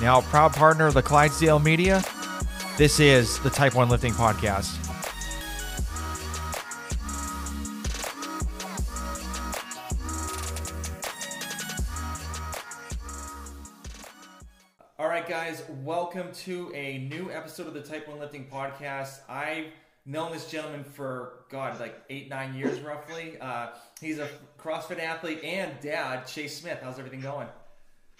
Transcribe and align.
Now, 0.00 0.22
proud 0.22 0.54
partner 0.54 0.86
of 0.86 0.94
the 0.94 1.02
Clydesdale 1.02 1.58
Media, 1.58 2.02
this 2.78 3.00
is 3.00 3.38
the 3.40 3.50
Type 3.50 3.74
1 3.74 3.90
Lifting 3.90 4.14
Podcast. 4.14 4.78
All 14.98 15.06
right, 15.06 15.28
guys, 15.28 15.62
welcome 15.82 16.32
to 16.44 16.72
a 16.74 16.96
new 16.96 17.30
episode 17.30 17.66
of 17.66 17.74
the 17.74 17.82
Type 17.82 18.08
1 18.08 18.18
Lifting 18.18 18.46
Podcast. 18.50 19.20
I've 19.28 19.66
known 20.06 20.32
this 20.32 20.50
gentleman 20.50 20.82
for, 20.82 21.44
God, 21.50 21.78
like 21.78 22.00
eight, 22.08 22.30
nine 22.30 22.54
years 22.54 22.80
roughly. 22.80 23.36
Uh, 23.38 23.72
he's 24.00 24.18
a 24.18 24.30
CrossFit 24.58 24.98
athlete 24.98 25.44
and 25.44 25.78
dad, 25.82 26.26
Chase 26.26 26.58
Smith. 26.58 26.78
How's 26.82 26.98
everything 26.98 27.20
going? 27.20 27.48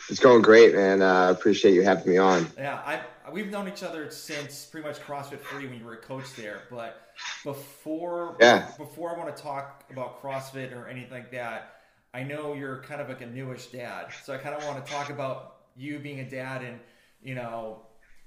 It's 0.09 0.21
going 0.21 0.43
great, 0.43 0.75
man. 0.75 1.03
I 1.03 1.27
uh, 1.27 1.31
appreciate 1.31 1.75
you 1.75 1.83
having 1.83 2.11
me 2.11 2.19
on. 2.19 2.47
Yeah, 2.57 2.77
I 2.77 3.03
we've 3.31 3.51
known 3.51 3.69
each 3.69 3.83
other 3.83 4.11
since 4.11 4.65
pretty 4.65 4.87
much 4.87 4.99
CrossFit 5.01 5.41
Free 5.41 5.67
when 5.67 5.79
you 5.79 5.85
were 5.85 5.95
a 5.95 5.99
coach 5.99 6.35
there. 6.37 6.63
But 6.71 7.01
before, 7.45 8.37
yeah, 8.41 8.69
before 8.79 9.15
I 9.15 9.19
want 9.19 9.35
to 9.35 9.43
talk 9.43 9.85
about 9.91 10.23
CrossFit 10.23 10.75
or 10.75 10.89
anything 10.89 11.13
like 11.13 11.31
that, 11.33 11.77
I 12.13 12.23
know 12.23 12.55
you're 12.55 12.83
kind 12.83 13.01
of 13.01 13.09
like 13.09 13.21
a 13.21 13.27
newish 13.27 13.67
dad, 13.67 14.09
so 14.25 14.35
I 14.35 14.39
kind 14.39 14.55
of 14.55 14.65
want 14.65 14.85
to 14.85 14.93
talk 14.93 15.11
about 15.11 15.57
you 15.77 15.99
being 15.99 16.21
a 16.21 16.29
dad 16.29 16.63
and 16.63 16.79
you 17.23 17.35
know 17.35 17.83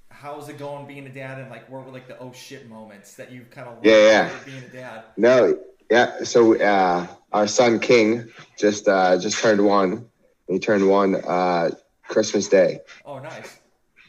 how's 0.08 0.48
it 0.48 0.58
going 0.58 0.86
being 0.86 1.06
a 1.06 1.12
dad 1.12 1.38
and 1.38 1.50
like 1.50 1.68
what 1.70 1.84
were 1.84 1.92
like 1.92 2.08
the 2.08 2.18
oh 2.18 2.32
shit 2.32 2.68
moments 2.68 3.14
that 3.14 3.32
you 3.32 3.44
kind 3.50 3.68
of 3.68 3.84
yeah 3.84 3.92
yeah 3.96 4.30
being 4.44 4.62
a 4.62 4.68
dad 4.68 5.04
no 5.16 5.58
yeah 5.90 6.22
so 6.22 6.58
uh 6.60 7.06
our 7.32 7.46
son 7.46 7.78
king 7.78 8.28
just 8.58 8.88
uh 8.88 9.18
just 9.18 9.38
turned 9.38 9.64
one 9.64 10.08
he 10.48 10.58
turned 10.58 10.88
one 10.88 11.16
uh 11.16 11.70
christmas 12.08 12.48
day 12.48 12.80
oh 13.04 13.18
nice 13.18 13.58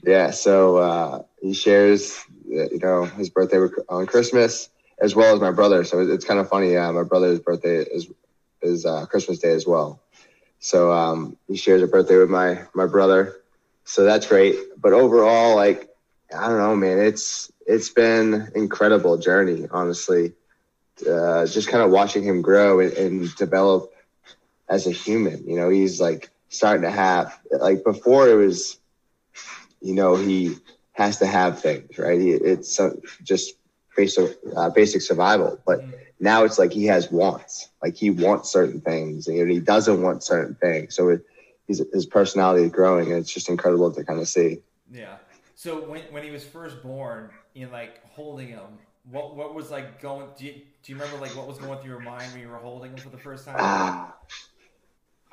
yeah 0.04 0.32
so 0.32 0.78
uh 0.78 1.22
he 1.42 1.54
shares 1.54 2.20
you 2.48 2.80
know 2.82 3.06
his 3.06 3.30
birthday 3.30 3.58
on 3.90 4.06
christmas 4.06 4.70
as 5.00 5.16
well 5.16 5.34
as 5.34 5.42
my 5.42 5.52
brother 5.52 5.84
so 5.84 6.00
it's 6.00 6.26
kind 6.26 6.40
of 6.40 6.48
funny 6.48 6.76
uh, 6.76 6.92
my 6.92 7.04
brother's 7.04 7.40
birthday 7.40 7.78
is 7.78 8.08
is 8.62 8.86
uh 8.86 9.06
christmas 9.06 9.40
day 9.40 9.52
as 9.52 9.66
well 9.66 10.02
so 10.66 10.92
um, 10.92 11.38
he 11.48 11.58
shares 11.58 11.84
a 11.84 11.88
birthday 11.88 12.18
with 12.18 12.30
my 12.30 12.64
my 12.74 12.88
brother. 12.88 13.36
So 13.84 14.04
that's 14.04 14.26
great. 14.26 14.56
But 14.82 14.94
overall, 14.94 15.56
like 15.56 15.90
I 16.36 16.48
don't 16.48 16.58
know, 16.58 16.76
man, 16.76 16.98
it's 16.98 17.52
it's 17.68 17.90
been 17.90 18.52
incredible 18.56 19.18
journey, 19.18 19.68
honestly. 19.70 20.34
Uh, 21.08 21.46
just 21.46 21.68
kind 21.68 21.84
of 21.84 21.92
watching 21.92 22.24
him 22.24 22.42
grow 22.42 22.80
and, 22.80 22.94
and 22.94 23.36
develop 23.36 23.92
as 24.68 24.88
a 24.88 24.92
human. 24.92 25.48
You 25.48 25.58
know, 25.58 25.70
he's 25.70 26.02
like 26.02 26.32
starting 26.58 26.84
to 26.84 26.92
have 26.92 27.40
like 27.52 27.84
before 27.84 28.30
it 28.30 28.36
was, 28.36 28.80
you 29.82 29.94
know, 29.94 30.16
he 30.16 30.56
has 30.94 31.18
to 31.20 31.26
have 31.26 31.62
things, 31.62 31.98
right? 31.98 32.20
He, 32.20 32.32
it's 32.32 32.80
uh, 32.80 32.96
just 33.24 33.56
basic 33.96 34.38
uh, 34.56 34.70
basic 34.70 35.02
survival, 35.02 35.60
but. 35.66 35.80
Mm-hmm 35.80 35.92
now 36.20 36.44
it's 36.44 36.58
like 36.58 36.72
he 36.72 36.86
has 36.86 37.12
wants. 37.12 37.70
Like 37.82 37.96
he 37.96 38.10
wants 38.10 38.52
certain 38.52 38.82
things 38.82 39.28
and 39.28 39.50
he 39.50 39.60
doesn't 39.60 40.02
want 40.02 40.24
certain 40.24 40.56
things. 40.56 40.96
So 40.96 41.10
it, 41.10 41.26
his, 41.68 41.84
his 41.94 42.06
personality 42.06 42.66
is 42.66 42.72
growing 42.72 43.12
and 43.12 43.20
it's 43.20 43.34
just 43.34 43.50
incredible 43.50 43.92
to 43.92 44.04
kind 44.04 44.20
of 44.20 44.28
see. 44.28 44.60
Yeah. 44.92 45.16
So 45.56 45.90
when, 45.90 46.02
when 46.12 46.24
he 46.24 46.32
was 46.32 46.44
first 46.44 46.82
born, 46.82 47.30
you 47.54 47.68
like 47.68 48.06
holding 48.06 48.50
him, 48.50 48.80
what 49.10 49.36
what 49.36 49.54
was 49.54 49.70
like 49.70 50.02
going? 50.02 50.28
Do 50.38 50.46
you, 50.46 50.54
do 50.54 50.92
you 50.92 50.96
remember 50.96 51.22
like 51.22 51.36
what 51.36 51.48
was 51.48 51.58
going 51.60 51.80
through 51.80 51.92
your 51.92 52.00
mind 52.00 52.32
when 52.32 52.42
you 52.42 52.50
were 52.50 52.58
holding 52.58 52.92
him 52.92 52.98
for 52.98 53.10
the 53.10 53.18
first 53.18 53.46
time? 53.46 53.56
Ah, 53.60 54.16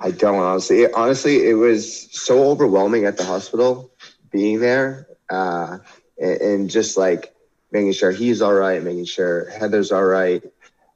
I 0.03 0.11
don't 0.11 0.41
honestly. 0.41 0.83
It, 0.83 0.93
honestly, 0.95 1.49
it 1.49 1.55
was 1.55 2.09
so 2.11 2.51
overwhelming 2.51 3.05
at 3.05 3.17
the 3.17 3.25
hospital 3.25 3.91
being 4.31 4.61
there, 4.61 5.07
uh, 5.31 5.79
and, 6.21 6.41
and 6.41 6.71
just 6.71 6.97
like 6.97 7.35
making 7.71 7.93
sure 7.93 8.11
he's 8.11 8.43
all 8.43 8.53
right, 8.53 8.83
making 8.83 9.05
sure 9.05 9.49
Heather's 9.51 9.93
all 9.93 10.05
right, 10.05 10.43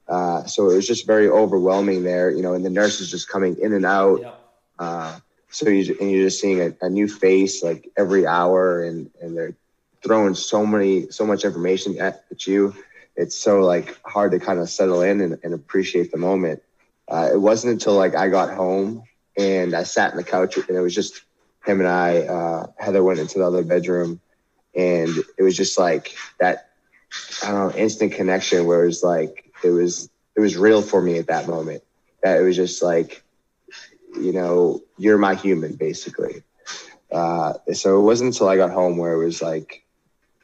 uh, 0.09 0.45
so 0.45 0.71
it 0.71 0.75
was 0.75 0.87
just 0.87 1.07
very 1.07 1.29
overwhelming 1.29 2.03
there, 2.05 2.31
you 2.31 2.43
know, 2.43 2.55
and 2.55 2.65
the 2.65 2.71
nurses 2.71 3.11
just 3.11 3.29
coming 3.29 3.57
in 3.61 3.73
and 3.73 3.87
out. 3.87 4.21
Yeah. 4.21 4.33
Uh, 4.79 5.19
so 5.51 5.69
you 5.69 5.97
and 6.01 6.11
you're 6.11 6.25
just 6.25 6.41
seeing 6.41 6.61
a, 6.61 6.75
a, 6.83 6.91
new 6.91 7.09
face 7.09 7.63
like 7.63 7.91
every 7.97 8.27
hour, 8.27 8.85
and 8.85 9.11
and 9.21 9.37
they're 9.37 9.55
throwing 10.03 10.35
so 10.35 10.67
many 10.67 11.11
so 11.11 11.25
much 11.25 11.45
information 11.45 11.99
at, 11.99 12.25
at 12.31 12.47
you. 12.47 12.75
It's 13.17 13.37
so 13.37 13.61
like 13.61 13.99
hard 14.05 14.33
to 14.33 14.39
kind 14.39 14.59
of 14.61 14.69
settle 14.69 15.03
in 15.03 15.21
and, 15.21 15.39
and 15.43 15.55
appreciate 15.55 16.13
the 16.13 16.19
moment. 16.19 16.63
Uh, 17.09 17.31
it 17.33 17.41
wasn't 17.41 17.73
until 17.73 17.95
like 17.95 18.15
I 18.15 18.29
got 18.29 18.55
home 18.55 19.05
and 19.37 19.75
I 19.75 19.85
sat 19.85 20.11
in 20.11 20.17
the 20.17 20.25
couch 20.25 20.57
and 20.57 20.71
it 20.71 20.81
was 20.81 20.95
just 20.95 21.23
him 21.65 21.81
and 21.81 21.89
I. 21.89 22.21
Uh, 22.21 22.67
Heather 22.79 23.03
went 23.03 23.19
into 23.19 23.39
the 23.39 23.47
other 23.47 23.63
bedroom, 23.63 24.21
and 24.75 25.11
it 25.39 25.43
was 25.43 25.57
just 25.57 25.79
like 25.79 26.15
that. 26.41 26.71
I 27.43 27.51
don't 27.51 27.69
know, 27.69 27.79
instant 27.79 28.13
connection 28.13 28.67
where 28.67 28.83
it 28.83 28.87
was 28.87 29.03
like 29.03 29.53
it 29.63 29.71
was 29.71 30.11
it 30.37 30.41
was 30.41 30.57
real 30.57 30.83
for 30.83 31.01
me 31.01 31.19
at 31.19 31.29
that 31.29 31.49
moment. 31.49 31.83
That 32.23 32.41
it 32.41 32.43
was 32.43 32.57
just 32.57 32.83
like, 32.83 33.23
you 34.15 34.33
know, 34.33 34.81
you're 34.99 35.19
my 35.19 35.35
human, 35.35 35.75
basically. 35.75 36.43
Uh, 37.13 37.55
so 37.73 37.99
it 37.99 38.03
wasn't 38.03 38.35
until 38.35 38.49
I 38.49 38.57
got 38.57 38.71
home 38.71 38.97
where 38.97 39.13
it 39.13 39.25
was 39.25 39.41
like 39.41 39.85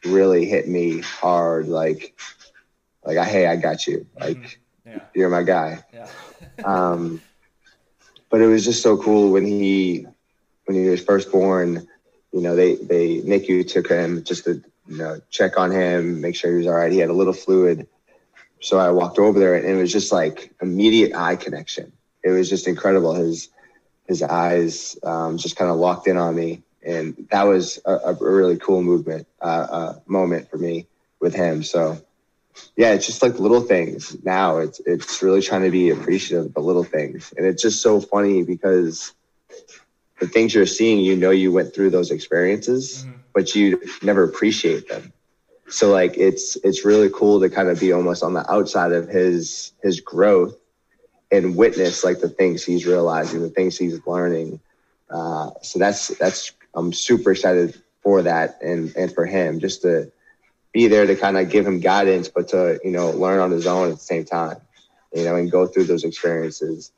really 0.04 0.44
hit 0.46 0.68
me 0.68 1.00
hard, 1.00 1.68
like, 1.68 2.18
like, 3.04 3.18
hey, 3.26 3.46
I 3.46 3.56
got 3.56 3.86
you, 3.86 4.06
like, 4.18 4.36
mm-hmm. 4.36 4.90
yeah. 4.90 5.00
you're 5.14 5.28
my 5.28 5.42
guy. 5.42 5.84
Yeah. 5.92 6.08
Um, 6.64 7.20
but 8.30 8.40
it 8.40 8.46
was 8.46 8.64
just 8.64 8.82
so 8.82 8.96
cool 8.96 9.30
when 9.30 9.44
he, 9.44 10.06
when 10.64 10.76
he 10.76 10.88
was 10.88 11.02
first 11.02 11.30
born. 11.30 11.86
You 12.32 12.40
know, 12.40 12.56
they 12.56 12.76
they 12.76 13.20
NICU 13.20 13.68
took 13.68 13.88
him 13.88 14.24
just 14.24 14.44
to 14.44 14.62
you 14.88 14.96
know 14.96 15.20
check 15.30 15.58
on 15.58 15.70
him, 15.70 16.20
make 16.20 16.34
sure 16.34 16.50
he 16.50 16.56
was 16.58 16.66
all 16.66 16.74
right. 16.74 16.90
He 16.90 16.98
had 16.98 17.10
a 17.10 17.14
little 17.14 17.34
fluid 17.34 17.86
so 18.62 18.78
I 18.78 18.90
walked 18.90 19.18
over 19.18 19.38
there 19.38 19.56
and 19.56 19.66
it 19.66 19.74
was 19.74 19.92
just 19.92 20.12
like 20.12 20.54
immediate 20.62 21.14
eye 21.14 21.36
connection. 21.36 21.92
It 22.22 22.30
was 22.30 22.48
just 22.48 22.68
incredible. 22.68 23.14
His 23.14 23.48
his 24.06 24.22
eyes 24.22 24.96
um, 25.02 25.36
just 25.36 25.56
kind 25.56 25.70
of 25.70 25.76
locked 25.78 26.06
in 26.06 26.16
on 26.16 26.36
me, 26.36 26.62
and 26.84 27.26
that 27.30 27.42
was 27.42 27.80
a, 27.84 27.92
a 27.92 28.14
really 28.14 28.56
cool 28.56 28.82
movement 28.82 29.26
uh, 29.40 29.66
uh, 29.70 29.94
moment 30.06 30.48
for 30.48 30.58
me 30.58 30.86
with 31.20 31.34
him. 31.34 31.64
So 31.64 32.00
yeah, 32.76 32.92
it's 32.92 33.06
just 33.06 33.22
like 33.22 33.38
little 33.38 33.60
things. 33.60 34.16
Now 34.24 34.58
it's 34.58 34.80
it's 34.86 35.22
really 35.22 35.42
trying 35.42 35.62
to 35.62 35.70
be 35.70 35.90
appreciative 35.90 36.46
of 36.46 36.54
the 36.54 36.60
little 36.60 36.84
things, 36.84 37.32
and 37.36 37.46
it's 37.46 37.62
just 37.62 37.82
so 37.82 38.00
funny 38.00 38.42
because 38.42 39.12
the 40.20 40.28
things 40.28 40.54
you're 40.54 40.66
seeing, 40.66 41.00
you 41.00 41.16
know, 41.16 41.30
you 41.30 41.52
went 41.52 41.74
through 41.74 41.90
those 41.90 42.10
experiences, 42.10 43.04
mm-hmm. 43.04 43.18
but 43.34 43.54
you 43.54 43.80
never 44.02 44.22
appreciate 44.22 44.88
them 44.88 45.12
so 45.72 45.90
like 45.90 46.16
it's 46.18 46.56
it's 46.56 46.84
really 46.84 47.08
cool 47.10 47.40
to 47.40 47.48
kind 47.48 47.68
of 47.68 47.80
be 47.80 47.92
almost 47.92 48.22
on 48.22 48.34
the 48.34 48.50
outside 48.52 48.92
of 48.92 49.08
his 49.08 49.72
his 49.82 50.00
growth 50.00 50.56
and 51.30 51.56
witness 51.56 52.04
like 52.04 52.20
the 52.20 52.28
things 52.28 52.62
he's 52.62 52.86
realizing 52.86 53.40
the 53.40 53.48
things 53.48 53.78
he's 53.78 53.98
learning 54.06 54.60
uh, 55.10 55.50
so 55.62 55.78
that's 55.78 56.08
that's 56.18 56.52
i'm 56.74 56.92
super 56.92 57.32
excited 57.32 57.80
for 58.02 58.22
that 58.22 58.60
and 58.60 58.94
and 58.96 59.14
for 59.14 59.24
him 59.24 59.60
just 59.60 59.82
to 59.82 60.12
be 60.72 60.88
there 60.88 61.06
to 61.06 61.16
kind 61.16 61.36
of 61.36 61.50
give 61.50 61.66
him 61.66 61.80
guidance 61.80 62.28
but 62.28 62.48
to 62.48 62.80
you 62.84 62.90
know 62.90 63.10
learn 63.10 63.40
on 63.40 63.50
his 63.50 63.66
own 63.66 63.90
at 63.90 63.94
the 63.94 64.04
same 64.04 64.24
time 64.24 64.56
you 65.14 65.24
know 65.24 65.36
and 65.36 65.50
go 65.50 65.66
through 65.66 65.84
those 65.84 66.04
experiences 66.04 66.92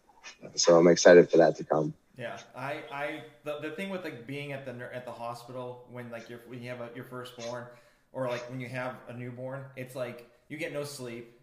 so 0.54 0.78
i'm 0.78 0.88
excited 0.88 1.30
for 1.30 1.38
that 1.38 1.56
to 1.56 1.64
come 1.64 1.92
yeah 2.16 2.38
i 2.56 2.80
i 2.92 3.22
the, 3.44 3.58
the 3.60 3.70
thing 3.70 3.90
with 3.90 4.04
like 4.04 4.26
being 4.26 4.52
at 4.52 4.64
the 4.64 4.94
at 4.94 5.04
the 5.04 5.12
hospital 5.12 5.86
when 5.90 6.10
like 6.10 6.28
you're 6.28 6.40
when 6.46 6.62
you 6.62 6.68
have 6.68 6.80
a, 6.80 6.88
your 6.94 7.04
firstborn 7.04 7.64
or 8.14 8.28
like 8.28 8.48
when 8.48 8.60
you 8.60 8.68
have 8.68 8.94
a 9.08 9.12
newborn, 9.12 9.64
it's 9.76 9.94
like 9.94 10.30
you 10.48 10.56
get 10.56 10.72
no 10.72 10.84
sleep, 10.84 11.38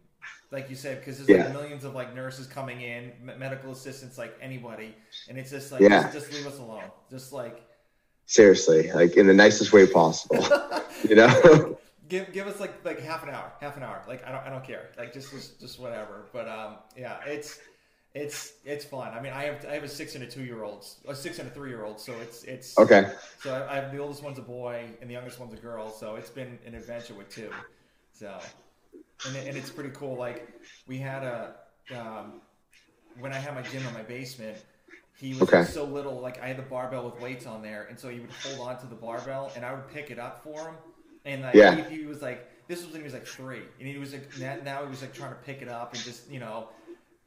like 0.52 0.70
you 0.70 0.76
said, 0.76 1.00
because 1.00 1.18
there's 1.18 1.30
yeah. 1.30 1.46
like 1.46 1.54
millions 1.54 1.84
of 1.84 1.94
like 1.94 2.16
nurses 2.16 2.48
coming 2.48 2.82
in, 2.82 3.12
medical 3.38 3.72
assistants, 3.72 4.18
like 4.18 4.36
anybody, 4.42 4.96
and 5.30 5.38
it's 5.38 5.52
just 5.52 5.72
like 5.72 5.82
yeah. 5.82 6.04
just, 6.04 6.14
just 6.14 6.34
leave 6.34 6.48
us 6.48 6.60
alone, 6.60 6.90
just 7.10 7.34
like 7.34 7.62
seriously, 8.26 8.92
like 8.94 9.18
in 9.18 9.28
the 9.28 9.34
nicest 9.34 9.74
way 9.74 9.86
possible, 9.86 10.44
you 11.08 11.16
know. 11.16 11.78
give 12.12 12.34
give 12.34 12.48
us 12.48 12.60
like 12.60 12.74
like 12.84 13.00
half 13.00 13.24
an 13.24 13.30
hour, 13.30 13.52
half 13.62 13.78
an 13.78 13.84
hour. 13.84 14.04
Like 14.08 14.28
I 14.28 14.32
don't 14.32 14.46
I 14.46 14.50
don't 14.50 14.64
care. 14.64 14.90
Like 14.98 15.14
just 15.14 15.32
just, 15.32 15.60
just 15.60 15.80
whatever. 15.80 16.26
But 16.34 16.48
um 16.48 16.76
yeah, 16.96 17.18
it's 17.26 17.60
it's 18.14 18.54
it's 18.66 18.84
fun. 18.84 19.14
I 19.14 19.22
mean, 19.22 19.32
I 19.32 19.46
have 19.46 19.66
I 19.66 19.74
have 19.74 19.84
a 19.84 19.88
six 19.88 20.16
and 20.16 20.24
a 20.24 20.28
two 20.28 20.44
year 20.44 20.64
old, 20.64 20.86
a 21.08 21.16
six 21.16 21.40
and 21.40 21.48
a 21.48 21.52
three 21.52 21.70
year 21.70 21.86
old. 21.86 22.00
So 22.00 22.14
it's 22.22 22.44
it's 22.44 22.78
okay. 22.78 23.10
So 23.42 23.54
I, 23.54 23.72
I, 23.72 23.76
have 23.76 23.92
the 23.94 24.00
oldest 24.00 24.22
one's 24.22 24.38
a 24.38 24.44
boy 24.44 24.86
and 25.00 25.10
the 25.10 25.14
youngest 25.14 25.40
one's 25.40 25.54
a 25.54 25.62
girl. 25.62 25.90
So 25.90 26.16
it's 26.16 26.30
been 26.30 26.60
an 26.66 26.76
adventure 26.76 27.14
with 27.14 27.30
two. 27.30 27.50
So 28.12 28.38
and 29.26 29.36
and 29.38 29.56
it's 29.58 29.70
pretty 29.70 29.92
cool. 29.92 30.18
Like 30.18 30.50
we 30.88 30.98
had 30.98 31.24
a 31.24 31.56
um, 31.96 32.42
when 33.20 33.32
I 33.32 33.38
had 33.38 33.56
my 33.56 33.62
gym 33.62 33.86
in 33.88 33.94
my 33.94 34.04
basement. 34.04 34.58
He 35.18 35.34
was 35.34 35.44
okay. 35.44 35.66
so 35.66 35.84
little, 35.84 36.20
like 36.20 36.42
I 36.42 36.48
had 36.48 36.58
the 36.58 36.64
barbell 36.64 37.06
with 37.06 37.22
weights 37.22 37.46
on 37.46 37.62
there, 37.62 37.86
and 37.88 38.00
so 38.00 38.10
he 38.10 38.20
would 38.20 38.32
hold 38.32 38.68
on 38.68 38.80
to 38.80 38.88
the 38.88 38.96
barbell, 38.96 39.52
and 39.56 39.64
I 39.64 39.72
would 39.72 39.88
pick 39.94 40.10
it 40.10 40.18
up 40.18 40.44
for 40.44 40.60
him. 40.60 40.74
And 41.26 41.44
like 41.44 41.54
yeah. 41.54 41.76
he, 41.88 41.98
he 41.98 42.06
was 42.06 42.22
like, 42.22 42.48
this 42.68 42.84
was 42.84 42.92
when 42.92 43.02
he 43.02 43.04
was 43.04 43.14
like 43.14 43.28
three, 43.28 43.62
and 43.80 43.88
he 43.88 43.98
was 43.98 44.14
like 44.14 44.64
now 44.64 44.84
he 44.84 44.90
was 44.90 45.02
like 45.02 45.14
trying 45.14 45.32
to 45.32 45.40
pick 45.46 45.62
it 45.62 45.68
up 45.68 45.94
and 45.94 46.04
just 46.04 46.30
you 46.30 46.40
know 46.40 46.70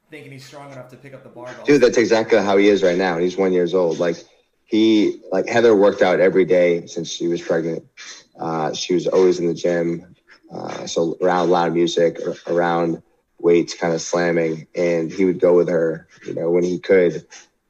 thinking 0.09 0.31
he's 0.31 0.45
strong 0.45 0.71
enough 0.71 0.89
to 0.89 0.97
pick 0.97 1.13
up 1.13 1.23
the 1.23 1.29
barbell. 1.29 1.65
Dude, 1.65 1.81
that's 1.81 1.97
exactly 1.97 2.39
how 2.39 2.57
he 2.57 2.67
is 2.67 2.83
right 2.83 2.97
now. 2.97 3.17
He's 3.17 3.37
one 3.37 3.53
years 3.53 3.73
old. 3.73 3.99
Like 3.99 4.17
he 4.65 5.21
like 5.31 5.47
Heather 5.47 5.75
worked 5.75 6.01
out 6.01 6.19
every 6.19 6.45
day 6.45 6.85
since 6.87 7.09
she 7.09 7.27
was 7.27 7.41
pregnant. 7.41 7.85
Uh, 8.39 8.73
she 8.73 8.93
was 8.93 9.07
always 9.07 9.39
in 9.39 9.47
the 9.47 9.53
gym, 9.53 10.15
uh, 10.51 10.85
so 10.87 11.17
around 11.21 11.49
loud 11.49 11.73
music, 11.73 12.19
around 12.47 13.01
weights, 13.39 13.75
kind 13.75 13.93
of 13.93 14.01
slamming, 14.01 14.67
and 14.75 15.11
he 15.11 15.25
would 15.25 15.39
go 15.39 15.55
with 15.55 15.69
her, 15.69 16.07
you 16.25 16.33
know, 16.33 16.49
when 16.49 16.63
he 16.63 16.79
could, 16.79 17.25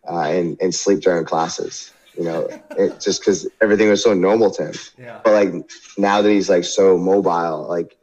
uh, 0.10 0.22
and 0.22 0.57
and 0.62 0.74
sleep 0.74 1.01
during 1.01 1.25
classes. 1.25 1.92
You 2.17 2.23
know, 2.23 2.47
it, 2.77 3.00
just 3.00 3.21
because 3.21 3.47
everything 3.62 3.89
was 3.89 4.03
so 4.03 4.13
normal 4.13 4.51
to 4.51 4.67
him. 4.67 4.73
Yeah. 4.97 5.19
But 5.23 5.33
like 5.33 5.69
now 5.97 6.21
that 6.21 6.29
he's 6.29 6.50
like 6.50 6.63
so 6.63 6.97
mobile, 6.97 7.67
like 7.67 7.97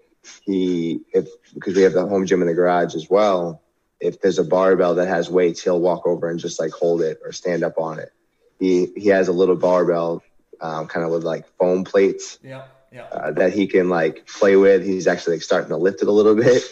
he 0.45 1.01
if 1.13 1.29
because 1.55 1.75
we 1.75 1.83
have 1.83 1.93
the 1.93 2.07
home 2.07 2.27
gym 2.27 2.41
in 2.43 2.49
the 2.49 2.55
garage 2.55 2.95
as 2.95 3.09
well. 3.09 3.61
If 4.01 4.21
there's 4.21 4.41
a 4.41 4.45
barbell 4.45 4.97
that 4.97 5.07
has 5.07 5.31
weights, 5.31 5.63
he'll 5.63 5.81
walk 5.81 6.07
over 6.07 6.29
and 6.29 6.41
just 6.41 6.59
like 6.59 6.73
hold 6.73 7.03
it 7.03 7.21
or 7.25 7.31
stand 7.31 7.63
up 7.63 7.79
on 7.79 8.01
it. 8.01 8.13
He 8.59 8.89
he 8.97 9.09
has 9.09 9.29
a 9.29 9.33
little 9.33 9.57
barbell, 9.57 10.23
um, 10.61 10.89
kind 10.89 11.07
of 11.07 11.13
with 11.13 11.23
like 11.23 11.47
foam 11.59 11.85
plates. 11.85 12.39
Yeah. 12.43 12.65
Yeah. 12.93 13.05
Uh, 13.05 13.31
that 13.33 13.53
he 13.53 13.67
can 13.67 13.89
like 13.89 14.27
play 14.27 14.57
with. 14.57 14.85
He's 14.85 15.07
actually 15.07 15.37
like 15.37 15.43
starting 15.43 15.71
to 15.71 15.77
lift 15.77 16.03
it 16.03 16.09
a 16.09 16.13
little 16.13 16.35
bit. 16.35 16.63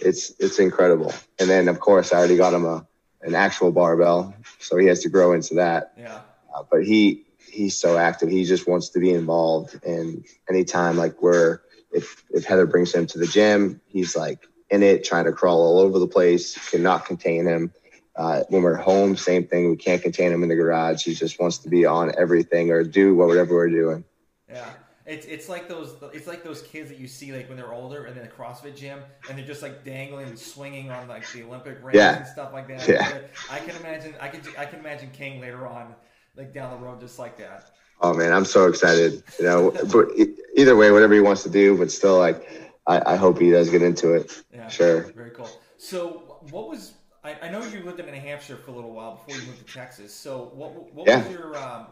It's 0.00 0.32
it's 0.38 0.58
incredible. 0.58 1.12
And 1.38 1.50
then 1.50 1.68
of 1.68 1.80
course 1.80 2.12
I 2.12 2.18
already 2.18 2.36
got 2.36 2.54
him 2.54 2.64
a 2.64 2.86
an 3.20 3.34
actual 3.34 3.72
barbell, 3.72 4.34
so 4.60 4.76
he 4.76 4.86
has 4.86 5.00
to 5.00 5.08
grow 5.08 5.32
into 5.32 5.54
that. 5.54 5.92
Yeah. 5.98 6.20
Uh, 6.58 6.64
but 6.70 6.84
he 6.84 7.24
he's 7.50 7.76
so 7.76 7.96
active. 7.96 8.28
He 8.28 8.44
just 8.44 8.68
wants 8.68 8.90
to 8.90 8.98
be 8.98 9.10
involved. 9.12 9.82
And 9.84 10.24
anytime 10.48 10.96
like 10.96 11.22
we're 11.22 11.60
if 11.92 12.24
if 12.30 12.44
Heather 12.44 12.66
brings 12.66 12.94
him 12.94 13.06
to 13.08 13.18
the 13.18 13.26
gym, 13.26 13.80
he's 13.86 14.16
like 14.16 14.46
in 14.70 14.82
it, 14.82 15.04
trying 15.04 15.24
to 15.24 15.32
crawl 15.32 15.60
all 15.60 15.78
over 15.80 15.98
the 15.98 16.06
place. 16.06 16.56
Cannot 16.70 17.06
contain 17.06 17.46
him. 17.46 17.72
Uh, 18.16 18.42
when 18.48 18.62
we're 18.62 18.74
home, 18.74 19.16
same 19.16 19.46
thing. 19.46 19.70
We 19.70 19.76
can't 19.76 20.02
contain 20.02 20.32
him 20.32 20.42
in 20.42 20.48
the 20.48 20.56
garage. 20.56 21.04
He 21.04 21.14
just 21.14 21.38
wants 21.38 21.58
to 21.58 21.68
be 21.68 21.86
on 21.86 22.12
everything 22.18 22.72
or 22.72 22.82
do 22.82 23.14
whatever 23.14 23.54
we're 23.54 23.70
doing. 23.70 24.04
Yeah. 24.48 24.68
It's, 25.06 25.24
it's 25.24 25.48
like 25.48 25.68
those 25.68 25.94
it's 26.12 26.26
like 26.26 26.44
those 26.44 26.60
kids 26.60 26.90
that 26.90 26.98
you 26.98 27.08
see 27.08 27.32
like 27.32 27.48
when 27.48 27.56
they're 27.56 27.72
older 27.72 28.04
and 28.04 28.14
in 28.14 28.22
the 28.22 28.28
CrossFit 28.28 28.76
gym 28.76 29.00
and 29.28 29.38
they're 29.38 29.46
just 29.46 29.62
like 29.62 29.82
dangling 29.82 30.26
and 30.28 30.38
swinging 30.38 30.90
on 30.90 31.08
like 31.08 31.30
the 31.32 31.44
Olympic 31.44 31.78
rings 31.82 31.96
Yeah. 31.96 32.16
and 32.18 32.26
stuff 32.26 32.52
like 32.52 32.68
that. 32.68 32.86
Yeah. 32.86 33.20
I 33.50 33.58
can 33.60 33.74
imagine 33.76 34.14
I 34.20 34.28
can 34.28 34.42
I 34.58 34.66
can 34.66 34.80
imagine 34.80 35.10
King 35.12 35.40
later 35.40 35.66
on 35.66 35.94
like 36.38 36.54
down 36.54 36.70
the 36.70 36.86
road 36.86 37.00
just 37.00 37.18
like 37.18 37.36
that. 37.38 37.70
Oh 38.00 38.14
man, 38.14 38.32
I'm 38.32 38.44
so 38.44 38.66
excited. 38.68 39.22
You 39.38 39.44
know, 39.44 39.70
but 39.92 40.08
either 40.56 40.76
way, 40.76 40.90
whatever 40.90 41.12
he 41.14 41.20
wants 41.20 41.42
to 41.42 41.50
do, 41.50 41.76
but 41.76 41.90
still, 41.90 42.18
like, 42.18 42.48
I, 42.86 43.14
I 43.14 43.16
hope 43.16 43.38
he 43.38 43.50
does 43.50 43.68
get 43.68 43.82
into 43.82 44.14
it. 44.14 44.42
Yeah. 44.52 44.68
Sure. 44.68 45.02
Very 45.12 45.30
cool. 45.30 45.50
So 45.76 46.38
what 46.50 46.68
was 46.68 46.94
I, 47.24 47.36
I 47.42 47.48
know 47.50 47.62
you 47.64 47.82
lived 47.82 48.00
in 48.00 48.06
New 48.06 48.12
Hampshire 48.12 48.56
for 48.56 48.70
a 48.70 48.74
little 48.74 48.92
while 48.92 49.16
before 49.16 49.34
you 49.34 49.46
moved 49.48 49.66
to 49.66 49.72
Texas. 49.74 50.14
So 50.14 50.50
what 50.54 50.94
what 50.94 51.08
Yeah. 51.08 51.22
was 51.24 51.32
your 51.32 51.56
um, 51.58 51.86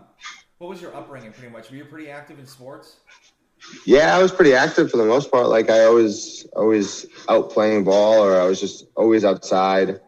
what 0.58 0.70
was 0.70 0.80
your 0.80 0.94
upbringing 0.96 1.32
pretty 1.32 1.52
much? 1.52 1.70
Were 1.70 1.76
you 1.76 1.84
pretty 1.84 2.10
active 2.10 2.38
in 2.38 2.46
sports? 2.46 2.96
Yeah, 3.84 4.16
I 4.16 4.22
was 4.22 4.30
pretty 4.32 4.54
active 4.54 4.90
for 4.90 4.96
the 4.96 5.04
most 5.04 5.30
part. 5.30 5.48
Like 5.48 5.70
I 5.70 5.84
always, 5.84 6.46
always 6.54 7.06
out 7.28 7.50
playing 7.50 7.84
ball, 7.84 8.22
or 8.22 8.40
I 8.40 8.44
was 8.44 8.60
just 8.60 8.86
always 8.96 9.24
outside. 9.24 10.00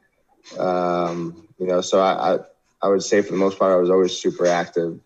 Um, 0.59 1.49
you 1.59 1.67
know, 1.67 1.81
so 1.81 2.01
I, 2.01 2.35
I, 2.35 2.39
I 2.83 2.89
would 2.89 3.03
say 3.03 3.23
for 3.23 3.33
the 3.33 3.39
most 3.39 3.59
part, 3.59 3.73
I 3.73 3.77
was 3.77 3.91
always 3.91 4.17
super 4.17 4.47
active. 4.47 5.01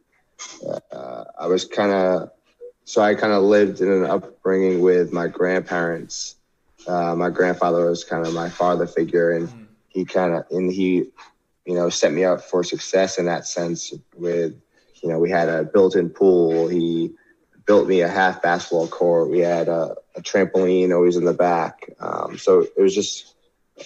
Uh, 0.93 1.25
I 1.39 1.47
was 1.47 1.65
kind 1.65 1.93
of, 1.93 2.31
so 2.85 3.01
I 3.03 3.15
kind 3.15 3.33
of 3.33 3.43
lived 3.43 3.81
in 3.81 3.91
an 3.91 4.05
upbringing 4.05 4.81
with 4.81 5.13
my 5.13 5.29
grandparents. 5.29 6.37
Uh, 6.87 7.15
my 7.15 7.31
grandfather 7.31 7.87
was 7.87 8.05
kind 8.05 8.27
of 8.27 8.35
my 8.35 8.49
father 8.51 8.87
figure, 8.87 9.31
and 9.33 9.49
Mhm. 9.49 9.67
he 9.89 10.05
kind 10.05 10.35
of, 10.35 10.45
and 10.51 10.71
he, 10.73 11.11
you 11.65 11.75
know, 11.75 11.89
set 11.89 12.13
me 12.13 12.25
up 12.25 12.43
for 12.43 12.65
success 12.65 13.19
in 13.19 13.27
that 13.27 13.47
sense. 13.47 13.93
With, 14.17 14.55
you 15.03 15.09
know, 15.09 15.19
we 15.19 15.31
had 15.31 15.49
a 15.49 15.65
built-in 15.65 16.11
pool. 16.11 16.69
He 16.69 17.13
built 17.67 17.87
me 17.87 18.01
a 18.01 18.09
half 18.09 18.43
basketball 18.43 18.89
court. 18.89 19.31
We 19.31 19.39
had 19.41 19.69
a, 19.69 19.95
a 20.17 20.21
trampoline 20.21 20.93
always 20.95 21.17
in 21.17 21.25
the 21.25 21.33
back. 21.35 21.89
Um, 22.01 22.37
so 22.37 22.67
it 22.77 22.81
was 22.83 22.95
just, 22.95 23.35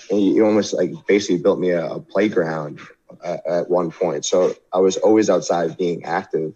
he 0.08 0.34
he 0.34 0.40
almost 0.40 0.72
like 0.74 0.92
basically 1.06 1.42
built 1.42 1.58
me 1.58 1.70
a, 1.70 1.86
a 1.86 2.00
playground 2.00 2.80
at, 3.24 3.46
at 3.46 3.70
one 3.70 3.90
point. 3.90 4.24
So 4.24 4.54
I 4.72 4.78
was 4.78 4.96
always 4.96 5.30
outside 5.30 5.76
being 5.76 6.04
active. 6.04 6.54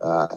Uh, 0.00 0.28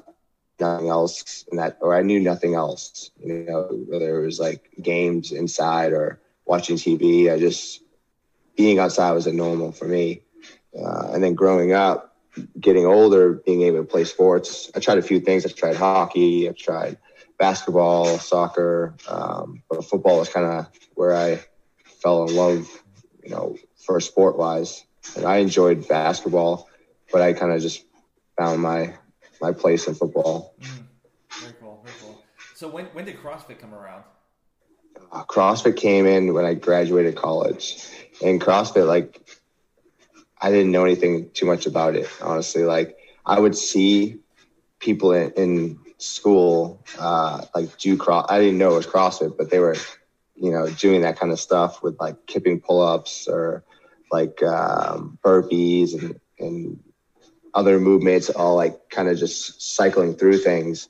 nothing 0.59 0.89
else 0.89 1.45
in 1.51 1.57
that, 1.57 1.77
or 1.81 1.95
I 1.95 2.01
knew 2.01 2.19
nothing 2.19 2.55
else, 2.55 3.11
you 3.23 3.45
know, 3.45 3.67
whether 3.87 4.19
it 4.21 4.25
was 4.25 4.39
like 4.39 4.69
games 4.81 5.31
inside 5.31 5.93
or 5.93 6.19
watching 6.45 6.77
TV. 6.77 7.31
I 7.31 7.39
just, 7.39 7.81
being 8.55 8.79
outside 8.79 9.11
was 9.11 9.27
a 9.27 9.33
normal 9.33 9.71
for 9.71 9.85
me. 9.85 10.21
Uh, 10.77 11.11
and 11.13 11.23
then 11.23 11.35
growing 11.35 11.73
up, 11.73 12.15
getting 12.59 12.85
older, 12.85 13.33
being 13.33 13.61
able 13.63 13.79
to 13.79 13.83
play 13.83 14.03
sports. 14.03 14.71
I 14.75 14.79
tried 14.79 14.97
a 14.97 15.03
few 15.03 15.19
things. 15.19 15.45
I 15.45 15.49
tried 15.49 15.75
hockey. 15.75 16.49
I 16.49 16.53
tried 16.53 16.97
basketball, 17.37 18.17
soccer, 18.17 18.95
um, 19.07 19.61
but 19.69 19.85
football 19.85 20.19
was 20.19 20.29
kind 20.29 20.45
of 20.45 20.67
where 20.95 21.15
I 21.15 21.39
fell 22.01 22.27
in 22.27 22.35
love, 22.35 22.67
you 23.23 23.29
know, 23.29 23.57
for 23.85 23.99
sport 23.99 24.37
wise. 24.37 24.83
And 25.15 25.25
I 25.25 25.37
enjoyed 25.37 25.87
basketball, 25.87 26.69
but 27.11 27.21
I 27.21 27.33
kind 27.33 27.51
of 27.51 27.61
just 27.61 27.83
found 28.37 28.61
my 28.61 28.95
my 29.41 29.51
place 29.51 29.87
in 29.87 29.95
football. 29.95 30.55
Mm. 30.61 30.83
Very 31.41 31.53
cool. 31.59 31.81
Very 31.83 31.97
cool. 32.01 32.23
So 32.55 32.67
when 32.67 32.85
when 32.87 33.05
did 33.05 33.17
CrossFit 33.17 33.59
come 33.59 33.73
around? 33.73 34.03
Uh, 35.11 35.23
CrossFit 35.23 35.77
came 35.77 36.05
in 36.05 36.33
when 36.33 36.45
I 36.45 36.53
graduated 36.53 37.15
college, 37.15 37.87
and 38.23 38.41
CrossFit 38.41 38.87
like 38.87 39.21
I 40.41 40.51
didn't 40.51 40.71
know 40.71 40.85
anything 40.85 41.29
too 41.31 41.45
much 41.45 41.65
about 41.65 41.95
it, 41.95 42.09
honestly. 42.21 42.63
Like 42.63 42.97
I 43.25 43.39
would 43.39 43.55
see 43.55 44.19
people 44.79 45.11
in, 45.13 45.31
in 45.31 45.79
school 45.97 46.83
uh, 46.99 47.45
like 47.55 47.77
do 47.77 47.97
cross. 47.97 48.27
I 48.29 48.39
didn't 48.39 48.57
know 48.57 48.73
it 48.73 48.77
was 48.77 48.87
CrossFit, 48.87 49.37
but 49.37 49.49
they 49.49 49.59
were, 49.59 49.75
you 50.35 50.51
know, 50.51 50.69
doing 50.69 51.01
that 51.01 51.19
kind 51.19 51.31
of 51.31 51.39
stuff 51.39 51.81
with 51.81 51.99
like 51.99 52.25
kipping 52.27 52.59
pull-ups 52.59 53.27
or 53.27 53.63
like 54.11 54.41
um, 54.43 55.17
burpees 55.23 55.99
and 55.99 56.19
and 56.39 56.79
other 57.53 57.79
movements, 57.79 58.29
all 58.29 58.55
like 58.55 58.89
kind 58.89 59.09
of 59.09 59.17
just 59.17 59.61
cycling 59.75 60.15
through 60.15 60.37
things. 60.37 60.89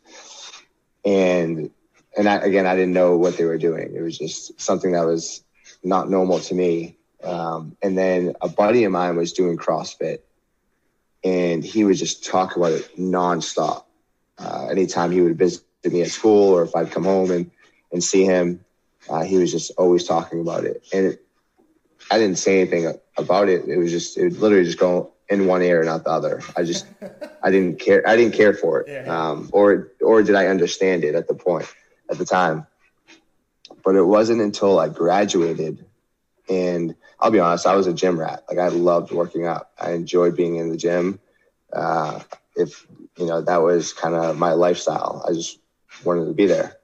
And 1.06 1.72
and 2.18 2.28
I, 2.28 2.36
again, 2.38 2.66
I 2.66 2.76
didn't 2.76 2.94
know 2.94 3.18
what 3.18 3.38
they 3.38 3.46
were 3.46 3.58
doing. 3.58 3.94
It 3.96 4.02
was 4.02 4.18
just 4.18 4.60
something 4.60 4.92
that 4.94 5.06
was 5.06 5.44
not 5.84 6.10
normal 6.10 6.40
to 6.40 6.56
me. 6.56 6.98
Um, 7.24 7.78
and 7.82 7.98
then 7.98 8.36
a 8.42 8.50
buddy 8.50 8.84
of 8.84 8.92
mine 8.92 9.16
was 9.16 9.34
doing 9.34 9.58
CrossFit, 9.58 10.20
and 11.24 11.64
he 11.64 11.84
would 11.84 11.98
just 11.98 12.26
talk 12.26 12.56
about 12.56 12.74
it 12.74 12.98
nonstop. 12.98 13.86
Uh, 14.38 14.68
anytime 14.70 15.12
he 15.12 15.22
would 15.22 15.38
visit 15.38 15.64
me 15.86 16.02
at 16.02 16.10
school, 16.10 16.54
or 16.54 16.64
if 16.64 16.76
I'd 16.76 16.92
come 16.92 17.06
home 17.06 17.32
and 17.32 17.52
and 17.92 18.04
see 18.04 18.26
him, 18.26 18.64
uh, 19.10 19.24
he 19.24 19.38
was 19.38 19.52
just 19.52 19.72
always 19.78 20.06
talking 20.06 20.42
about 20.42 20.66
it. 20.66 20.86
And 20.94 21.06
it, 21.08 21.27
I 22.12 22.18
didn't 22.18 22.38
say 22.38 22.62
anything 22.62 22.94
about 23.18 23.50
it. 23.50 23.68
It 23.68 23.78
was 23.78 23.92
just 23.92 24.18
it 24.18 24.24
would 24.24 24.38
literally 24.40 24.66
just 24.66 24.80
go 24.80 25.12
in 25.30 25.46
one 25.48 25.62
ear 25.62 25.82
and 25.82 25.90
out 25.90 26.04
the 26.04 26.12
other. 26.12 26.42
I 26.56 26.64
just 26.64 26.86
I 27.44 27.52
didn't 27.52 27.80
care. 27.80 28.08
I 28.08 28.16
didn't 28.16 28.34
care 28.34 28.54
for 28.54 28.82
it, 28.82 28.88
Yeah. 28.92 29.06
um, 29.30 29.50
or 29.52 29.92
or 30.02 30.24
did 30.24 30.36
I 30.36 30.48
understand 30.48 31.04
it 31.04 31.16
at 31.16 31.28
the 31.28 31.34
point 31.34 31.68
at 32.10 32.18
the 32.18 32.26
time? 32.26 32.66
But 33.84 33.96
it 33.96 34.04
wasn't 34.04 34.42
until 34.42 34.80
I 34.80 34.90
graduated, 34.90 35.86
and 36.50 36.96
I'll 37.20 37.32
be 37.32 37.40
honest, 37.40 37.66
I 37.66 37.76
was 37.76 37.88
a 37.88 37.94
gym 37.94 38.20
rat. 38.20 38.44
Like 38.50 38.60
I 38.60 38.70
loved 38.70 39.12
working 39.12 39.46
out. 39.46 39.70
I 39.80 39.92
enjoyed 39.92 40.36
being 40.36 40.56
in 40.58 40.70
the 40.70 40.78
gym. 40.78 41.20
Uh, 41.74 42.20
if 42.56 42.88
you 43.18 43.26
know 43.26 43.42
that 43.42 43.62
was 43.62 43.94
kind 43.94 44.16
of 44.16 44.38
my 44.38 44.54
lifestyle. 44.54 45.24
I 45.28 45.34
just 45.34 45.60
wanted 46.04 46.26
to 46.26 46.34
be 46.34 46.46
there. 46.48 46.78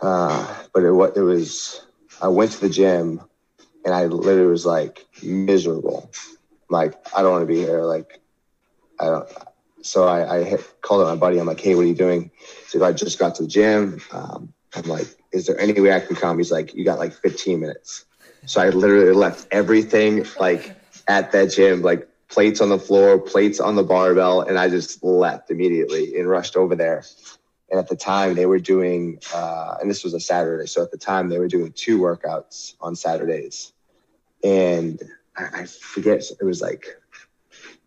Uh, 0.00 0.46
but 0.72 0.82
it 0.82 0.92
it 1.16 1.20
was. 1.22 1.82
I 2.22 2.28
went 2.28 2.52
to 2.52 2.60
the 2.60 2.68
gym, 2.68 3.20
and 3.84 3.94
I 3.94 4.06
literally 4.06 4.50
was 4.50 4.66
like 4.66 5.06
miserable. 5.22 6.10
Like 6.70 6.94
I 7.16 7.22
don't 7.22 7.32
want 7.32 7.42
to 7.42 7.52
be 7.52 7.60
here. 7.60 7.82
Like 7.82 8.20
I 8.98 9.06
don't. 9.06 9.28
So 9.82 10.08
I, 10.08 10.38
I 10.38 10.44
hit, 10.44 10.80
called 10.80 11.02
up 11.02 11.08
my 11.08 11.16
buddy. 11.16 11.38
I'm 11.38 11.46
like, 11.46 11.60
hey, 11.60 11.74
what 11.74 11.82
are 11.82 11.88
you 11.88 11.94
doing? 11.94 12.30
Said, 12.68 12.80
I 12.80 12.92
just 12.92 13.18
got 13.18 13.34
to 13.34 13.42
the 13.42 13.48
gym. 13.48 14.00
Um, 14.12 14.54
I'm 14.74 14.84
like, 14.84 15.06
is 15.30 15.46
there 15.46 15.60
any 15.60 15.78
way 15.78 15.92
I 15.92 16.00
can 16.00 16.16
come? 16.16 16.38
He's 16.38 16.50
like, 16.50 16.74
you 16.74 16.86
got 16.86 16.98
like 16.98 17.12
15 17.12 17.60
minutes. 17.60 18.06
So 18.46 18.62
I 18.62 18.70
literally 18.70 19.12
left 19.12 19.46
everything 19.50 20.26
like 20.40 20.74
at 21.06 21.32
that 21.32 21.50
gym, 21.50 21.82
like 21.82 22.08
plates 22.28 22.62
on 22.62 22.70
the 22.70 22.78
floor, 22.78 23.18
plates 23.18 23.60
on 23.60 23.76
the 23.76 23.82
barbell, 23.82 24.40
and 24.40 24.58
I 24.58 24.70
just 24.70 25.04
left 25.04 25.50
immediately 25.50 26.18
and 26.18 26.28
rushed 26.28 26.56
over 26.56 26.74
there. 26.74 27.04
And 27.70 27.78
at 27.78 27.88
the 27.88 27.96
time, 27.96 28.34
they 28.34 28.46
were 28.46 28.58
doing, 28.58 29.18
uh, 29.34 29.76
and 29.80 29.90
this 29.90 30.02
was 30.02 30.14
a 30.14 30.20
Saturday. 30.20 30.66
So 30.66 30.82
at 30.82 30.90
the 30.90 30.98
time, 30.98 31.28
they 31.28 31.38
were 31.38 31.48
doing 31.48 31.72
two 31.72 31.98
workouts 31.98 32.74
on 32.80 32.96
Saturdays. 32.96 33.73
And 34.44 35.02
I, 35.36 35.62
I 35.62 35.66
forget, 35.66 36.22
it 36.38 36.44
was 36.44 36.60
like 36.60 36.86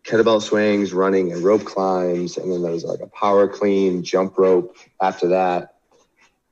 kettlebell 0.04 0.42
swings, 0.42 0.92
running, 0.92 1.32
and 1.32 1.42
rope 1.42 1.64
climbs. 1.64 2.36
And 2.36 2.52
then 2.52 2.62
there 2.62 2.72
was 2.72 2.84
like 2.84 3.00
a 3.00 3.06
power 3.06 3.46
clean, 3.46 4.02
jump 4.02 4.36
rope 4.36 4.76
after 5.00 5.28
that. 5.28 5.76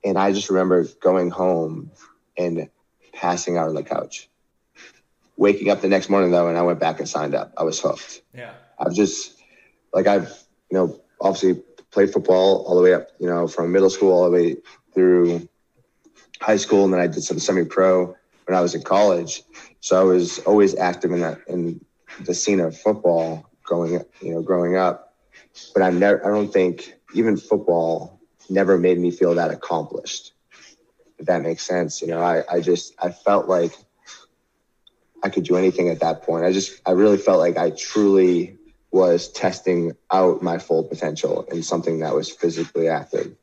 And 0.03 0.17
I 0.17 0.31
just 0.31 0.49
remember 0.49 0.85
going 1.01 1.29
home 1.29 1.91
and 2.37 2.69
passing 3.13 3.57
out 3.57 3.67
on 3.67 3.75
the 3.75 3.83
couch. 3.83 4.29
Waking 5.35 5.69
up 5.69 5.81
the 5.81 5.89
next 5.89 6.09
morning 6.09 6.31
though, 6.31 6.47
and 6.47 6.57
I 6.57 6.61
went 6.61 6.79
back 6.79 6.99
and 6.99 7.09
signed 7.09 7.35
up. 7.35 7.53
I 7.57 7.63
was 7.63 7.79
hooked. 7.79 8.21
Yeah. 8.33 8.53
I've 8.79 8.93
just 8.93 9.39
like 9.93 10.07
I've, 10.07 10.29
you 10.71 10.77
know, 10.77 10.99
obviously 11.21 11.61
played 11.91 12.11
football 12.11 12.63
all 12.67 12.75
the 12.75 12.81
way 12.81 12.93
up, 12.93 13.09
you 13.19 13.27
know, 13.27 13.47
from 13.47 13.71
middle 13.71 13.89
school 13.89 14.11
all 14.11 14.25
the 14.25 14.31
way 14.31 14.55
through 14.93 15.47
high 16.39 16.57
school, 16.57 16.85
and 16.85 16.93
then 16.93 16.99
I 16.99 17.07
did 17.07 17.23
some 17.23 17.39
semi-pro 17.39 18.15
when 18.47 18.57
I 18.57 18.61
was 18.61 18.73
in 18.73 18.81
college. 18.81 19.43
So 19.81 19.99
I 19.99 20.03
was 20.03 20.39
always 20.39 20.75
active 20.75 21.11
in 21.11 21.21
that 21.21 21.39
in 21.47 21.83
the 22.25 22.33
scene 22.33 22.59
of 22.59 22.77
football 22.77 23.49
growing, 23.63 24.01
you 24.21 24.33
know, 24.33 24.41
growing 24.41 24.75
up. 24.75 25.13
But 25.73 25.83
I 25.83 25.89
never, 25.91 26.25
I 26.25 26.29
don't 26.29 26.51
think 26.51 26.93
even 27.13 27.37
football 27.37 28.19
never 28.49 28.77
made 28.77 28.97
me 28.97 29.11
feel 29.11 29.35
that 29.35 29.51
accomplished. 29.51 30.33
If 31.19 31.25
that 31.25 31.41
makes 31.41 31.63
sense, 31.63 32.01
you 32.01 32.07
know, 32.07 32.21
I, 32.21 32.43
I 32.49 32.61
just 32.61 32.93
I 32.99 33.11
felt 33.11 33.47
like 33.47 33.73
I 35.23 35.29
could 35.29 35.43
do 35.43 35.57
anything 35.57 35.89
at 35.89 35.99
that 35.99 36.23
point. 36.23 36.45
I 36.45 36.51
just 36.51 36.81
I 36.85 36.91
really 36.91 37.17
felt 37.17 37.39
like 37.39 37.57
I 37.57 37.71
truly 37.71 38.57
was 38.91 39.29
testing 39.29 39.91
out 40.11 40.41
my 40.41 40.57
full 40.57 40.83
potential 40.83 41.43
in 41.51 41.61
something 41.63 41.99
that 41.99 42.15
was 42.15 42.31
physically 42.31 42.87
active. 42.87 43.35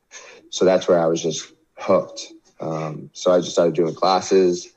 So 0.51 0.65
that's 0.65 0.89
where 0.89 0.99
I 0.99 1.07
was 1.07 1.23
just 1.23 1.53
hooked. 1.77 2.33
Um, 2.61 3.11
so 3.13 3.33
I 3.33 3.41
just 3.41 3.53
started 3.53 3.75
doing 3.75 3.95
classes, 3.95 4.73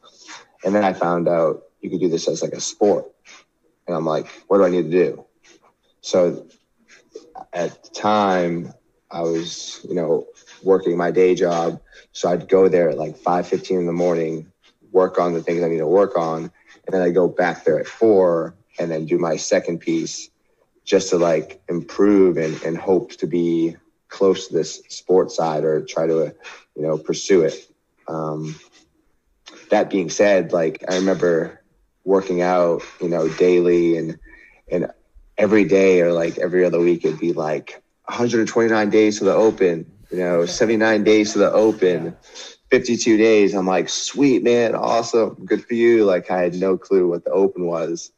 and 0.67 0.75
then 0.75 0.83
I 0.83 0.91
found 0.91 1.29
out 1.29 1.63
you 1.79 1.89
could 1.89 2.01
do 2.01 2.09
this 2.09 2.27
as 2.27 2.41
like 2.41 2.51
a 2.51 2.59
sport. 2.59 3.05
And 3.87 3.95
I'm 3.95 4.05
like, 4.05 4.27
what 4.49 4.57
do 4.57 4.65
I 4.65 4.69
need 4.69 4.91
to 4.91 5.05
do? 5.05 5.25
So 6.01 6.45
at 7.53 7.85
the 7.85 7.89
time, 7.91 8.73
I 9.09 9.21
was, 9.21 9.79
you 9.87 9.95
know, 9.95 10.27
working 10.63 10.97
my 10.97 11.09
day 11.09 11.35
job. 11.35 11.79
So 12.11 12.27
I'd 12.27 12.49
go 12.49 12.67
there 12.67 12.89
at 12.89 12.97
like 12.97 13.15
5:15 13.17 13.79
in 13.79 13.85
the 13.85 13.93
morning, 13.93 14.51
work 14.91 15.17
on 15.17 15.31
the 15.31 15.41
things 15.41 15.63
I 15.63 15.69
need 15.69 15.77
to 15.77 15.87
work 15.87 16.17
on, 16.17 16.51
and 16.85 16.93
then 16.93 17.01
I 17.01 17.11
go 17.11 17.29
back 17.29 17.63
there 17.63 17.79
at 17.79 17.87
four 17.87 18.53
and 18.77 18.91
then 18.91 19.05
do 19.05 19.17
my 19.17 19.37
second 19.37 19.79
piece 19.79 20.29
just 20.83 21.11
to 21.11 21.17
like 21.17 21.61
improve 21.69 22.35
and, 22.35 22.61
and 22.63 22.77
hope 22.77 23.13
to 23.19 23.25
be 23.25 23.77
close 24.09 24.47
to 24.47 24.53
this 24.53 24.81
sports 24.89 25.37
side 25.37 25.63
or 25.63 25.85
try 25.85 26.07
to, 26.07 26.35
you 26.75 26.81
know, 26.81 26.97
pursue 26.97 27.43
it. 27.43 27.71
Um, 28.09 28.59
that 29.69 29.89
being 29.89 30.09
said, 30.09 30.53
like 30.53 30.83
I 30.89 30.95
remember 30.95 31.61
working 32.03 32.41
out, 32.41 32.83
you 33.01 33.09
know, 33.09 33.27
daily 33.27 33.97
and 33.97 34.17
and 34.69 34.91
every 35.37 35.65
day 35.65 36.01
or 36.01 36.13
like 36.13 36.37
every 36.37 36.65
other 36.65 36.79
week 36.79 37.05
it'd 37.05 37.19
be 37.19 37.33
like 37.33 37.81
129 38.05 38.89
days 38.89 39.19
to 39.19 39.25
the 39.25 39.33
open, 39.33 39.85
you 40.09 40.17
know, 40.17 40.45
79 40.45 41.03
days 41.03 41.33
to 41.33 41.39
the 41.39 41.51
open, 41.51 42.15
52 42.71 43.17
days. 43.17 43.53
I'm 43.53 43.67
like, 43.67 43.89
sweet 43.89 44.43
man, 44.43 44.75
awesome, 44.75 45.45
good 45.45 45.65
for 45.65 45.73
you. 45.73 46.05
Like 46.05 46.31
I 46.31 46.41
had 46.41 46.55
no 46.55 46.77
clue 46.77 47.07
what 47.07 47.23
the 47.23 47.31
open 47.31 47.65
was, 47.65 48.11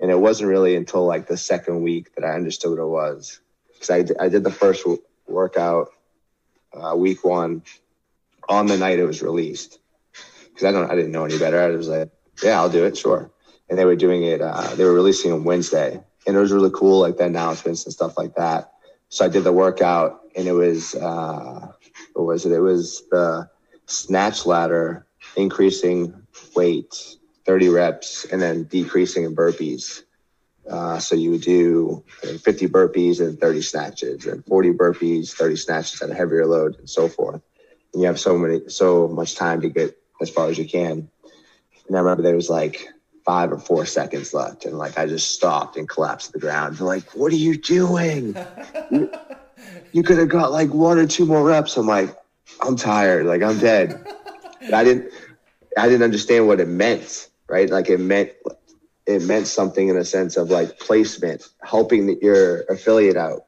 and 0.00 0.10
it 0.10 0.18
wasn't 0.18 0.50
really 0.50 0.76
until 0.76 1.06
like 1.06 1.26
the 1.26 1.36
second 1.36 1.82
week 1.82 2.14
that 2.14 2.24
I 2.24 2.34
understood 2.34 2.78
what 2.78 2.82
it 2.82 2.86
was. 2.86 3.40
Because 3.72 3.90
I 3.90 4.24
I 4.24 4.28
did 4.28 4.44
the 4.44 4.50
first 4.50 4.86
workout 5.26 5.90
uh, 6.72 6.94
week 6.96 7.24
one 7.24 7.62
on 8.48 8.66
the 8.66 8.76
night 8.78 8.98
it 8.98 9.04
was 9.04 9.22
released. 9.22 9.78
Because 10.58 10.74
I 10.74 10.76
don't 10.76 10.90
I 10.90 10.96
didn't 10.96 11.12
know 11.12 11.24
any 11.24 11.38
better. 11.38 11.60
I 11.60 11.68
was 11.68 11.86
like, 11.86 12.10
yeah, 12.42 12.58
I'll 12.58 12.68
do 12.68 12.84
it, 12.84 12.98
sure. 12.98 13.30
And 13.70 13.78
they 13.78 13.84
were 13.84 13.94
doing 13.94 14.24
it. 14.24 14.40
Uh, 14.40 14.74
they 14.74 14.82
were 14.82 14.92
releasing 14.92 15.30
on 15.30 15.44
Wednesday, 15.44 16.02
and 16.26 16.36
it 16.36 16.40
was 16.40 16.50
really 16.50 16.72
cool, 16.74 16.98
like 16.98 17.16
the 17.16 17.26
announcements 17.26 17.84
and 17.84 17.92
stuff 17.92 18.18
like 18.18 18.34
that. 18.34 18.72
So 19.08 19.24
I 19.24 19.28
did 19.28 19.44
the 19.44 19.52
workout, 19.52 20.20
and 20.34 20.48
it 20.48 20.52
was 20.52 20.96
uh, 20.96 21.68
what 22.14 22.26
was 22.26 22.44
it? 22.44 22.50
It 22.50 22.58
was 22.58 23.04
the 23.08 23.48
snatch 23.86 24.46
ladder, 24.46 25.06
increasing 25.36 26.26
weight, 26.56 27.16
30 27.46 27.68
reps, 27.68 28.24
and 28.24 28.42
then 28.42 28.64
decreasing 28.64 29.22
in 29.22 29.36
burpees. 29.36 30.02
Uh, 30.68 30.98
so 30.98 31.14
you 31.14 31.30
would 31.30 31.42
do 31.42 32.02
50 32.22 32.66
burpees 32.66 33.20
and 33.20 33.38
30 33.38 33.62
snatches, 33.62 34.26
and 34.26 34.44
40 34.44 34.72
burpees, 34.72 35.30
30 35.34 35.54
snatches 35.54 36.02
at 36.02 36.10
a 36.10 36.14
heavier 36.14 36.46
load, 36.46 36.76
and 36.80 36.90
so 36.90 37.06
forth. 37.08 37.40
And 37.92 38.02
you 38.02 38.08
have 38.08 38.18
so 38.18 38.36
many, 38.36 38.68
so 38.68 39.06
much 39.06 39.36
time 39.36 39.60
to 39.60 39.68
get 39.68 39.96
as 40.20 40.30
far 40.30 40.48
as 40.48 40.58
you 40.58 40.68
can. 40.68 41.08
And 41.86 41.96
I 41.96 42.00
remember 42.00 42.22
there 42.22 42.36
was 42.36 42.50
like 42.50 42.88
five 43.24 43.52
or 43.52 43.58
four 43.58 43.86
seconds 43.86 44.32
left, 44.32 44.64
and 44.64 44.78
like 44.78 44.98
I 44.98 45.06
just 45.06 45.30
stopped 45.32 45.76
and 45.76 45.88
collapsed 45.88 46.28
to 46.28 46.32
the 46.32 46.38
ground. 46.38 46.76
They're 46.76 46.86
like, 46.86 47.14
"What 47.14 47.32
are 47.32 47.36
you 47.36 47.56
doing? 47.56 48.36
you, 48.90 49.10
you 49.92 50.02
could 50.02 50.18
have 50.18 50.28
got 50.28 50.52
like 50.52 50.72
one 50.72 50.98
or 50.98 51.06
two 51.06 51.26
more 51.26 51.44
reps." 51.44 51.76
I'm 51.76 51.86
like, 51.86 52.16
"I'm 52.60 52.76
tired. 52.76 53.26
Like 53.26 53.42
I'm 53.42 53.58
dead." 53.58 54.06
But 54.60 54.74
I 54.74 54.84
didn't, 54.84 55.12
I 55.76 55.88
didn't 55.88 56.02
understand 56.02 56.46
what 56.46 56.60
it 56.60 56.68
meant. 56.68 57.28
Right? 57.48 57.70
Like 57.70 57.88
it 57.88 58.00
meant, 58.00 58.32
it 59.06 59.22
meant 59.22 59.46
something 59.46 59.88
in 59.88 59.96
a 59.96 60.04
sense 60.04 60.36
of 60.36 60.50
like 60.50 60.78
placement, 60.78 61.48
helping 61.62 62.20
your 62.20 62.62
affiliate 62.62 63.16
out. 63.16 63.46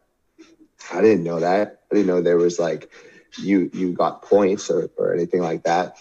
I 0.93 1.03
didn't 1.03 1.25
know 1.25 1.41
that. 1.41 1.81
I 1.91 1.95
didn't 1.95 2.07
know 2.07 2.23
there 2.23 2.39
was 2.39 2.59
like 2.59 2.91
you 3.39 3.71
you 3.75 3.93
got 3.93 4.23
points 4.23 4.71
or, 4.71 4.91
or 4.97 5.15
anything 5.15 5.41
like 5.41 5.65
that. 5.65 5.97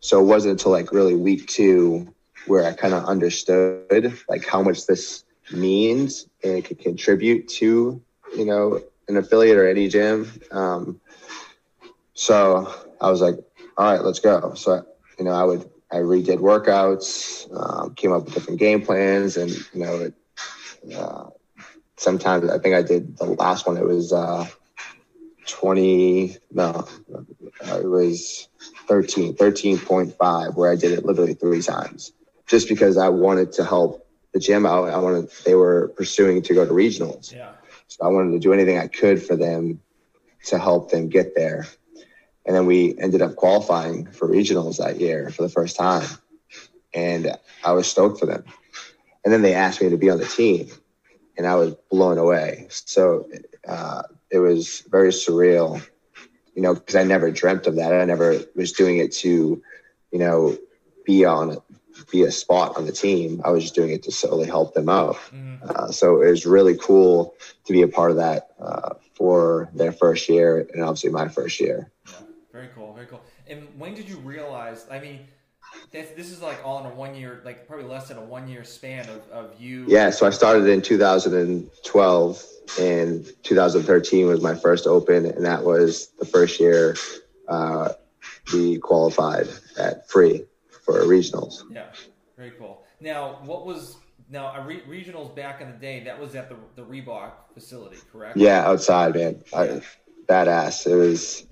So 0.00 0.20
it 0.20 0.24
wasn't 0.24 0.52
until 0.52 0.72
like 0.72 0.92
really 0.92 1.14
week 1.14 1.46
two 1.46 2.12
where 2.46 2.64
I 2.64 2.72
kind 2.72 2.94
of 2.94 3.04
understood 3.04 4.18
like 4.28 4.46
how 4.46 4.62
much 4.62 4.86
this 4.86 5.24
means 5.52 6.26
and 6.42 6.54
it 6.54 6.64
could 6.64 6.78
contribute 6.78 7.48
to, 7.48 8.00
you 8.36 8.44
know, 8.44 8.80
an 9.08 9.16
affiliate 9.16 9.58
or 9.58 9.68
any 9.68 9.88
gym. 9.88 10.30
Um, 10.50 11.00
so 12.14 12.72
I 13.00 13.10
was 13.10 13.20
like, 13.20 13.36
all 13.76 13.92
right, 13.92 14.02
let's 14.02 14.20
go. 14.20 14.54
So, 14.54 14.84
you 15.18 15.24
know, 15.24 15.32
I 15.32 15.44
would, 15.44 15.68
I 15.92 15.96
redid 15.96 16.38
workouts, 16.38 17.48
um, 17.54 17.94
came 17.94 18.12
up 18.12 18.24
with 18.24 18.34
different 18.34 18.60
game 18.60 18.82
plans 18.82 19.36
and, 19.36 19.50
you 19.50 19.84
know, 19.84 19.96
it, 19.96 20.14
uh, 20.96 21.26
sometimes 21.96 22.48
I 22.48 22.58
think 22.58 22.74
I 22.74 22.82
did 22.82 23.18
the 23.18 23.24
last 23.24 23.66
one. 23.66 23.76
It 23.76 23.84
was, 23.84 24.12
uh, 24.12 24.46
20, 25.50 26.36
no, 26.52 26.86
it 27.10 27.86
was 27.86 28.48
13, 28.88 29.34
13.5, 29.34 30.56
where 30.56 30.70
I 30.70 30.76
did 30.76 30.92
it 30.92 31.04
literally 31.04 31.34
three 31.34 31.62
times 31.62 32.12
just 32.46 32.68
because 32.68 32.96
I 32.96 33.08
wanted 33.08 33.52
to 33.52 33.64
help 33.64 34.06
the 34.32 34.40
gym 34.40 34.66
out. 34.66 34.88
I 34.88 34.98
wanted, 34.98 35.30
they 35.44 35.54
were 35.54 35.88
pursuing 35.96 36.42
to 36.42 36.54
go 36.54 36.64
to 36.64 36.72
regionals. 36.72 37.32
Yeah. 37.32 37.52
So 37.88 38.04
I 38.04 38.08
wanted 38.08 38.32
to 38.32 38.38
do 38.38 38.52
anything 38.52 38.78
I 38.78 38.86
could 38.86 39.22
for 39.22 39.36
them 39.36 39.80
to 40.46 40.58
help 40.58 40.90
them 40.90 41.08
get 41.08 41.34
there. 41.34 41.66
And 42.46 42.56
then 42.56 42.66
we 42.66 42.98
ended 42.98 43.22
up 43.22 43.36
qualifying 43.36 44.06
for 44.06 44.28
regionals 44.28 44.78
that 44.78 45.00
year 45.00 45.30
for 45.30 45.42
the 45.42 45.48
first 45.48 45.76
time. 45.76 46.08
And 46.94 47.36
I 47.64 47.72
was 47.72 47.88
stoked 47.88 48.18
for 48.18 48.26
them. 48.26 48.44
And 49.24 49.32
then 49.32 49.42
they 49.42 49.54
asked 49.54 49.82
me 49.82 49.90
to 49.90 49.96
be 49.96 50.10
on 50.10 50.18
the 50.18 50.24
team, 50.24 50.68
and 51.36 51.46
I 51.46 51.54
was 51.54 51.74
blown 51.90 52.18
away. 52.18 52.66
So 52.70 53.28
uh, 53.68 54.02
it 54.30 54.38
was 54.38 54.80
very 54.90 55.10
surreal, 55.10 55.82
you 56.54 56.62
know, 56.62 56.74
because 56.74 56.96
I 56.96 57.04
never 57.04 57.30
dreamt 57.30 57.66
of 57.66 57.76
that. 57.76 57.92
I 57.92 58.04
never 58.04 58.40
was 58.54 58.72
doing 58.72 58.98
it 58.98 59.12
to, 59.12 59.62
you 60.10 60.18
know, 60.18 60.56
be 61.04 61.24
on 61.24 61.58
be 62.10 62.22
a 62.22 62.30
spot 62.30 62.76
on 62.76 62.86
the 62.86 62.92
team. 62.92 63.42
I 63.44 63.50
was 63.50 63.64
just 63.64 63.74
doing 63.74 63.90
it 63.90 64.02
to 64.04 64.12
solely 64.12 64.46
help 64.46 64.74
them 64.74 64.88
out. 64.88 65.16
Mm-hmm. 65.16 65.68
Uh, 65.68 65.92
so 65.92 66.22
it 66.22 66.30
was 66.30 66.46
really 66.46 66.76
cool 66.76 67.34
to 67.66 67.72
be 67.72 67.82
a 67.82 67.88
part 67.88 68.10
of 68.10 68.16
that 68.16 68.50
uh, 68.60 68.94
for 69.14 69.70
their 69.74 69.92
first 69.92 70.28
year 70.28 70.66
and 70.72 70.82
obviously 70.82 71.10
my 71.10 71.28
first 71.28 71.60
year. 71.60 71.90
Yeah, 72.06 72.14
very 72.52 72.68
cool, 72.74 72.94
very 72.94 73.06
cool. 73.06 73.20
And 73.48 73.66
when 73.78 73.94
did 73.94 74.08
you 74.08 74.16
realize? 74.18 74.86
I 74.90 75.00
mean, 75.00 75.26
this 75.90 76.30
is 76.30 76.40
like 76.40 76.58
all 76.64 76.80
in 76.80 76.86
a 76.86 76.94
one 76.94 77.14
year, 77.14 77.40
like 77.44 77.66
probably 77.66 77.86
less 77.86 78.08
than 78.08 78.18
a 78.18 78.24
one 78.24 78.48
year 78.48 78.64
span 78.64 79.08
of, 79.08 79.28
of 79.30 79.60
you. 79.60 79.84
Yeah, 79.88 80.10
so 80.10 80.26
I 80.26 80.30
started 80.30 80.66
in 80.66 80.82
2012 80.82 82.44
and 82.78 83.26
2013 83.42 84.26
was 84.26 84.42
my 84.42 84.54
first 84.54 84.86
open, 84.86 85.26
and 85.26 85.44
that 85.44 85.64
was 85.64 86.08
the 86.18 86.24
first 86.24 86.60
year 86.60 86.96
uh, 87.48 87.92
we 88.52 88.78
qualified 88.78 89.48
at 89.78 90.08
free 90.08 90.44
for 90.84 90.94
regionals. 91.00 91.62
Yeah, 91.70 91.86
very 92.36 92.52
cool. 92.52 92.84
Now, 93.00 93.40
what 93.44 93.66
was 93.66 93.96
now 94.28 94.54
a 94.54 94.64
re- 94.64 94.82
regionals 94.82 95.34
back 95.34 95.60
in 95.60 95.70
the 95.70 95.76
day? 95.76 96.04
That 96.04 96.20
was 96.20 96.34
at 96.34 96.48
the 96.48 96.56
the 96.76 96.82
Reebok 96.82 97.32
facility, 97.54 97.96
correct? 98.12 98.36
Yeah, 98.36 98.66
outside, 98.66 99.14
man. 99.14 99.42
I, 99.52 99.82
badass. 100.26 100.86
It 100.86 100.94
was 100.94 101.46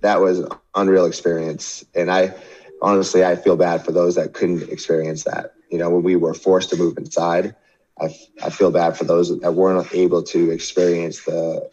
that 0.00 0.20
was 0.20 0.38
an 0.38 0.48
unreal 0.74 1.06
experience, 1.06 1.84
and 1.94 2.10
I 2.10 2.34
honestly 2.82 3.24
I 3.24 3.36
feel 3.36 3.56
bad 3.56 3.84
for 3.84 3.92
those 3.92 4.14
that 4.16 4.34
couldn't 4.34 4.68
experience 4.70 5.24
that. 5.24 5.54
You 5.70 5.78
know, 5.78 5.90
when 5.90 6.02
we 6.02 6.16
were 6.16 6.34
forced 6.34 6.70
to 6.70 6.76
move 6.76 6.98
inside, 6.98 7.54
I, 8.00 8.14
I 8.42 8.50
feel 8.50 8.70
bad 8.70 8.96
for 8.96 9.04
those 9.04 9.36
that 9.38 9.52
weren't 9.52 9.92
able 9.94 10.22
to 10.24 10.50
experience 10.50 11.24
the 11.24 11.70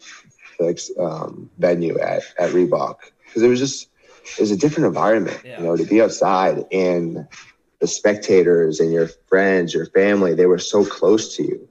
the 0.58 0.94
um, 1.00 1.50
venue 1.58 1.98
at 1.98 2.22
at 2.38 2.50
Reebok 2.50 2.96
because 3.26 3.42
it 3.42 3.48
was 3.48 3.58
just 3.58 3.88
it 4.38 4.40
was 4.40 4.50
a 4.50 4.56
different 4.56 4.86
environment. 4.86 5.40
Yeah. 5.44 5.58
You 5.58 5.66
know, 5.66 5.76
to 5.76 5.84
be 5.84 6.00
outside 6.00 6.64
and 6.70 7.26
the 7.82 7.88
spectators 7.88 8.78
and 8.78 8.92
your 8.92 9.08
friends, 9.26 9.74
your 9.74 9.86
family, 9.86 10.34
they 10.34 10.46
were 10.46 10.58
so 10.58 10.84
close 10.84 11.36
to 11.36 11.42
you. 11.42 11.68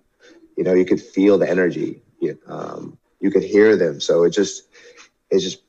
You 0.57 0.65
know, 0.65 0.73
you 0.73 0.83
could 0.83 1.01
feel 1.01 1.37
the 1.37 1.49
energy. 1.49 2.01
You, 2.19 2.37
um, 2.47 2.97
you 3.21 3.31
could 3.31 3.43
hear 3.43 3.77
them. 3.77 4.01
So 4.01 4.23
it 4.23 4.31
just, 4.31 4.67
it 5.29 5.39
just, 5.39 5.63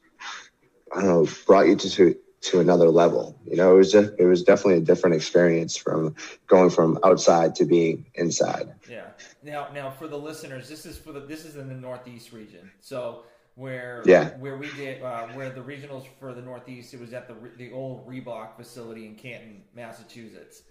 I 0.93 1.03
don't 1.03 1.09
know, 1.09 1.29
brought 1.47 1.69
you 1.69 1.77
to 1.77 2.17
to 2.43 2.61
another 2.61 2.89
level. 2.91 3.39
You 3.47 3.57
know, 3.57 3.75
it 3.75 3.79
was 3.79 3.93
just, 3.93 4.13
it 4.19 4.27
was 4.27 4.43
definitely 4.43 4.79
a 4.79 4.81
different 4.85 5.17
experience 5.17 5.77
from 5.77 6.15
going 6.49 6.71
from 6.71 6.99
outside 7.05 7.55
to 7.57 7.65
being 7.65 8.05
inside. 8.15 8.75
Yeah. 8.91 9.07
Now, 9.43 9.69
now 9.73 9.91
for 9.91 10.09
the 10.09 10.19
listeners, 10.19 10.69
this 10.69 10.85
is 10.85 10.99
for 10.99 11.13
the 11.13 11.21
this 11.21 11.45
is 11.45 11.57
in 11.57 11.69
the 11.69 11.75
Northeast 11.75 12.33
region. 12.33 12.71
So 12.81 13.23
where 13.55 14.03
yeah 14.07 14.31
where 14.39 14.57
we 14.57 14.73
did 14.73 15.03
uh, 15.03 15.27
where 15.29 15.51
the 15.51 15.61
regionals 15.61 16.07
for 16.19 16.33
the 16.33 16.43
Northeast, 16.43 16.95
it 16.95 17.01
was 17.01 17.13
at 17.13 17.29
the 17.29 17.35
the 17.59 17.73
old 17.73 18.07
Reebok 18.09 18.57
facility 18.57 19.07
in 19.07 19.15
Canton, 19.15 19.63
Massachusetts. 19.75 20.63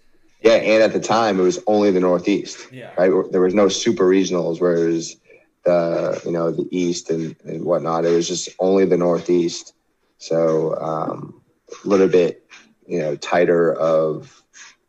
Yeah, 0.42 0.54
and 0.54 0.82
at 0.82 0.92
the 0.92 1.00
time 1.00 1.38
it 1.38 1.42
was 1.42 1.60
only 1.66 1.90
the 1.92 2.00
Northeast. 2.00 2.72
Yeah. 2.72 2.90
Right. 2.98 3.12
There 3.30 3.40
was 3.40 3.54
no 3.54 3.68
super 3.68 4.04
regionals 4.04 4.60
where 4.60 4.74
it 4.74 4.92
was 4.92 5.16
the 5.64 6.20
you 6.24 6.32
know 6.32 6.50
the 6.50 6.68
East 6.70 7.10
and 7.10 7.36
and 7.44 7.64
whatnot. 7.64 8.04
It 8.04 8.10
was 8.10 8.28
just 8.28 8.50
only 8.58 8.84
the 8.84 8.98
Northeast. 8.98 9.74
So 10.18 10.76
um, 10.80 11.41
a 11.84 11.88
little 11.88 12.08
bit 12.08 12.48
you 12.86 12.98
know 12.98 13.16
tighter 13.16 13.72
of 13.72 14.42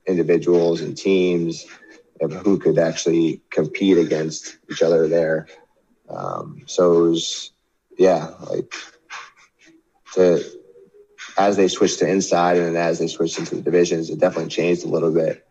individuals 0.08 0.82
and 0.82 0.98
teams 0.98 1.66
of 2.22 2.32
who 2.34 2.58
could 2.58 2.78
actually 2.78 3.42
compete 3.50 3.98
against 3.98 4.58
each 4.70 4.82
other 4.82 5.08
there. 5.08 5.48
Um, 6.10 6.63
so 6.66 6.94
it 6.94 7.10
was 7.10 7.52
yeah 7.98 8.32
like 8.50 8.74
to 10.13 10.44
as 11.38 11.58
they 11.58 11.68
switched 11.68 12.00
to 12.00 12.10
inside 12.10 12.58
and 12.58 12.78
as 12.78 13.00
they 13.00 13.08
switched 13.08 13.40
into 13.40 13.56
the 13.56 13.62
divisions, 13.62 14.10
it 14.10 14.20
definitely 14.20 14.50
changed 14.50 14.84
a 14.84 14.88
little 14.88 15.12
bit. 15.12 15.46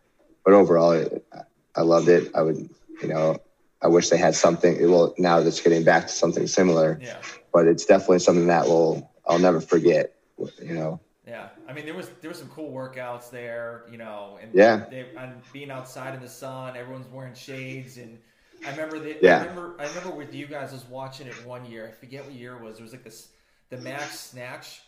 But 0.45 0.55
overall, 0.55 0.93
it, 0.93 1.27
I 1.75 1.83
loved 1.83 2.09
it. 2.09 2.31
I 2.35 2.43
would, 2.43 2.69
you 3.01 3.09
know, 3.09 3.39
I 3.81 3.89
wish 3.89 4.09
they 4.09 4.17
had 4.17 4.35
something. 4.35 4.91
Well, 4.91 5.15
now 5.19 5.41
that's 5.41 5.61
getting 5.61 5.85
back 5.85 6.07
to 6.07 6.13
something 6.13 6.47
similar. 6.47 6.99
Yeah. 7.03 7.19
But 7.53 7.67
it's 7.67 7.85
definitely 7.85 8.21
something 8.21 8.47
that 8.47 8.67
will 8.67 9.11
I'll 9.27 9.39
never 9.39 9.61
forget. 9.61 10.15
You 10.39 10.75
know. 10.75 11.01
Yeah, 11.27 11.49
I 11.69 11.73
mean 11.73 11.85
there 11.85 11.95
was 11.95 12.09
there 12.21 12.31
was 12.31 12.39
some 12.39 12.49
cool 12.49 12.73
workouts 12.73 13.31
there, 13.31 13.85
you 13.91 13.97
know, 13.97 14.39
and 14.43 14.51
yeah, 14.53 14.85
they, 14.91 15.07
and 15.17 15.41
being 15.53 15.71
outside 15.71 16.15
in 16.15 16.21
the 16.21 16.29
sun, 16.29 16.77
everyone's 16.77 17.07
wearing 17.13 17.35
shades, 17.35 17.97
and 17.97 18.19
I 18.67 18.71
remember 18.71 18.99
the 18.99 19.17
yeah. 19.23 19.37
I 19.37 19.41
remember 19.41 19.77
I 19.79 19.87
remember 19.87 20.11
with 20.11 20.35
you 20.35 20.47
guys 20.47 20.71
I 20.71 20.75
was 20.75 20.89
watching 20.89 21.29
it 21.29 21.35
one 21.47 21.65
year. 21.65 21.87
I 21.87 21.93
forget 21.93 22.25
what 22.25 22.35
year 22.35 22.57
it 22.57 22.63
was. 22.63 22.79
It 22.79 22.83
was 22.83 22.93
like 22.93 23.05
this 23.05 23.29
the 23.71 23.79
Max 23.79 24.19
Snatch 24.19 24.83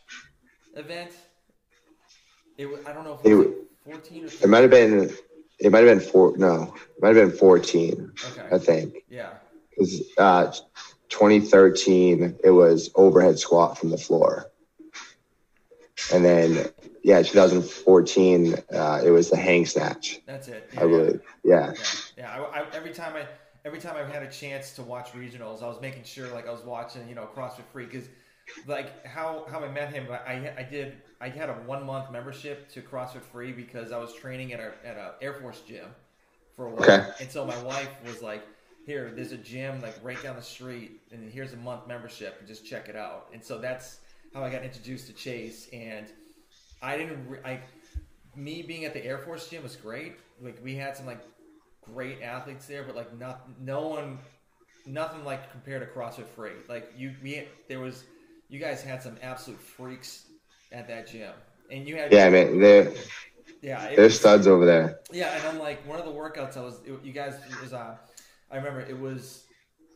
event. 0.75 1.13
It 2.59 2.67
was, 2.67 2.81
I 2.87 2.93
don't 2.93 3.05
know 3.05 3.15
if 3.15 3.25
it 3.25 3.35
was 3.35 3.47
like 3.47 3.57
14 3.85 4.25
or 4.25 4.29
15. 4.29 4.45
It 4.45 4.51
might 4.51 4.63
have 4.63 4.71
been 4.71 5.17
it 5.61 5.73
might 5.73 5.85
have 5.85 5.99
been 5.99 6.09
four 6.09 6.37
no, 6.37 6.75
it 6.97 7.03
might 7.03 7.15
have 7.15 7.31
been 7.31 7.39
14. 7.39 8.13
Okay. 8.33 8.49
I 8.51 8.59
think. 8.59 9.05
Yeah. 9.09 9.31
Cuz 9.79 10.03
uh 10.19 10.53
2013 11.11 12.39
it 12.43 12.51
was 12.51 12.91
overhead 12.97 13.39
squat 13.39 13.79
from 13.79 13.91
the 13.91 13.99
floor. 13.99 14.51
And 16.13 16.25
then 16.25 16.67
yeah, 17.03 17.23
2014 17.23 18.55
uh, 18.73 19.01
it 19.05 19.11
was 19.11 19.31
the 19.31 19.37
hang 19.37 19.67
snatch. 19.67 20.21
That's 20.27 20.49
it. 20.49 20.71
I 20.77 20.81
believe. 20.81 21.21
Yeah. 21.45 21.73
Yeah, 21.73 21.75
yeah. 22.19 22.33
I, 22.33 22.61
I, 22.61 22.67
every 22.73 22.93
time 22.93 23.15
I 23.17 23.27
every 23.65 23.79
time 23.81 23.97
I 23.97 24.05
had 24.11 24.23
a 24.23 24.31
chance 24.31 24.73
to 24.75 24.83
watch 24.83 25.13
regionals, 25.13 25.63
I 25.63 25.67
was 25.67 25.81
making 25.81 26.05
sure 26.05 26.29
like 26.33 26.47
I 26.49 26.53
was 26.53 26.63
watching, 26.63 27.09
you 27.09 27.15
know, 27.15 27.29
CrossFit 27.35 27.65
Free 27.73 27.87
because 27.87 28.09
like 28.67 29.05
how 29.07 29.47
how 29.51 29.61
I 29.65 29.71
met 29.71 29.93
him, 29.93 30.07
I 30.11 30.53
I 30.59 30.63
did 30.69 30.95
I 31.21 31.29
had 31.29 31.49
a 31.49 31.55
one 31.55 31.85
month 31.87 32.11
membership 32.11 32.69
to 32.73 32.83
CrossFit 32.83 33.23
Free 33.23 33.53
because 33.53 33.93
I 33.93 33.99
was 33.99 34.13
training 34.15 34.53
at 34.53 34.61
a 34.61 34.73
at 34.85 34.97
a 34.97 35.15
Air 35.23 35.35
Force 35.35 35.61
gym 35.67 35.87
for 36.57 36.67
a 36.67 36.71
while, 36.71 36.83
Okay. 36.83 37.07
and 37.21 37.31
so 37.31 37.45
my 37.45 37.61
wife 37.63 37.91
was 38.05 38.23
like, 38.23 38.43
"Here, 38.87 39.13
there's 39.15 39.33
a 39.33 39.37
gym 39.39 39.81
like 39.81 39.95
right 40.03 40.21
down 40.23 40.37
the 40.37 40.43
street, 40.43 41.01
and 41.13 41.31
here's 41.33 41.53
a 41.53 41.57
month 41.57 41.87
membership, 41.87 42.37
and 42.39 42.47
just 42.49 42.65
check 42.67 42.89
it 42.89 42.97
out." 42.97 43.29
And 43.33 43.43
so 43.43 43.59
that's 43.59 44.01
how 44.35 44.43
I 44.43 44.51
got 44.51 44.65
introduced 44.65 45.07
to 45.07 45.13
Chase, 45.13 45.69
and 45.73 46.07
I 46.83 46.97
didn't 46.99 47.29
re- 47.29 47.39
I 47.45 47.61
me 48.37 48.63
being 48.63 48.85
at 48.85 48.93
the 48.93 49.05
Air 49.05 49.19
Force 49.19 49.49
gym 49.49 49.63
was 49.63 49.77
great. 49.77 50.17
Like 50.43 50.59
we 50.63 50.75
had 50.75 50.97
some 50.97 51.07
like 51.07 51.21
great 51.81 52.21
athletes 52.23 52.67
there, 52.67 52.83
but 52.83 52.97
like 52.97 53.17
not 53.19 53.49
no 53.61 53.89
one, 53.89 54.19
nothing 54.87 55.25
like 55.25 55.51
compared 55.51 55.83
to 55.83 55.99
CrossFit 55.99 56.27
Free. 56.27 56.53
Like 56.69 56.93
you, 56.97 57.15
we 57.23 57.47
there 57.69 57.81
was 57.81 58.05
you 58.49 58.59
guys 58.59 58.83
had 58.83 59.03
some 59.03 59.17
absolute 59.23 59.61
freaks 59.61 60.27
at 60.73 60.89
that 60.89 61.07
gym, 61.07 61.33
and 61.71 61.87
you 61.87 61.97
had 61.97 62.13
Yeah, 62.13 62.29
man. 62.29 62.59
They're 62.59 62.93
yeah 63.63 63.85
it 63.87 63.97
they're 63.97 64.11
studs 64.11 64.47
over 64.47 64.65
there. 64.67 65.01
yeah, 65.13 65.37
and 65.37 65.47
I'm 65.47 65.59
like 65.59 65.87
one 65.87 65.99
of 65.99 66.05
the 66.05 66.11
workouts 66.13 66.57
I 66.57 66.63
was 66.63 66.81
it, 66.85 66.93
you 67.05 67.13
guys 67.13 67.35
it 67.35 67.61
was 67.63 67.73
uh 67.73 67.97
I 68.51 68.57
remember 68.57 68.81
it 68.81 68.99
was 68.99 69.45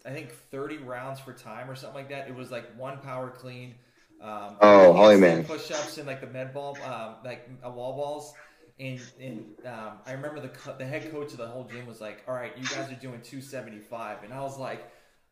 I 0.06 0.10
think 0.10 0.32
30 0.32 0.78
rounds 0.78 1.20
for 1.20 1.32
time 1.32 1.70
or 1.70 1.74
something 1.74 1.96
like 1.96 2.08
that. 2.10 2.28
It 2.28 2.34
was 2.34 2.50
like 2.50 2.64
one 2.76 2.98
power 2.98 3.30
clean. 3.30 3.74
Um, 4.20 4.56
Oh, 4.60 4.92
holy 4.92 5.16
man. 5.16 5.44
Push-ups 5.44 5.98
and 5.98 6.06
like 6.06 6.20
the 6.20 6.26
med 6.26 6.52
ball, 6.52 6.76
um, 6.84 7.16
like 7.24 7.48
uh, 7.64 7.70
wall 7.70 7.94
balls. 7.94 8.34
And, 8.80 9.00
and 9.20 9.44
um, 9.66 9.98
I 10.06 10.12
remember 10.12 10.40
the 10.40 10.48
co- 10.48 10.76
the 10.76 10.86
head 10.86 11.10
coach 11.10 11.32
of 11.32 11.38
the 11.38 11.48
whole 11.48 11.64
gym 11.64 11.86
was 11.86 12.00
like, 12.00 12.22
"All 12.28 12.34
right, 12.34 12.56
you 12.56 12.62
guys 12.62 12.90
are 12.90 12.94
doing 12.94 13.20
275," 13.22 14.22
and 14.22 14.32
I 14.32 14.40
was 14.40 14.56
like, 14.56 14.88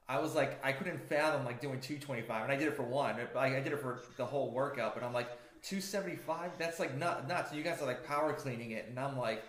I 0.09 0.21
was 0.21 0.35
like, 0.35 0.65
I 0.65 0.73
couldn't 0.73 1.09
fathom 1.09 1.45
like 1.45 1.61
doing 1.61 1.81
225, 1.81 2.43
and 2.45 2.53
I 2.53 2.57
did 2.57 2.69
it 2.69 2.77
for 2.77 2.83
one. 2.83 3.17
Like 3.35 3.53
I 3.53 3.61
did 3.61 3.73
it 3.73 3.81
for 3.81 4.01
the 4.17 4.27
whole 4.27 4.51
workout, 4.53 4.95
but 4.95 5.05
I'm 5.05 5.13
like 5.13 5.29
275. 5.63 6.53
That's 6.59 6.79
like 6.79 6.97
not 6.97 7.29
nuts. 7.29 7.53
You 7.53 7.63
guys 7.63 7.81
are 7.81 7.87
like 7.87 8.05
power 8.05 8.33
cleaning 8.33 8.73
it, 8.73 8.87
and 8.89 8.99
I'm 8.99 9.17
like, 9.19 9.45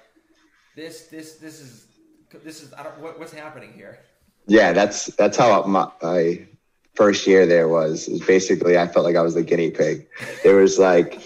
this 0.76 1.08
this 1.08 1.36
this 1.36 1.60
is 1.60 1.88
this 2.44 2.64
is 2.64 2.74
I 2.74 2.84
don't 2.84 3.00
what, 3.00 3.20
what's 3.20 3.34
happening 3.34 3.74
here. 3.74 4.00
Yeah, 4.48 4.74
that's 4.74 5.08
that's 5.16 5.38
how 5.38 5.64
my, 5.64 5.92
my 6.02 6.48
first 6.98 7.28
year 7.28 7.46
there 7.46 7.70
was. 7.70 8.10
Basically 8.26 8.78
I 8.78 8.88
felt 8.88 9.06
like 9.06 9.16
I 9.16 9.22
was 9.22 9.36
the 9.36 9.44
guinea 9.44 9.70
pig. 9.70 10.08
There 10.44 10.56
was 10.56 10.80
like 10.80 11.22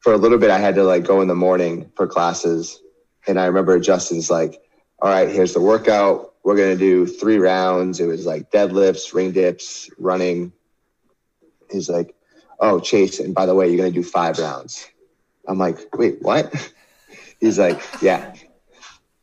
for 0.00 0.14
a 0.14 0.16
little 0.16 0.38
bit 0.38 0.50
I 0.50 0.58
had 0.58 0.74
to 0.76 0.82
like 0.82 1.04
go 1.04 1.20
in 1.20 1.28
the 1.28 1.34
morning 1.34 1.92
for 1.94 2.06
classes, 2.06 2.80
and 3.26 3.38
I 3.38 3.46
remember 3.46 3.78
Justin's 3.78 4.30
like, 4.30 4.60
"All 5.00 5.10
right, 5.10 5.28
here's 5.28 5.52
the 5.52 5.60
workout. 5.60 6.34
We're 6.42 6.56
gonna 6.56 6.76
do 6.76 7.06
three 7.06 7.38
rounds." 7.38 8.00
It 8.00 8.06
was 8.06 8.26
like 8.26 8.50
deadlifts, 8.50 9.14
ring 9.14 9.32
dips, 9.32 9.90
running. 9.98 10.52
He's 11.70 11.90
like, 11.90 12.14
"Oh, 12.58 12.80
Chase, 12.80 13.20
and 13.20 13.34
by 13.34 13.46
the 13.46 13.54
way, 13.54 13.68
you're 13.68 13.76
gonna 13.76 13.90
do 13.90 14.02
five 14.02 14.38
rounds." 14.38 14.88
I'm 15.46 15.58
like, 15.58 15.94
"Wait, 15.94 16.22
what?" 16.22 16.72
He's 17.40 17.58
like, 17.58 17.80
"Yeah." 18.00 18.34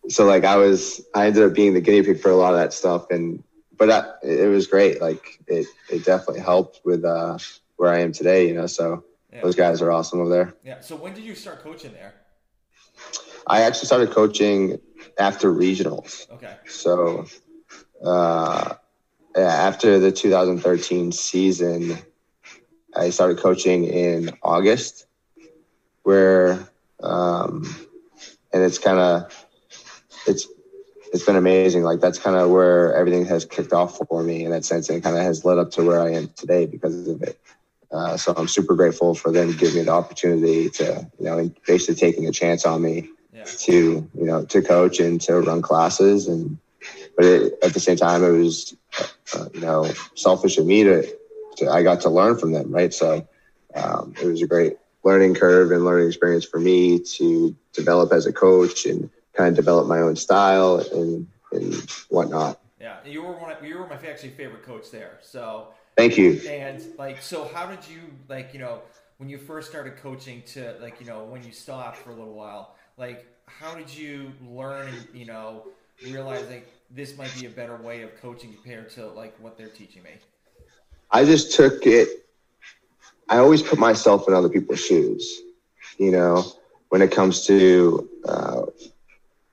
so 0.10 0.26
like 0.26 0.44
I 0.44 0.56
was 0.56 1.06
I 1.14 1.28
ended 1.28 1.44
up 1.44 1.54
being 1.54 1.74
the 1.74 1.82
guinea 1.82 2.04
pig 2.04 2.20
for 2.20 2.32
a 2.32 2.36
lot 2.36 2.54
of 2.54 2.60
that 2.60 2.74
stuff 2.74 3.12
and 3.12 3.44
but 3.80 3.88
that, 3.88 4.20
it 4.22 4.50
was 4.50 4.68
great 4.68 5.02
like 5.02 5.40
it 5.48 5.66
it 5.90 6.06
definitely 6.06 6.42
helped 6.42 6.82
with 6.86 7.04
uh 7.04 7.38
where 7.78 7.92
I 7.92 8.00
am 8.02 8.12
today 8.12 8.48
you 8.48 8.54
know 8.54 8.68
so 8.68 9.04
Yeah. 9.34 9.42
those 9.42 9.56
guys 9.56 9.82
are 9.82 9.92
awesome 9.92 10.20
over 10.20 10.30
there 10.30 10.54
Yeah. 10.64 10.82
So 10.82 10.96
when 10.96 11.14
did 11.16 11.24
you 11.24 11.34
start 11.34 11.64
coaching 11.64 11.94
there? 11.94 12.14
I 13.48 13.62
actually 13.62 13.88
started 13.88 14.12
coaching 14.12 14.80
after 15.18 15.52
regionals 15.52 16.30
Okay. 16.30 16.56
so 16.68 17.26
uh 18.04 18.76
yeah, 19.36 19.54
after 19.70 20.00
the 20.00 20.12
2013 20.12 21.12
season 21.12 21.98
I 22.96 23.12
started 23.12 23.38
coaching 23.40 23.86
in 23.86 24.32
August 24.44 25.06
where 26.04 26.68
um 27.02 27.64
and 28.52 28.64
it's 28.64 28.78
kind 28.80 29.00
of 29.00 29.46
it's 30.28 30.48
it's 31.12 31.26
been 31.26 31.36
amazing. 31.36 31.84
Like 31.84 32.00
that's 32.00 32.20
kind 32.20 32.36
of 32.36 32.50
where 32.50 32.96
everything 32.96 33.26
has 33.26 33.46
kicked 33.46 33.74
off 33.74 33.98
for 34.08 34.24
me 34.24 34.46
in 34.46 34.52
that 34.52 34.66
sense, 34.66 34.90
and 34.90 34.98
it 34.98 35.02
kind 35.02 35.18
of 35.18 35.24
has 35.24 35.44
led 35.46 35.58
up 35.58 35.72
to 35.72 35.84
where 35.84 36.02
I 36.02 36.12
am 36.14 36.30
today 36.36 36.66
because 36.66 37.08
of 37.08 37.22
it. 37.22 37.40
Uh, 37.92 38.16
so 38.18 38.34
I'm 38.38 38.48
super 38.48 38.76
grateful 38.76 39.16
for 39.16 39.32
them 39.32 39.52
giving 39.58 39.78
me 39.78 39.84
the 39.84 39.92
opportunity 39.92 40.70
to, 40.70 41.10
you 41.18 41.26
know, 41.26 41.50
basically 41.66 41.96
taking 41.96 42.28
a 42.28 42.32
chance 42.32 42.66
on 42.66 42.82
me 42.84 43.10
Yeah. 43.34 43.46
to, 43.46 43.74
you 43.74 44.26
know, 44.26 44.46
to 44.46 44.62
coach 44.62 45.00
and 45.00 45.20
to 45.22 45.40
run 45.40 45.62
classes. 45.64 46.28
And 46.28 46.60
but 47.16 47.26
it, 47.26 47.54
at 47.64 47.74
the 47.74 47.80
same 47.80 47.98
time, 47.98 48.24
it 48.24 48.32
was, 48.32 48.76
uh, 49.36 49.46
you 49.54 49.62
know, 49.62 49.92
selfish 50.16 50.58
of 50.60 50.68
me 50.68 50.84
to, 50.84 51.08
to 51.58 51.70
I 51.70 51.82
got 51.82 52.02
to 52.02 52.10
learn 52.10 52.38
from 52.38 52.52
them, 52.52 52.72
right? 52.72 52.94
So 52.94 53.28
um, 53.76 54.14
it 54.22 54.28
was 54.28 54.42
a 54.44 54.48
great 54.48 54.78
learning 55.04 55.34
curve 55.34 55.72
and 55.72 55.84
learning 55.84 56.08
experience 56.08 56.46
for 56.46 56.60
me 56.60 57.00
to 57.18 57.56
develop 57.74 58.12
as 58.14 58.28
a 58.28 58.34
coach 58.34 58.86
and 58.86 59.10
kind 59.36 59.50
of 59.50 59.56
develop 59.56 59.88
my 59.88 60.00
own 60.00 60.16
style 60.16 60.78
and 60.94 61.28
and 61.52 61.74
whatnot. 62.10 62.60
Yeah. 62.80 62.98
You 63.06 63.24
were 63.24 63.34
one. 63.34 63.52
Of, 63.52 63.64
you 63.64 63.78
were 63.78 63.88
my 63.88 63.96
actually 63.96 64.30
favorite 64.30 64.64
coach 64.64 64.92
there. 64.92 65.18
So 65.22 65.70
Thank 65.98 66.18
you. 66.18 66.40
and 66.48 66.82
like 66.98 67.22
so, 67.22 67.46
how 67.54 67.66
did 67.66 67.88
you 67.90 68.02
like 68.28 68.54
you 68.54 68.60
know 68.60 68.82
when 69.18 69.30
you 69.30 69.38
first 69.38 69.70
started 69.70 69.98
coaching 69.98 70.42
to 70.48 70.76
like 70.82 71.00
you 71.02 71.08
know 71.08 71.24
when 71.26 71.44
you 71.44 71.52
stopped 71.52 71.98
for 71.98 72.12
a 72.12 72.16
little 72.16 72.34
while 72.34 72.76
like 72.98 73.26
how 73.48 73.76
did 73.76 73.94
you 73.94 74.32
learn 74.50 74.88
and 74.88 75.08
you 75.14 75.26
know 75.26 75.68
realize 76.10 76.48
like 76.50 76.68
this 76.90 77.18
might 77.18 77.34
be 77.38 77.46
a 77.46 77.50
better 77.50 77.76
way 77.76 78.02
of 78.02 78.16
coaching 78.22 78.54
compared 78.54 78.90
to 78.90 79.08
like 79.08 79.36
what 79.42 79.58
they're 79.58 79.68
teaching 79.68 80.02
me 80.04 80.12
I 81.12 81.26
just 81.26 81.56
took 81.56 81.86
it. 81.86 82.08
I 83.30 83.38
always 83.38 83.62
put 83.62 83.80
myself 83.80 84.28
in 84.28 84.34
other 84.34 84.50
people's 84.50 84.80
shoes. 84.80 85.42
You 85.98 86.12
know, 86.12 86.46
when 86.90 87.02
it 87.02 87.12
comes 87.12 87.46
to 87.48 88.08
uh, 88.28 88.62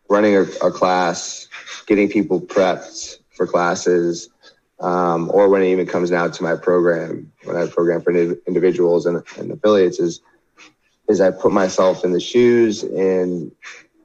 running 0.09 0.37
a, 0.37 0.43
a 0.43 0.71
class, 0.71 1.49
getting 1.87 2.09
people 2.09 2.41
prepped 2.41 3.19
for 3.31 3.47
classes, 3.47 4.31
um, 4.81 5.31
or 5.33 5.49
when 5.49 5.63
it 5.63 5.71
even 5.73 5.87
comes 5.87 6.11
down 6.11 6.33
to 6.33 6.43
my 6.43 6.55
program, 6.55 7.33
when 7.45 7.57
I 7.57 7.67
program 7.67 8.03
for 8.03 8.13
indiv- 8.13 8.45
individuals 8.47 9.07
and, 9.07 9.23
and 9.39 9.51
affiliates, 9.51 9.99
is 9.99 10.21
is 11.09 11.21
I 11.21 11.31
put 11.31 11.53
myself 11.53 12.05
in 12.05 12.13
the 12.13 12.21
shoes 12.21 12.83
and 12.83 13.53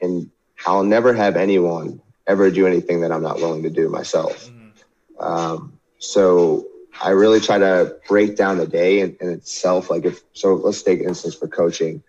and 0.02 0.30
I'll 0.66 0.84
never 0.84 1.14
have 1.14 1.36
anyone 1.36 2.02
ever 2.28 2.52
do 2.52 2.68
anything 2.68 3.02
that 3.02 3.12
I'm 3.12 3.24
not 3.24 3.38
willing 3.38 3.64
to 3.64 3.70
do 3.70 3.90
myself. 3.90 4.48
Mm-hmm. 4.48 5.24
Um, 5.24 5.80
so 6.00 6.66
I 7.02 7.10
really 7.10 7.40
try 7.40 7.58
to 7.58 7.98
break 8.08 8.38
down 8.38 8.58
the 8.58 8.68
day 8.68 9.02
in, 9.02 9.18
in, 9.20 9.30
itself. 9.30 9.90
Like 9.90 10.06
if 10.06 10.22
so, 10.34 10.56
let's 10.56 10.84
take 10.84 11.00
instance 11.00 11.36
for 11.36 11.48
coaching. 11.48 12.04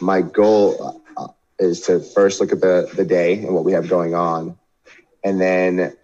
My 0.00 0.20
goal 0.22 1.02
is 1.58 1.82
to 1.82 2.00
first 2.00 2.40
look 2.40 2.52
at 2.52 2.60
the 2.60 2.90
the 2.94 3.04
day 3.04 3.38
and 3.44 3.54
what 3.54 3.64
we 3.64 3.72
have 3.72 3.88
going 3.88 4.14
on, 4.14 4.58
and 5.22 5.40
then 5.40 5.96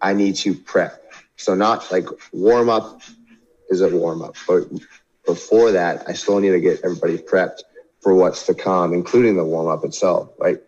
I 0.00 0.14
need 0.14 0.36
to 0.36 0.54
prep. 0.54 1.12
So 1.36 1.54
not 1.54 1.90
like 1.90 2.06
warm 2.32 2.68
up 2.68 3.00
is 3.70 3.80
a 3.80 3.88
warm 3.88 4.22
up, 4.22 4.36
but 4.46 4.64
before 5.26 5.72
that, 5.72 6.08
I 6.08 6.14
still 6.14 6.40
need 6.40 6.50
to 6.50 6.60
get 6.60 6.80
everybody 6.84 7.18
prepped 7.18 7.60
for 8.00 8.14
what's 8.14 8.46
to 8.46 8.54
come, 8.54 8.94
including 8.94 9.36
the 9.36 9.44
warm 9.44 9.68
up 9.68 9.84
itself. 9.84 10.30
Right? 10.38 10.58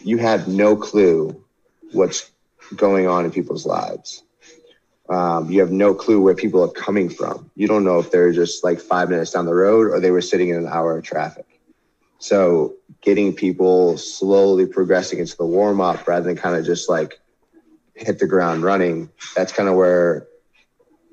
You 0.00 0.18
have 0.18 0.48
no 0.48 0.76
clue 0.76 1.44
what's 1.92 2.30
going 2.76 3.06
on 3.06 3.24
in 3.24 3.30
people's 3.30 3.66
lives. 3.66 4.22
Um, 5.08 5.50
you 5.50 5.60
have 5.60 5.72
no 5.72 5.92
clue 5.92 6.20
where 6.20 6.36
people 6.36 6.62
are 6.62 6.70
coming 6.70 7.10
from. 7.10 7.50
You 7.56 7.66
don't 7.66 7.84
know 7.84 7.98
if 7.98 8.12
they're 8.12 8.32
just 8.32 8.62
like 8.62 8.80
five 8.80 9.10
minutes 9.10 9.32
down 9.32 9.44
the 9.44 9.54
road 9.54 9.88
or 9.88 9.98
they 9.98 10.12
were 10.12 10.22
sitting 10.22 10.50
in 10.50 10.56
an 10.56 10.68
hour 10.68 10.96
of 10.96 11.04
traffic. 11.04 11.46
So 12.20 12.74
getting 13.00 13.34
people 13.34 13.96
slowly 13.96 14.66
progressing 14.66 15.18
into 15.18 15.36
the 15.36 15.46
warm 15.46 15.80
up 15.80 16.06
rather 16.06 16.26
than 16.26 16.36
kind 16.36 16.54
of 16.54 16.64
just 16.64 16.88
like 16.88 17.18
hit 17.94 18.18
the 18.18 18.26
ground 18.26 18.62
running, 18.62 19.10
that's 19.34 19.52
kind 19.52 19.68
of 19.68 19.74
where 19.74 20.28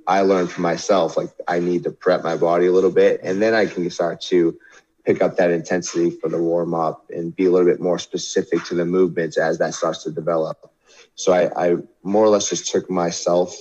I 0.06 0.22
learned 0.22 0.52
for 0.52 0.62
myself, 0.62 1.18
like 1.18 1.30
I 1.48 1.60
need 1.60 1.84
to 1.84 1.92
prep 1.92 2.24
my 2.24 2.36
body 2.38 2.68
a 2.68 2.72
little 2.72 2.92
bit, 2.92 3.22
and 3.24 3.42
then 3.42 3.54
I 3.54 3.66
can 3.66 3.90
start 3.90 4.22
to 4.22 4.58
pick 5.06 5.22
up 5.22 5.38
that 5.38 5.50
intensity 5.52 6.10
for 6.12 6.30
the 6.30 6.42
warm 6.42 6.74
up 6.74 7.06
and 7.10 7.34
be 7.34 7.46
a 7.46 7.52
little 7.52 7.68
bit 7.68 7.80
more 7.80 8.00
specific 8.00 8.64
to 8.66 8.76
the 8.76 8.86
movements 8.86 9.38
as 9.38 9.58
that 9.60 9.74
starts 9.74 10.04
to 10.04 10.12
develop. 10.12 10.70
So 11.16 11.32
I, 11.32 11.70
I 11.70 11.76
more 12.04 12.26
or 12.26 12.30
less 12.30 12.50
just 12.50 12.70
took 12.70 12.90
myself 12.90 13.56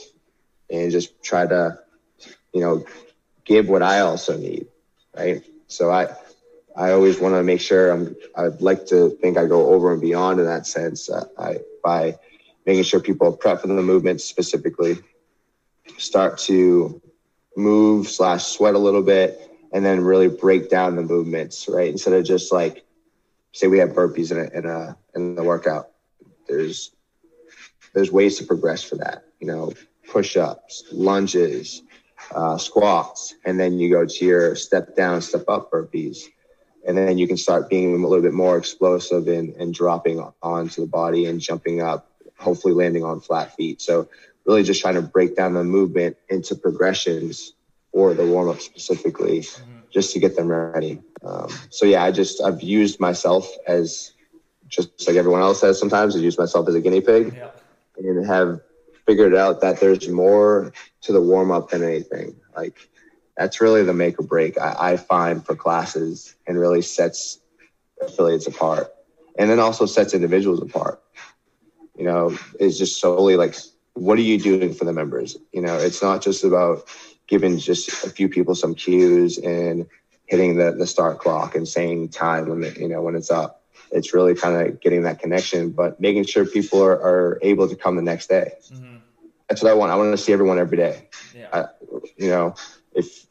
and 0.68 0.90
just 0.90 1.22
try 1.22 1.46
to, 1.46 1.78
you 2.52 2.60
know, 2.60 2.84
give 3.44 3.68
what 3.68 3.82
I 3.82 4.00
also 4.00 4.36
need, 4.36 4.66
right? 5.16 5.44
So 5.68 5.90
I, 5.90 6.08
I 6.76 6.92
always 6.92 7.18
want 7.20 7.34
to 7.34 7.42
make 7.42 7.60
sure 7.60 7.90
I'm. 7.90 8.14
I'd 8.36 8.60
like 8.60 8.86
to 8.86 9.10
think 9.22 9.38
I 9.38 9.46
go 9.46 9.72
over 9.72 9.92
and 9.92 10.00
beyond 10.00 10.40
in 10.40 10.46
that 10.46 10.66
sense. 10.66 11.08
Uh, 11.08 11.24
I 11.38 11.58
by 11.82 12.16
making 12.66 12.84
sure 12.84 13.00
people 13.00 13.32
prep 13.32 13.62
for 13.62 13.68
the 13.68 13.74
movements 13.74 14.24
specifically, 14.24 14.98
start 15.96 16.38
to 16.38 17.00
move 17.56 18.08
slash 18.08 18.44
sweat 18.44 18.74
a 18.74 18.78
little 18.78 19.02
bit 19.02 19.50
and 19.72 19.84
then 19.84 20.00
really 20.00 20.28
break 20.28 20.68
down 20.68 20.94
the 20.96 21.02
movements 21.02 21.68
right 21.68 21.90
instead 21.90 22.12
of 22.12 22.24
just 22.24 22.52
like 22.52 22.84
say 23.52 23.66
we 23.66 23.78
have 23.78 23.90
burpees 23.90 24.30
in 24.30 24.38
a 24.38 24.58
in 24.58 24.66
a 24.66 24.96
in 25.14 25.34
the 25.34 25.42
workout 25.42 25.88
there's 26.46 26.92
there's 27.94 28.12
ways 28.12 28.36
to 28.36 28.44
progress 28.44 28.82
for 28.82 28.96
that 28.96 29.24
you 29.40 29.46
know 29.46 29.72
push-ups 30.08 30.84
lunges 30.92 31.82
uh, 32.34 32.58
squats 32.58 33.34
and 33.46 33.58
then 33.58 33.78
you 33.78 33.90
go 33.90 34.04
to 34.04 34.24
your 34.24 34.54
step 34.54 34.94
down 34.94 35.22
step 35.22 35.44
up 35.48 35.70
burpees 35.70 36.24
and 36.86 36.96
then 36.96 37.18
you 37.18 37.26
can 37.26 37.36
start 37.36 37.68
being 37.68 37.92
a 37.94 38.06
little 38.06 38.22
bit 38.22 38.32
more 38.32 38.56
explosive 38.56 39.26
and, 39.28 39.54
and 39.56 39.74
dropping 39.74 40.24
onto 40.42 40.80
the 40.80 40.86
body 40.86 41.26
and 41.26 41.40
jumping 41.40 41.82
up 41.82 42.10
hopefully 42.38 42.74
landing 42.74 43.04
on 43.04 43.20
flat 43.20 43.54
feet 43.56 43.80
so 43.80 44.08
really 44.46 44.62
just 44.62 44.80
trying 44.80 44.94
to 44.94 45.02
break 45.02 45.36
down 45.36 45.54
the 45.54 45.64
movement 45.64 46.16
into 46.28 46.54
progressions 46.54 47.52
or 47.92 48.14
the 48.14 48.26
warm 48.26 48.48
up 48.48 48.60
specifically, 48.60 49.40
mm-hmm. 49.40 49.78
just 49.90 50.12
to 50.12 50.20
get 50.20 50.36
them 50.36 50.48
ready. 50.48 51.00
Um, 51.24 51.48
so 51.70 51.86
yeah, 51.86 52.04
I 52.04 52.12
just 52.12 52.42
I've 52.42 52.62
used 52.62 53.00
myself 53.00 53.50
as 53.66 54.12
just 54.68 55.06
like 55.06 55.16
everyone 55.16 55.40
else 55.40 55.60
has 55.62 55.78
sometimes. 55.78 56.14
I 56.14 56.20
use 56.20 56.38
myself 56.38 56.68
as 56.68 56.74
a 56.74 56.80
guinea 56.80 57.00
pig, 57.00 57.34
yeah. 57.34 57.50
and 57.96 58.26
have 58.26 58.60
figured 59.06 59.34
out 59.34 59.60
that 59.60 59.80
there's 59.80 60.08
more 60.08 60.72
to 61.02 61.12
the 61.12 61.20
warm 61.20 61.50
up 61.50 61.70
than 61.70 61.82
anything. 61.82 62.36
Like 62.54 62.88
that's 63.36 63.60
really 63.60 63.82
the 63.82 63.92
make 63.92 64.18
or 64.18 64.22
break 64.22 64.58
I, 64.58 64.92
I 64.92 64.96
find 64.96 65.44
for 65.44 65.54
classes, 65.54 66.34
and 66.46 66.58
really 66.58 66.82
sets 66.82 67.40
affiliates 68.00 68.46
apart, 68.46 68.94
and 69.38 69.50
then 69.50 69.58
also 69.58 69.86
sets 69.86 70.14
individuals 70.14 70.62
apart. 70.62 71.02
You 71.96 72.04
know, 72.04 72.36
it's 72.60 72.78
just 72.78 73.00
solely 73.00 73.36
like 73.36 73.56
what 73.94 74.18
are 74.18 74.22
you 74.22 74.38
doing 74.38 74.74
for 74.74 74.84
the 74.84 74.92
members? 74.92 75.36
You 75.52 75.62
know, 75.62 75.78
it's 75.78 76.02
not 76.02 76.22
just 76.22 76.44
about 76.44 76.84
giving 77.26 77.58
just 77.58 78.04
a 78.04 78.10
few 78.10 78.28
people 78.28 78.54
some 78.54 78.74
cues 78.74 79.38
and 79.38 79.86
hitting 80.26 80.56
the, 80.56 80.72
the 80.72 80.86
start 80.86 81.18
clock 81.18 81.54
and 81.54 81.66
saying 81.66 82.10
time 82.10 82.48
when 82.48 82.62
it, 82.62 82.76
you 82.78 82.88
know 82.88 83.00
when 83.02 83.14
it's 83.14 83.30
up. 83.30 83.62
It's 83.92 84.12
really 84.12 84.34
kind 84.34 84.56
of 84.56 84.80
getting 84.80 85.02
that 85.02 85.20
connection, 85.20 85.70
but 85.70 86.00
making 86.00 86.24
sure 86.24 86.44
people 86.44 86.82
are, 86.82 86.92
are 86.92 87.38
able 87.42 87.68
to 87.68 87.76
come 87.76 87.96
the 87.96 88.02
next 88.02 88.28
day. 88.28 88.52
Mm-hmm. 88.72 88.96
That's 89.48 89.62
what 89.62 89.70
I 89.70 89.74
want. 89.74 89.92
I 89.92 89.96
want 89.96 90.12
to 90.12 90.18
see 90.18 90.32
everyone 90.32 90.58
every 90.58 90.76
day. 90.76 91.08
Yeah. 91.34 91.48
I, 91.52 91.64
you 92.16 92.28
know, 92.28 92.56
if 92.96 93.26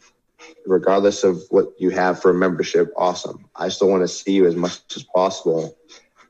regardless 0.66 1.24
of 1.24 1.44
what 1.50 1.70
you 1.78 1.90
have 1.90 2.22
for 2.22 2.32
a 2.32 2.34
membership, 2.34 2.92
awesome. 2.96 3.46
I 3.56 3.70
still 3.70 3.90
want 3.90 4.04
to 4.04 4.08
see 4.08 4.34
you 4.34 4.46
as 4.48 4.56
much 4.56 4.80
as 4.96 5.04
possible. 5.04 5.78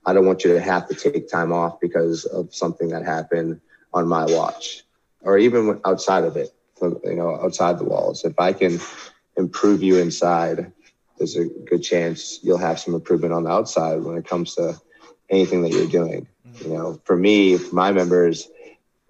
I 0.06 0.14
don't 0.14 0.26
want 0.26 0.44
you 0.44 0.54
to 0.54 0.62
have 0.62 0.88
to 0.90 0.96
take 0.96 1.30
time 1.30 1.52
off 1.52 1.80
because 1.80 2.26
of 2.26 2.54
something 2.54 2.90
that 2.90 3.04
happened 3.04 3.60
on 3.94 4.08
my 4.08 4.26
watch 4.26 4.84
or 5.22 5.38
even 5.38 5.82
outside 5.86 6.24
of 6.24 6.38
it, 6.38 6.54
you 6.82 7.16
know, 7.16 7.36
outside 7.42 7.80
the 7.80 7.86
walls. 7.86 8.24
If 8.24 8.40
I 8.40 8.54
can 8.54 8.80
improve 9.38 9.82
you 9.82 9.98
inside, 9.98 10.72
there's 11.18 11.36
a 11.36 11.46
good 11.46 11.82
chance 11.82 12.40
you'll 12.44 12.58
have 12.58 12.80
some 12.80 12.94
improvement 12.94 13.34
on 13.34 13.44
the 13.44 13.50
outside 13.50 14.04
when 14.04 14.18
it 14.18 14.28
comes 14.28 14.56
to 14.56 14.80
anything 15.30 15.64
that 15.64 15.72
you're 15.72 15.88
doing. 15.88 16.28
Mm-hmm. 16.48 16.72
You 16.72 16.78
know, 16.78 17.02
for 17.06 17.16
me, 17.16 17.58
for 17.58 17.74
my 17.74 17.92
members, 17.92 18.50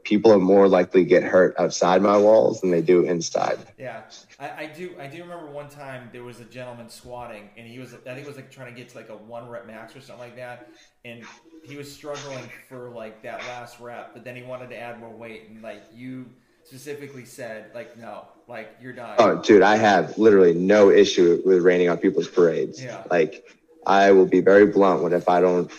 people 0.05 0.31
are 0.31 0.39
more 0.39 0.69
likely 0.69 1.03
to 1.03 1.09
get 1.09 1.23
hurt 1.23 1.55
outside 1.59 2.01
my 2.01 2.15
walls 2.15 2.61
than 2.61 2.71
they 2.71 2.81
do 2.81 3.03
inside. 3.03 3.57
Yeah, 3.77 4.03
I, 4.39 4.49
I, 4.49 4.65
do. 4.67 4.95
I 4.99 5.07
do 5.07 5.21
remember 5.21 5.47
one 5.47 5.67
time 5.67 6.09
there 6.13 6.23
was 6.23 6.39
a 6.39 6.45
gentleman 6.45 6.87
squatting, 6.87 7.49
and 7.57 7.67
he 7.67 7.79
was. 7.79 7.93
I 7.93 7.97
think 7.97 8.19
it 8.19 8.27
was 8.27 8.37
like 8.37 8.51
trying 8.51 8.73
to 8.73 8.79
get 8.79 8.89
to 8.89 8.97
like 8.97 9.09
a 9.09 9.17
one 9.17 9.49
rep 9.49 9.67
max 9.67 9.95
or 9.95 10.01
something 10.01 10.23
like 10.23 10.37
that, 10.37 10.69
and 11.03 11.23
he 11.63 11.75
was 11.75 11.91
struggling 11.91 12.49
for 12.69 12.91
like 12.91 13.21
that 13.23 13.39
last 13.39 13.79
rep, 13.79 14.13
but 14.13 14.23
then 14.23 14.35
he 14.35 14.43
wanted 14.43 14.69
to 14.69 14.77
add 14.77 14.99
more 14.99 15.09
weight, 15.09 15.49
and 15.49 15.61
like 15.61 15.83
you 15.93 16.27
specifically 16.63 17.25
said, 17.25 17.71
like 17.73 17.97
no, 17.97 18.27
like 18.47 18.75
you're 18.81 18.93
done. 18.93 19.15
Oh, 19.17 19.41
dude, 19.41 19.63
I 19.63 19.75
have 19.75 20.17
literally 20.17 20.53
no 20.53 20.91
issue 20.91 21.41
with 21.43 21.63
raining 21.63 21.89
on 21.89 21.97
people's 21.97 22.27
parades. 22.27 22.81
Yeah. 22.81 23.03
Like 23.09 23.45
I 23.85 24.11
will 24.11 24.27
be 24.27 24.39
very 24.39 24.67
blunt 24.67 25.01
what 25.01 25.13
if 25.13 25.27
I 25.27 25.41
don't 25.41 25.71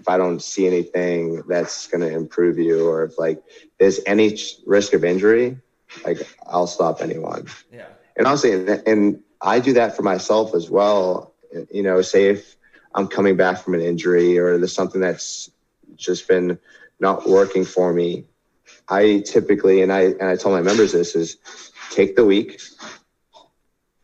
if 0.00 0.08
I 0.08 0.16
don't 0.16 0.42
see 0.42 0.66
anything 0.66 1.42
that's 1.46 1.86
going 1.86 2.00
to 2.00 2.10
improve 2.10 2.58
you, 2.58 2.88
or 2.88 3.04
if 3.04 3.18
like 3.18 3.42
there's 3.78 4.00
any 4.06 4.38
risk 4.66 4.94
of 4.94 5.04
injury, 5.04 5.58
like 6.04 6.18
I'll 6.46 6.66
stop 6.66 7.02
anyone. 7.02 7.46
Yeah. 7.70 7.86
And 8.16 8.26
honestly, 8.26 8.52
and 8.86 9.22
I 9.42 9.60
do 9.60 9.74
that 9.74 9.94
for 9.94 10.02
myself 10.02 10.54
as 10.54 10.70
well. 10.70 11.34
You 11.70 11.82
know, 11.82 12.00
say 12.00 12.30
if 12.30 12.56
I'm 12.94 13.08
coming 13.08 13.36
back 13.36 13.58
from 13.62 13.74
an 13.74 13.82
injury 13.82 14.38
or 14.38 14.56
there's 14.56 14.74
something 14.74 15.00
that's 15.00 15.50
just 15.96 16.26
been 16.26 16.58
not 16.98 17.28
working 17.28 17.64
for 17.64 17.92
me, 17.92 18.24
I 18.88 19.22
typically 19.26 19.82
and 19.82 19.92
I 19.92 20.02
and 20.02 20.24
I 20.24 20.36
tell 20.36 20.50
my 20.50 20.62
members 20.62 20.92
this 20.92 21.14
is 21.14 21.36
take 21.90 22.16
the 22.16 22.24
week. 22.24 22.60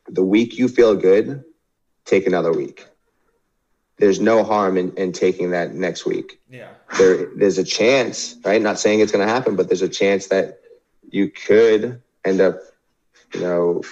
The 0.08 0.22
week 0.22 0.58
you 0.58 0.68
feel 0.68 0.94
good, 0.94 1.42
take 2.04 2.26
another 2.26 2.52
week. 2.52 2.86
There's 3.98 4.20
no 4.20 4.44
harm 4.44 4.76
in, 4.76 4.92
in 4.96 5.12
taking 5.12 5.50
that 5.50 5.74
next 5.74 6.04
week. 6.04 6.40
Yeah. 6.50 6.68
There 6.98 7.30
there's 7.36 7.58
a 7.58 7.64
chance, 7.64 8.36
right? 8.44 8.60
Not 8.60 8.78
saying 8.78 9.00
it's 9.00 9.12
gonna 9.12 9.26
happen, 9.26 9.56
but 9.56 9.68
there's 9.68 9.82
a 9.82 9.88
chance 9.88 10.26
that 10.28 10.60
you 11.10 11.30
could 11.30 12.02
end 12.24 12.40
up, 12.40 12.60
you 13.32 13.40
know, 13.40 13.82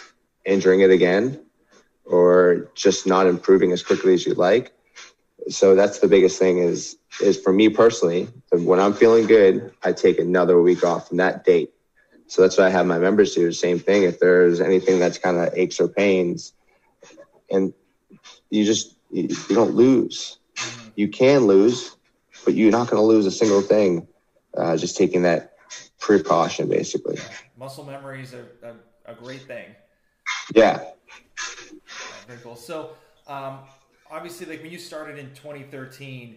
injuring 0.45 0.81
it 0.81 0.90
again 0.90 1.40
or 2.05 2.71
just 2.75 3.07
not 3.07 3.27
improving 3.27 3.73
as 3.73 3.83
quickly 3.83 4.12
as 4.14 4.27
you'd 4.27 4.37
like 4.37 4.73
so 5.49 5.75
that's 5.75 5.99
the 5.99 6.09
biggest 6.09 6.38
thing 6.38 6.59
is 6.59 6.97
is 7.21 7.38
for 7.38 7.53
me 7.53 7.69
personally 7.69 8.29
when 8.53 8.81
i'm 8.81 8.93
feeling 8.93 9.27
good 9.27 9.73
i 9.83 9.93
take 9.93 10.19
another 10.19 10.61
week 10.61 10.85
off 10.85 11.09
from 11.09 11.19
that 11.19 11.45
date 11.45 11.73
so 12.27 12.43
that's 12.43 12.57
what 12.57 12.67
i 12.67 12.71
have 12.71 12.87
my 12.87 12.99
members 12.99 13.35
do 13.35 13.45
the 13.45 13.53
same 13.53 13.79
thing 13.79 14.05
if 14.05 14.19
there's 14.21 14.61
anything 14.61 14.99
that's 14.99 15.19
kind 15.19 15.37
of 15.37 15.53
aches 15.55 15.81
or 15.81 15.88
pains 15.88 16.53
and 17.51 17.73
you 18.51 18.64
just 18.64 18.97
you, 19.14 19.29
you 19.48 19.55
don't 19.55 19.74
lose. 19.74 20.38
You 20.96 21.09
can 21.09 21.46
lose 21.46 21.96
but 22.44 22.55
you're 22.55 22.70
not 22.70 22.88
going 22.90 23.00
to 23.00 23.07
lose 23.07 23.27
a 23.27 23.31
single 23.31 23.62
thing 23.62 24.07
uh, 24.57 24.77
just 24.77 24.96
taking 24.96 25.22
that 25.22 25.57
precaution 25.98 26.68
basically. 26.68 27.18
Muscle 27.59 27.85
memory 27.85 28.22
is 28.22 28.35
a, 28.35 28.44
a, 28.62 29.12
a 29.12 29.14
great 29.14 29.42
thing. 29.42 29.74
Yeah. 30.55 30.85
Very 32.27 32.38
cool. 32.40 32.57
So 32.57 32.90
um, 33.27 33.61
obviously 34.11 34.46
like 34.46 34.62
when 34.62 34.70
you 34.70 34.79
started 34.79 35.18
in 35.18 35.31
2013 35.31 36.37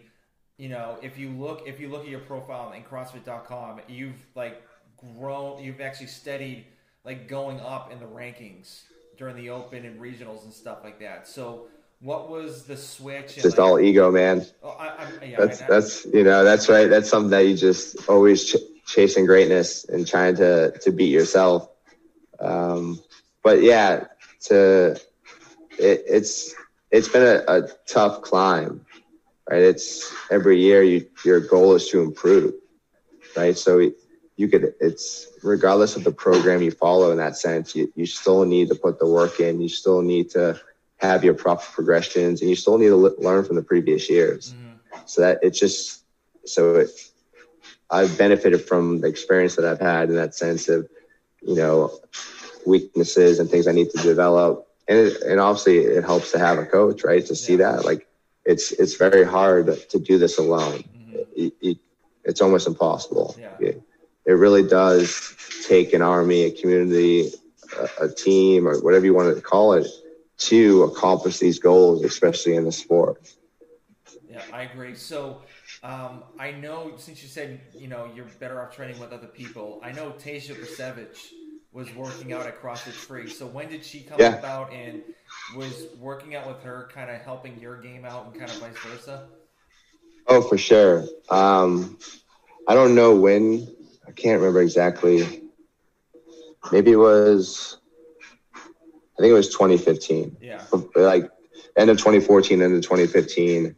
you 0.57 0.69
know 0.69 0.97
if 1.03 1.17
you 1.17 1.29
look 1.29 1.63
if 1.67 1.79
you 1.79 1.89
look 1.89 2.03
at 2.03 2.09
your 2.09 2.21
profile 2.21 2.71
in 2.71 2.81
crossfit.com 2.81 3.79
you've 3.87 4.25
like 4.33 4.63
grown 4.97 5.61
you've 5.61 5.81
actually 5.81 6.07
steadied 6.07 6.65
like 7.05 7.27
going 7.27 7.59
up 7.59 7.91
in 7.91 7.99
the 7.99 8.05
rankings 8.05 8.81
during 9.17 9.35
the 9.35 9.49
Open 9.49 9.85
and 9.85 9.99
regionals 9.99 10.43
and 10.43 10.53
stuff 10.53 10.79
like 10.83 10.99
that. 10.99 11.27
So, 11.27 11.67
what 11.99 12.29
was 12.29 12.63
the 12.65 12.77
switch? 12.77 13.33
and, 13.35 13.43
Just 13.43 13.57
like- 13.57 13.59
all 13.59 13.79
ego, 13.79 14.11
man. 14.11 14.45
Oh, 14.63 14.69
I, 14.69 14.87
I, 14.87 15.07
yeah, 15.25 15.35
That's 15.37 15.61
that's 15.61 16.05
you 16.05 16.23
know 16.23 16.43
that's 16.43 16.69
right. 16.69 16.89
That's 16.89 17.09
something 17.09 17.31
that 17.31 17.47
you 17.47 17.55
just 17.55 18.07
always 18.09 18.51
ch- 18.51 18.57
chasing 18.85 19.25
greatness 19.25 19.85
and 19.85 20.07
trying 20.07 20.35
to 20.37 20.77
to 20.79 20.91
beat 20.91 21.11
yourself. 21.11 21.69
Um, 22.39 22.99
but 23.43 23.61
yeah, 23.63 24.05
to 24.41 24.91
it, 25.79 26.03
it's 26.07 26.53
it's 26.91 27.07
been 27.07 27.23
a, 27.23 27.43
a 27.51 27.67
tough 27.87 28.21
climb, 28.21 28.85
right? 29.49 29.61
It's 29.61 30.13
every 30.29 30.61
year 30.61 30.83
you 30.83 31.07
your 31.25 31.39
goal 31.39 31.73
is 31.75 31.89
to 31.89 32.01
improve, 32.01 32.53
right? 33.35 33.57
So 33.57 33.91
you 34.35 34.47
could 34.47 34.75
it's 34.79 35.27
regardless 35.41 35.95
of 35.95 36.03
the 36.03 36.11
program 36.11 36.61
you 36.61 36.71
follow 36.71 37.11
in 37.11 37.17
that 37.17 37.35
sense, 37.37 37.75
you, 37.75 37.91
you 37.95 38.05
still 38.05 38.45
need 38.45 38.69
to 38.69 38.75
put 38.75 38.99
the 38.99 39.07
work 39.07 39.39
in. 39.39 39.59
You 39.59 39.69
still 39.69 40.01
need 40.03 40.29
to 40.31 40.59
have 40.97 41.23
your 41.23 41.33
proper 41.33 41.63
progressions, 41.73 42.41
and 42.41 42.49
you 42.49 42.55
still 42.55 42.77
need 42.77 42.87
to 42.89 42.95
le- 42.95 43.19
learn 43.19 43.43
from 43.43 43.55
the 43.55 43.61
previous 43.63 44.09
years 44.09 44.53
Mhm. 44.53 45.07
so 45.09 45.21
that 45.21 45.39
it's 45.43 45.59
just 45.59 46.03
so 46.45 46.75
it, 46.75 46.89
I've 47.89 48.17
benefited 48.17 48.61
from 48.65 49.01
the 49.01 49.07
experience 49.07 49.55
that 49.55 49.65
I've 49.65 49.79
had 49.79 50.09
in 50.09 50.15
that 50.15 50.35
sense 50.35 50.67
of 50.69 50.87
you 51.41 51.55
know 51.55 51.91
weaknesses 52.65 53.39
and 53.39 53.49
things 53.49 53.67
I 53.67 53.71
need 53.71 53.91
to 53.91 54.01
develop 54.01 54.67
and 54.87 54.97
it, 54.97 55.21
and 55.21 55.39
obviously 55.39 55.77
it 55.79 56.03
helps 56.03 56.31
to 56.31 56.39
have 56.39 56.57
a 56.57 56.65
coach 56.65 57.03
right 57.03 57.25
to 57.25 57.35
see 57.35 57.53
Yeah. 57.53 57.71
that 57.73 57.85
like 57.85 58.07
it's 58.45 58.71
it's 58.71 58.95
very 58.95 59.23
hard 59.23 59.67
to 59.89 59.99
do 59.99 60.17
this 60.17 60.37
alone 60.37 60.83
Mhm. 60.83 61.25
it, 61.35 61.53
it, 61.61 61.77
it's 62.23 62.41
almost 62.41 62.67
impossible 62.67 63.35
Yeah. 63.39 63.55
it, 63.59 63.81
it 64.25 64.33
really 64.33 64.63
does 64.67 65.35
take 65.67 65.93
an 65.93 66.01
army 66.01 66.43
a 66.45 66.51
community 66.51 67.31
a, 67.99 68.05
a 68.05 68.09
team 68.13 68.67
or 68.67 68.79
whatever 68.81 69.05
you 69.05 69.13
want 69.13 69.33
to 69.35 69.41
call 69.41 69.73
it 69.73 69.87
to 70.37 70.83
accomplish 70.83 71.39
these 71.39 71.59
goals 71.59 72.03
especially 72.03 72.55
in 72.55 72.65
the 72.65 72.71
sport 72.71 73.21
Yeah, 74.29 74.43
I 74.51 74.63
agree. 74.63 74.95
So, 74.95 75.41
um, 75.83 76.23
I 76.39 76.51
know 76.51 76.93
since 76.97 77.21
you 77.21 77.29
said 77.29 77.61
you 77.77 77.87
know 77.87 78.09
you're 78.15 78.25
better 78.39 78.61
off 78.61 78.75
training 78.75 78.99
with 78.99 79.11
other 79.13 79.27
people. 79.27 79.79
I 79.83 79.91
know 79.91 80.11
Tasia 80.11 80.55
Percevecz 80.55 81.33
was 81.71 81.93
working 81.93 82.31
out 82.33 82.47
at 82.47 82.61
CrossFit 82.61 82.97
Free. 82.97 83.29
So 83.29 83.45
when 83.47 83.69
did 83.69 83.83
she 83.83 84.01
come 84.01 84.19
Yeah. 84.21 84.33
about 84.39 84.73
and 84.73 85.01
was 85.49 85.87
working 85.99 86.35
out 86.35 86.47
with 86.47 86.61
her, 86.63 86.89
kind 86.93 87.09
of 87.09 87.21
helping 87.21 87.59
your 87.59 87.79
game 87.81 88.05
out 88.05 88.25
and 88.25 88.33
kind 88.35 88.51
of 88.51 88.59
vice 88.59 88.79
versa? 88.79 89.29
Oh, 90.27 90.41
for 90.41 90.57
sure. 90.57 91.05
Um, 91.29 91.97
I 92.67 92.73
don't 92.73 92.95
know 92.95 93.15
when. 93.15 93.67
I 94.07 94.11
can't 94.11 94.39
remember 94.39 94.61
exactly. 94.61 95.43
Maybe 96.71 96.91
it 96.91 96.97
was. 96.97 97.77
I 99.17 99.21
think 99.21 99.31
it 99.31 99.33
was 99.35 99.49
2015. 99.49 100.37
Yeah. 100.41 100.61
Like 100.95 101.29
end 101.75 101.89
of 101.89 101.97
2014, 101.97 102.61
end 102.61 102.75
of 102.75 102.81
2015, 102.81 103.75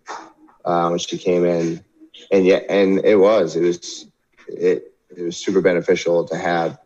um, 0.65 0.89
when 0.91 0.99
she 0.99 1.17
came 1.17 1.45
in, 1.45 1.83
and 2.31 2.45
yeah, 2.45 2.59
and 2.69 3.03
it 3.05 3.15
was. 3.15 3.55
It 3.55 3.61
was. 3.63 4.05
It 4.47 4.93
it 5.15 5.23
was 5.23 5.37
super 5.37 5.61
beneficial 5.61 6.25
to 6.27 6.37
have 6.37 6.77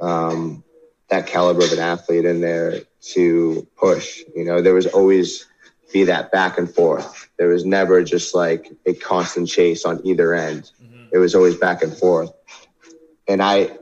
um, 0.00 0.62
that 1.08 1.26
caliber 1.26 1.64
of 1.64 1.72
an 1.72 1.78
athlete 1.78 2.24
in 2.24 2.40
there 2.40 2.80
to 3.12 3.66
push. 3.76 4.22
You 4.34 4.44
know, 4.44 4.60
there 4.60 4.74
was 4.74 4.86
always 4.86 5.46
be 5.92 6.04
that 6.04 6.30
back 6.32 6.58
and 6.58 6.72
forth. 6.72 7.28
There 7.38 7.48
was 7.48 7.64
never 7.64 8.02
just 8.02 8.34
like 8.34 8.70
a 8.86 8.94
constant 8.94 9.48
chase 9.48 9.84
on 9.84 10.00
either 10.06 10.34
end. 10.34 10.70
hmm 10.78 11.04
It 11.12 11.18
was 11.18 11.34
always 11.34 11.56
back 11.56 11.82
and 11.82 11.96
forth. 11.96 12.32
And 13.28 13.42
I, 13.42 13.76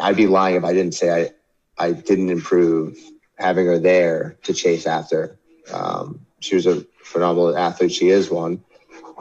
I'd 0.00 0.16
be 0.16 0.26
lying 0.26 0.56
if 0.56 0.64
I 0.64 0.72
didn't 0.72 0.94
say 0.94 1.32
I, 1.78 1.86
I 1.86 1.92
didn't 1.92 2.30
improve 2.30 2.96
having 3.40 3.66
her 3.66 3.78
there 3.78 4.36
to 4.42 4.52
chase 4.52 4.86
after. 4.86 5.38
Um, 5.72 6.26
she 6.40 6.54
was 6.54 6.66
a 6.66 6.84
phenomenal 7.02 7.56
athlete. 7.56 7.92
She 7.92 8.10
is 8.10 8.30
one. 8.30 8.62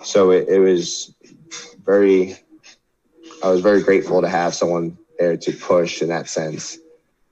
So 0.04 0.32
it, 0.32 0.48
it 0.48 0.60
was 0.60 1.14
very, 1.84 2.38
I 3.44 3.50
was 3.50 3.62
very 3.62 3.82
grateful 3.82 4.22
to 4.22 4.30
have 4.30 4.54
someone 4.54 4.98
there 5.18 5.38
to 5.38 5.52
push 5.54 6.02
in 6.02 6.10
that 6.10 6.30
sense. 6.30 6.78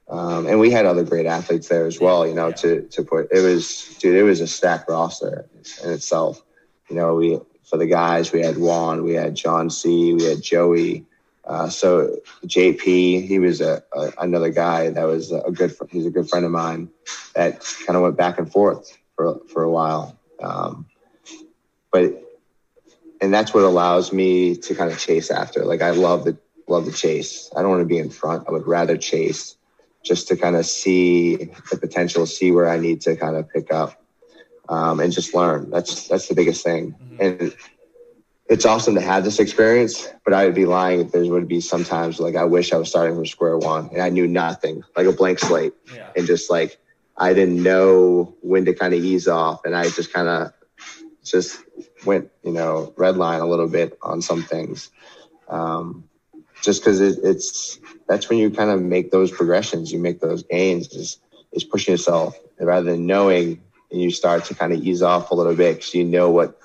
Um, 0.10 0.48
and 0.48 0.60
we 0.60 0.72
had 0.72 0.86
other 0.86 1.04
great 1.04 1.26
athletes 1.26 1.68
there 1.68 1.86
as 1.86 2.00
well, 2.00 2.26
you 2.26 2.34
know, 2.34 2.52
to, 2.54 2.84
to 2.84 3.04
put, 3.04 3.28
it 3.32 3.42
was, 3.42 3.96
dude, 4.00 4.16
it 4.16 4.24
was 4.24 4.40
a 4.40 4.48
stacked 4.48 4.90
roster 4.90 5.46
in 5.84 5.92
itself. 5.92 6.42
You 6.90 6.96
know, 6.96 7.16
we, 7.16 7.40
for 7.70 7.78
the 7.78 7.86
guys, 7.88 8.32
we 8.32 8.42
had 8.42 8.58
Juan, 8.58 9.04
we 9.04 9.14
had 9.14 9.36
John 9.36 9.70
C, 9.70 10.14
we 10.14 10.24
had 10.24 10.42
Joey. 10.42 11.06
Uh, 11.48 11.70
so 11.70 12.18
JP, 12.46 13.26
he 13.26 13.40
was 13.40 13.62
a, 13.62 13.82
a 13.94 14.12
another 14.20 14.50
guy 14.50 14.90
that 14.90 15.06
was 15.06 15.32
a 15.32 15.50
good, 15.52 15.74
he's 15.90 16.06
a 16.06 16.10
good 16.10 16.30
friend 16.30 16.46
of 16.46 16.52
mine 16.52 16.90
that 17.36 17.62
kind 17.86 17.96
of 17.96 18.04
went 18.04 18.18
back 18.18 18.38
and 18.38 18.52
forth 18.52 18.98
for, 19.16 19.40
for 19.48 19.64
a 19.64 19.72
while. 19.72 20.20
Um, 20.42 20.86
but, 21.92 22.22
and 23.22 23.34
that's 23.34 23.54
what 23.54 23.64
allows 23.64 24.12
me 24.12 24.58
to 24.58 24.76
kind 24.76 24.92
of 24.92 25.00
chase 25.00 25.32
after. 25.32 25.64
Like 25.64 25.82
I 25.82 25.92
love 25.92 26.26
the, 26.26 26.38
love 26.68 26.86
the 26.86 26.92
chase. 26.92 27.50
I 27.56 27.62
don't 27.62 27.72
want 27.72 27.82
to 27.82 27.86
be 27.86 27.98
in 27.98 28.10
front. 28.10 28.46
I 28.48 28.52
would 28.52 28.68
rather 28.68 28.98
chase 28.98 29.56
just 30.04 30.28
to 30.28 30.36
kind 30.36 30.56
of 30.56 30.66
see 30.66 31.36
the 31.72 31.78
potential, 31.78 32.26
see 32.26 32.52
where 32.52 32.70
I 32.70 32.78
need 32.78 33.02
to 33.02 33.16
kind 33.16 33.36
of 33.36 33.50
pick 33.50 33.72
up, 33.72 34.02
um, 34.70 35.00
and 35.00 35.12
just 35.12 35.34
learn. 35.34 35.70
That's 35.70 36.08
that's 36.08 36.28
the 36.28 36.36
biggest 36.36 36.64
thing. 36.64 36.96
Mhm. 37.14 37.20
And 37.20 37.56
it's 38.50 38.66
awesome 38.66 38.96
to 38.96 39.02
have 39.02 39.24
this 39.24 39.40
experience, 39.40 40.08
but 40.24 40.34
I 40.34 40.46
would 40.46 40.56
be 40.56 40.66
lying 40.66 41.02
if 41.02 41.12
there 41.12 41.26
would 41.26 41.48
be 41.48 41.60
sometimes 41.62 42.20
like 42.20 42.36
I 42.36 42.46
wish 42.46 42.72
I 42.72 42.78
was 42.78 42.90
starting 42.90 43.16
from 43.16 43.26
square 43.26 43.58
one 43.58 43.90
and 43.92 44.02
I 44.02 44.10
knew 44.10 44.28
nothing, 44.28 44.84
like 44.96 45.06
a 45.06 45.12
blank 45.12 45.40
slate, 45.40 45.74
Yeah. 45.94 46.10
and 46.16 46.26
just 46.26 46.50
like 46.50 46.78
I 47.18 47.34
didn't 47.34 47.62
know 47.62 48.36
when 48.42 48.66
to 48.66 48.74
kind 48.74 48.94
of 48.94 49.04
ease 49.04 49.28
off, 49.28 49.66
and 49.66 49.76
I 49.76 49.90
just 49.90 50.14
kind 50.14 50.28
of 50.28 50.54
just 51.24 51.60
went, 52.06 52.30
you 52.44 52.52
know, 52.54 52.94
red 52.96 53.18
line 53.18 53.42
a 53.42 53.48
little 53.48 53.68
bit 53.68 53.98
on 54.02 54.22
some 54.22 54.44
things. 54.44 54.92
Um, 55.50 56.06
just 56.62 56.82
because 56.82 57.02
it, 57.02 57.20
it's 57.24 57.80
that's 58.08 58.30
when 58.30 58.40
you 58.40 58.50
kind 58.50 58.70
of 58.70 58.82
make 58.82 59.12
those 59.12 59.32
progressions, 59.32 59.92
you 59.92 60.00
make 60.00 60.22
those 60.22 60.44
gains, 60.44 60.88
is 60.94 61.18
is 61.52 61.64
pushing 61.64 61.94
yourself 61.94 62.38
rather 62.60 62.92
than 62.92 63.06
knowing, 63.06 63.62
and 63.92 64.02
you 64.02 64.12
start 64.12 64.46
to 64.46 64.56
kind 64.56 64.72
of 64.72 64.82
ease 64.82 65.02
off 65.02 65.32
a 65.32 65.36
little 65.36 65.56
bit 65.56 65.78
because 65.78 65.94
you 65.94 66.04
know 66.06 66.30
what 66.30 66.60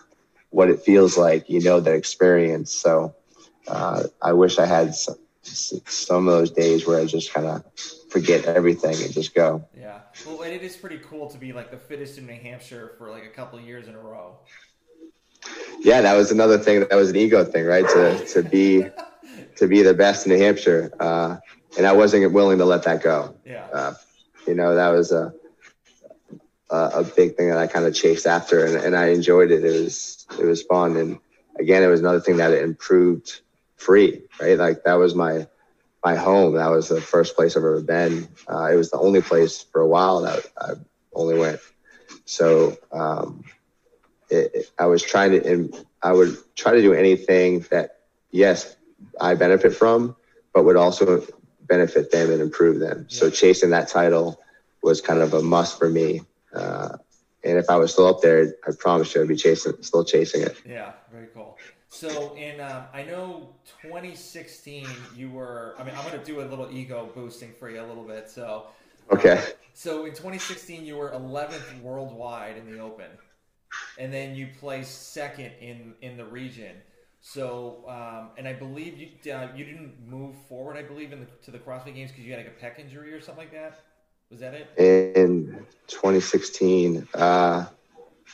what 0.52 0.70
it 0.70 0.80
feels 0.80 1.18
like, 1.18 1.48
you 1.50 1.60
know 1.60 1.80
that 1.80 1.94
experience. 1.94 2.72
So 2.72 3.14
uh, 3.66 4.04
I 4.20 4.32
wish 4.32 4.58
I 4.58 4.66
had 4.66 4.94
some, 4.94 5.16
some 5.42 6.28
of 6.28 6.34
those 6.34 6.50
days 6.50 6.86
where 6.86 7.00
I 7.00 7.06
just 7.06 7.32
kind 7.32 7.46
of 7.46 7.64
forget 8.10 8.44
everything 8.44 8.94
and 9.02 9.12
just 9.12 9.34
go. 9.34 9.64
Yeah. 9.76 10.00
Well, 10.26 10.42
and 10.42 10.52
it 10.52 10.62
is 10.62 10.76
pretty 10.76 10.98
cool 10.98 11.28
to 11.30 11.38
be 11.38 11.52
like 11.52 11.70
the 11.70 11.78
fittest 11.78 12.18
in 12.18 12.26
New 12.26 12.34
Hampshire 12.34 12.92
for 12.98 13.10
like 13.10 13.24
a 13.24 13.30
couple 13.30 13.58
of 13.58 13.64
years 13.64 13.88
in 13.88 13.94
a 13.94 13.98
row. 13.98 14.38
Yeah, 15.80 16.02
that 16.02 16.14
was 16.14 16.30
another 16.30 16.58
thing. 16.58 16.80
That 16.80 16.94
was 16.94 17.10
an 17.10 17.16
ego 17.16 17.44
thing, 17.44 17.64
right? 17.64 17.88
To 17.88 18.24
to 18.26 18.42
be 18.42 18.86
to 19.56 19.66
be 19.66 19.82
the 19.82 19.94
best 19.94 20.26
in 20.26 20.32
New 20.32 20.38
Hampshire, 20.38 20.92
uh, 21.00 21.38
and 21.76 21.86
I 21.86 21.92
wasn't 21.92 22.30
willing 22.32 22.58
to 22.58 22.64
let 22.64 22.84
that 22.84 23.02
go. 23.02 23.34
Yeah. 23.44 23.66
uh, 23.72 23.94
you 24.46 24.54
know 24.54 24.76
that 24.76 24.90
was 24.90 25.10
a 25.10 25.34
a, 26.72 27.00
a 27.00 27.04
big 27.04 27.36
thing 27.36 27.50
that 27.50 27.58
I 27.58 27.68
kind 27.68 27.86
of 27.86 27.94
chased 27.94 28.26
after, 28.26 28.66
and, 28.66 28.76
and 28.76 28.96
I 28.96 29.08
enjoyed 29.08 29.52
it. 29.52 29.64
It 29.64 29.82
was 29.82 30.26
it 30.40 30.46
was 30.46 30.62
fun, 30.62 30.96
and 30.96 31.18
again, 31.60 31.82
it 31.84 31.88
was 31.88 32.00
another 32.00 32.20
thing 32.20 32.38
that 32.38 32.52
it 32.52 32.62
improved 32.64 33.42
free, 33.76 34.22
right? 34.40 34.58
Like 34.58 34.84
that 34.84 34.94
was 34.94 35.14
my 35.14 35.46
my 36.04 36.16
home. 36.16 36.54
That 36.56 36.70
was 36.70 36.88
the 36.88 37.00
first 37.02 37.36
place 37.36 37.56
I've 37.56 37.64
ever 37.64 37.82
been. 37.82 38.28
Uh, 38.48 38.70
it 38.72 38.76
was 38.76 38.90
the 38.90 38.98
only 38.98 39.22
place 39.22 39.62
for 39.72 39.80
a 39.82 39.88
while 39.88 40.22
that 40.22 40.46
I 40.60 40.72
only 41.14 41.38
went. 41.38 41.60
So 42.26 42.76
um, 42.92 43.44
it, 44.30 44.50
it- 44.54 44.70
I 44.78 44.86
was 44.86 45.02
trying 45.02 45.32
to, 45.32 45.46
and 45.46 45.74
I 46.02 46.12
would 46.12 46.36
try 46.56 46.72
to 46.72 46.82
do 46.82 46.92
anything 46.94 47.60
that 47.70 47.98
yes, 48.30 48.76
I 49.20 49.34
benefit 49.34 49.74
from, 49.76 50.16
but 50.54 50.64
would 50.64 50.76
also 50.76 51.24
benefit 51.62 52.10
them 52.12 52.30
and 52.30 52.40
improve 52.42 52.80
them. 52.80 53.06
So 53.08 53.30
chasing 53.30 53.70
that 53.70 53.88
title 53.88 54.40
was 54.82 55.00
kind 55.00 55.20
of 55.20 55.34
a 55.34 55.42
must 55.42 55.78
for 55.78 55.88
me. 55.88 56.22
Uh, 56.54 56.96
and 57.44 57.58
if 57.58 57.68
I 57.68 57.76
was 57.76 57.92
still 57.92 58.06
up 58.06 58.20
there, 58.20 58.54
I 58.66 58.70
promise 58.78 59.14
you 59.14 59.22
I'd 59.22 59.28
be 59.28 59.36
chasing, 59.36 59.74
still 59.82 60.04
chasing 60.04 60.42
it. 60.42 60.56
Yeah, 60.68 60.92
very 61.10 61.26
cool. 61.34 61.58
So 61.88 62.34
in, 62.36 62.60
um, 62.60 62.84
I 62.94 63.02
know 63.02 63.50
2016, 63.82 64.86
you 65.14 65.30
were. 65.30 65.74
I 65.78 65.84
mean, 65.84 65.94
I'm 65.96 66.04
gonna 66.04 66.24
do 66.24 66.40
a 66.40 66.46
little 66.46 66.70
ego 66.70 67.10
boosting 67.14 67.52
for 67.58 67.68
you 67.68 67.80
a 67.80 67.86
little 67.86 68.04
bit. 68.04 68.30
So, 68.30 68.66
Okay. 69.10 69.42
so 69.74 70.06
in 70.06 70.12
2016, 70.12 70.84
you 70.86 70.96
were 70.96 71.10
11th 71.10 71.82
worldwide 71.82 72.56
in 72.56 72.72
the 72.72 72.80
Open, 72.80 73.10
and 73.98 74.12
then 74.12 74.34
you 74.34 74.48
placed 74.58 75.12
second 75.12 75.52
in 75.60 75.94
in 76.00 76.16
the 76.16 76.24
region. 76.24 76.76
So, 77.20 77.84
um, 77.88 78.30
and 78.38 78.48
I 78.48 78.52
believe 78.52 78.98
you 78.98 79.32
uh, 79.32 79.48
you 79.54 79.64
didn't 79.64 79.94
move 80.08 80.34
forward. 80.48 80.76
I 80.76 80.82
believe 80.82 81.12
in 81.12 81.20
the, 81.20 81.26
to 81.42 81.50
the 81.50 81.58
CrossFit 81.58 81.94
Games 81.94 82.10
because 82.10 82.24
you 82.24 82.32
had 82.32 82.44
like 82.44 82.56
a 82.56 82.64
pec 82.64 82.78
injury 82.78 83.12
or 83.12 83.20
something 83.20 83.44
like 83.44 83.52
that. 83.52 83.80
Was 84.32 84.40
that 84.40 84.54
it? 84.54 84.66
In 84.78 85.66
2016, 85.88 87.06
uh, 87.12 87.66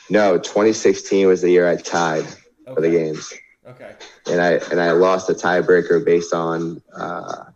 no, 0.09 0.39
2016 0.39 1.27
was 1.27 1.43
the 1.43 1.51
year 1.51 1.69
I 1.69 1.75
tied 1.75 2.25
for 2.73 2.81
the 2.81 2.89
games. 2.89 3.35
Okay. 3.67 3.97
and 4.31 4.41
I 4.41 4.53
and 4.71 4.81
I 4.81 4.93
lost 4.93 5.29
a 5.29 5.35
tiebreaker 5.35 6.03
based 6.03 6.33
on 6.33 6.81
uh, 6.97 7.47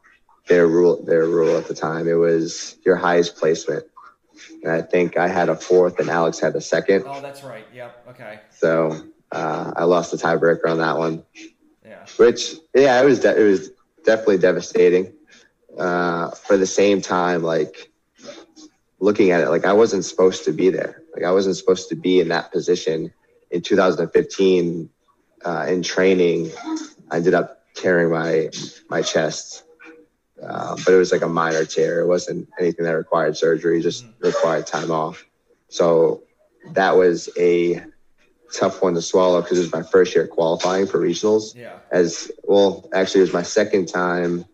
their 0.48 0.66
rule 0.66 1.02
their 1.04 1.26
rule 1.26 1.56
at 1.56 1.68
the 1.68 1.74
time. 1.74 2.08
It 2.08 2.14
was 2.14 2.76
your 2.84 2.96
highest 2.96 3.36
placement. 3.36 3.84
and 4.64 4.72
I 4.72 4.82
think 4.82 5.16
I 5.16 5.28
had 5.28 5.48
a 5.48 5.56
fourth, 5.56 6.00
and 6.00 6.10
Alex 6.10 6.40
had 6.40 6.56
a 6.56 6.60
second. 6.60 7.04
Oh, 7.06 7.20
that's 7.20 7.44
right. 7.44 7.64
Yep. 7.72 8.08
Okay. 8.10 8.40
So 8.50 9.04
uh, 9.30 9.72
I 9.76 9.84
lost 9.84 10.10
the 10.10 10.16
tiebreaker 10.18 10.68
on 10.68 10.78
that 10.78 10.98
one. 10.98 11.22
Yeah. 11.86 12.04
Which, 12.16 12.56
yeah, 12.74 13.00
it 13.00 13.04
was 13.04 13.20
de- 13.20 13.40
it 13.40 13.44
was 13.44 13.70
definitely 14.04 14.38
devastating. 14.38 15.14
Uh, 15.78 16.30
for 16.32 16.58
the 16.58 16.66
same 16.66 17.00
time, 17.00 17.42
like 17.42 17.91
looking 19.02 19.32
at 19.32 19.40
it, 19.40 19.48
like 19.48 19.66
I 19.66 19.72
wasn't 19.72 20.04
supposed 20.04 20.44
to 20.44 20.52
be 20.52 20.70
there. 20.70 21.02
Like 21.14 21.24
I 21.24 21.32
wasn't 21.32 21.56
supposed 21.56 21.88
to 21.88 21.96
be 21.96 22.20
in 22.20 22.28
that 22.28 22.52
position. 22.52 23.12
In 23.50 23.60
2015, 23.60 24.88
uh, 25.44 25.66
in 25.68 25.82
training, 25.82 26.52
I 27.10 27.16
ended 27.16 27.34
up 27.34 27.64
tearing 27.74 28.10
my 28.10 28.48
my 28.88 29.02
chest, 29.02 29.64
uh, 30.42 30.76
but 30.84 30.94
it 30.94 30.96
was 30.96 31.10
like 31.10 31.22
a 31.22 31.28
minor 31.28 31.64
tear. 31.64 32.00
It 32.00 32.06
wasn't 32.06 32.48
anything 32.58 32.84
that 32.84 32.92
required 32.92 33.36
surgery; 33.36 33.82
just 33.82 34.06
required 34.20 34.66
time 34.66 34.92
off. 34.92 35.26
So 35.68 36.22
that 36.70 36.96
was 36.96 37.28
a 37.36 37.82
tough 38.54 38.82
one 38.82 38.94
to 38.94 39.02
swallow 39.02 39.42
because 39.42 39.58
it 39.58 39.62
was 39.62 39.72
my 39.72 39.82
first 39.82 40.14
year 40.14 40.28
qualifying 40.28 40.86
for 40.86 41.00
regionals. 41.00 41.56
Yeah. 41.56 41.78
As 41.90 42.30
well, 42.44 42.88
actually, 42.94 43.22
it 43.22 43.24
was 43.24 43.32
my 43.32 43.42
second 43.42 43.86
time 43.86 44.44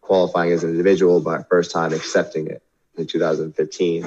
qualifying 0.00 0.52
as 0.52 0.64
an 0.64 0.70
individual, 0.70 1.20
but 1.20 1.48
first 1.48 1.70
time 1.70 1.92
accepting 1.92 2.48
it 2.48 2.60
in 2.96 3.06
2015. 3.06 4.06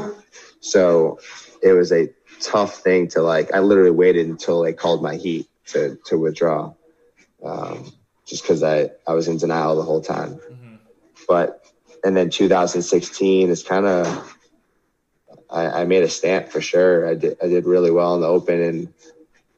So 0.60 1.19
it 1.62 1.73
was 1.73 1.91
a 1.91 2.10
tough 2.41 2.78
thing 2.80 3.08
to 3.10 3.21
like. 3.21 3.54
I 3.54 3.60
literally 3.60 3.91
waited 3.91 4.28
until 4.28 4.62
they 4.62 4.73
called 4.73 5.02
my 5.02 5.15
heat 5.15 5.47
to 5.67 5.97
to 6.06 6.17
withdraw, 6.17 6.73
um, 7.43 7.91
just 8.26 8.43
because 8.43 8.63
I 8.63 8.89
I 9.08 9.13
was 9.13 9.28
in 9.28 9.38
denial 9.38 9.76
the 9.76 9.84
whole 9.84 10.02
time. 10.02 10.34
hmm 10.34 10.76
But 11.28 11.63
and 12.04 12.15
then 12.15 12.30
2016 12.30 13.50
is 13.50 13.63
kind 13.63 13.86
of. 13.86 14.34
I, 15.50 15.82
I 15.82 15.86
made 15.86 16.04
a 16.04 16.10
stamp 16.10 16.50
for 16.50 16.60
sure. 16.62 17.08
I 17.08 17.15
did. 17.15 17.38
I 17.41 17.47
did 17.47 17.65
really 17.65 17.91
well 17.91 18.15
in 18.15 18.21
the 18.21 18.28
open, 18.28 18.62
and 18.62 18.93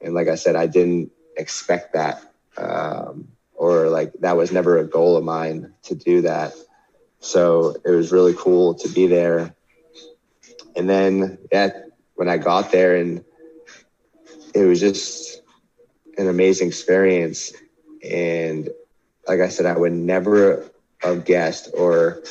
and 0.02 0.14
like 0.14 0.28
I 0.28 0.36
said, 0.36 0.56
I 0.56 0.68
didn't 0.68 1.12
expect 1.38 1.94
that, 1.94 2.22
um, 2.58 3.30
or 3.56 3.90
like 3.90 4.14
that 4.20 4.38
was 4.38 4.52
never 4.52 4.78
a 4.78 4.84
goal 4.86 5.18
of 5.18 5.24
mine 5.24 5.74
to 5.84 5.96
do 5.96 6.22
that. 6.22 6.54
So 7.20 7.76
it 7.86 7.92
was 7.92 8.12
really 8.12 8.34
cool 8.38 8.74
to 8.76 8.90
be 8.90 9.08
there. 9.08 9.56
And 10.76 10.90
then, 10.90 11.38
yeah, 11.52 11.70
when 12.16 12.30
I 12.30 12.38
got 12.38 12.72
there, 12.72 12.96
and 12.96 13.24
it 14.54 14.66
was 14.66 14.80
just 14.80 15.42
an 16.18 16.28
amazing 16.28 16.68
experience. 16.68 17.54
And 18.04 18.70
like 19.28 19.40
I 19.42 19.50
said, 19.50 19.66
I 19.66 19.78
would 19.78 19.94
never 19.94 20.70
have 21.00 21.26
guessed, 21.26 21.70
or 21.78 22.22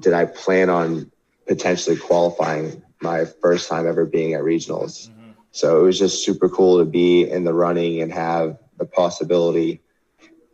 did 0.00 0.12
I 0.12 0.26
plan 0.26 0.70
on 0.70 1.10
potentially 1.46 1.96
qualifying 1.96 2.82
my 3.00 3.24
first 3.24 3.68
time 3.68 3.86
ever 3.86 4.04
being 4.04 4.34
at 4.34 4.42
regionals. 4.42 5.08
hmm 5.08 5.32
So 5.50 5.80
it 5.80 5.82
was 5.82 5.98
just 5.98 6.24
super 6.24 6.48
cool 6.48 6.78
to 6.78 6.84
be 6.84 7.28
in 7.28 7.44
the 7.44 7.54
running 7.54 8.00
and 8.02 8.12
have 8.12 8.58
the 8.78 8.84
possibility. 8.84 9.80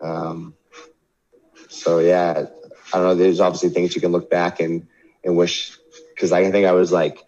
Um, 0.00 0.54
so 1.68 1.98
yeah, 1.98 2.46
I 2.94 2.98
don't 2.98 3.06
know. 3.06 3.14
There's 3.16 3.40
obviously 3.40 3.70
things 3.70 3.96
you 3.96 4.00
can 4.00 4.12
look 4.12 4.30
back 4.30 4.60
and 4.60 4.86
and 5.24 5.36
wish 5.36 5.76
because 6.14 6.30
I 6.30 6.48
think 6.52 6.64
I 6.64 6.72
was 6.72 6.92
like 6.92 7.18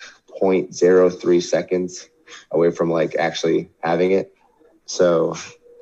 0.03 0.41 1.43
seconds 1.43 2.09
away 2.53 2.71
from 2.71 2.89
like 2.89 3.17
actually 3.17 3.71
having 3.83 4.13
it. 4.13 4.33
So 4.85 5.35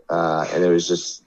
uh, 0.08 0.46
and 0.54 0.64
it 0.64 0.68
was 0.68 0.88
just 0.88 1.22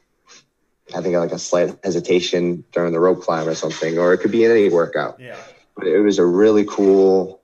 I 0.96 1.02
think 1.02 1.16
like 1.16 1.32
a 1.32 1.40
slight 1.40 1.78
hesitation 1.84 2.64
during 2.72 2.94
the 2.94 3.00
rope 3.00 3.22
climb 3.22 3.48
or 3.48 3.54
something, 3.54 4.00
or 4.00 4.14
it 4.14 4.20
could 4.20 4.32
be 4.32 4.44
in 4.44 4.50
any 4.52 4.70
workout 4.70 5.20
Yeah. 5.20 5.38
but 5.76 5.86
it 5.86 6.00
was 6.00 6.18
a 6.18 6.26
really 6.26 6.66
cool 6.66 7.42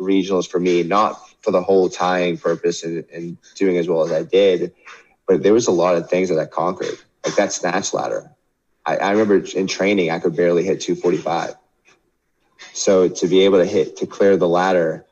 regionals 0.00 0.48
for 0.48 0.58
me, 0.58 0.82
not 0.82 1.20
for 1.42 1.52
the 1.52 1.62
whole 1.62 1.88
tying 1.88 2.36
purpose 2.36 2.82
and, 2.82 3.04
and 3.12 3.38
doing 3.54 3.76
as 3.76 3.86
well 3.88 4.02
as 4.02 4.10
I 4.10 4.24
did, 4.24 4.72
but 5.28 5.44
there 5.44 5.52
was 5.52 5.68
a 5.68 5.72
lot 5.72 5.94
of 5.94 6.10
things 6.10 6.28
that 6.30 6.38
I 6.38 6.46
conquered, 6.46 6.98
like 7.24 7.36
that 7.36 7.52
snatch 7.52 7.94
ladder. 7.94 8.32
I, 8.86 8.96
I 8.96 9.10
remember 9.10 9.44
in 9.56 9.66
training, 9.66 10.10
I 10.10 10.20
could 10.20 10.36
barely 10.36 10.64
hit 10.64 10.80
245. 10.80 11.54
So 12.72 13.08
to 13.08 13.26
be 13.26 13.40
able 13.40 13.58
to 13.58 13.66
hit, 13.66 13.96
to 13.98 14.06
clear 14.06 14.36
the 14.36 14.48
ladder 14.48 15.04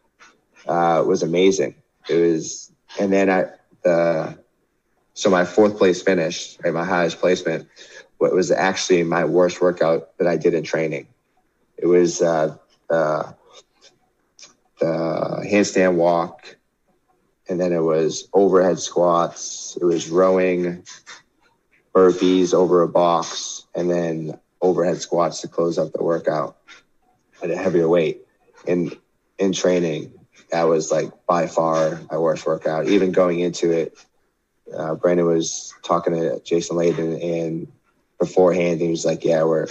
uh, 0.66 1.02
was 1.06 1.22
amazing. 1.22 1.74
It 2.08 2.16
was, 2.16 2.72
and 3.00 3.12
then 3.12 3.28
I, 3.28 3.46
the, 3.82 4.38
so 5.14 5.30
my 5.30 5.44
fourth 5.44 5.76
place 5.76 6.02
finish, 6.02 6.56
right, 6.64 6.72
my 6.72 6.84
highest 6.84 7.18
placement, 7.18 7.68
what 8.18 8.32
was 8.32 8.50
actually 8.50 9.02
my 9.02 9.24
worst 9.24 9.60
workout 9.60 10.16
that 10.18 10.26
I 10.26 10.36
did 10.36 10.54
in 10.54 10.62
training. 10.62 11.08
It 11.76 11.86
was 11.86 12.22
uh, 12.22 12.56
uh, 12.88 13.32
the 14.78 15.46
handstand 15.50 15.94
walk, 15.94 16.56
and 17.48 17.60
then 17.60 17.72
it 17.72 17.80
was 17.80 18.28
overhead 18.32 18.78
squats. 18.78 19.76
It 19.80 19.84
was 19.84 20.08
rowing, 20.08 20.84
burpees 21.94 22.54
over 22.54 22.82
a 22.82 22.88
box, 22.88 23.63
and 23.74 23.90
then 23.90 24.38
overhead 24.60 25.00
squats 25.00 25.40
to 25.42 25.48
close 25.48 25.78
out 25.78 25.92
the 25.92 26.02
workout 26.02 26.56
at 27.42 27.50
a 27.50 27.56
heavier 27.56 27.88
weight. 27.88 28.22
And 28.66 28.96
in 29.38 29.52
training, 29.52 30.12
that 30.50 30.64
was 30.64 30.90
like 30.90 31.10
by 31.26 31.46
far 31.46 32.00
my 32.10 32.18
worst 32.18 32.46
workout. 32.46 32.86
Even 32.88 33.12
going 33.12 33.40
into 33.40 33.70
it, 33.72 33.98
uh, 34.74 34.94
Brandon 34.94 35.26
was 35.26 35.74
talking 35.82 36.14
to 36.14 36.40
Jason 36.40 36.76
Layden, 36.76 37.22
and 37.22 37.70
beforehand, 38.18 38.80
he 38.80 38.88
was 38.88 39.04
like, 39.04 39.24
"Yeah, 39.24 39.42
we're 39.44 39.66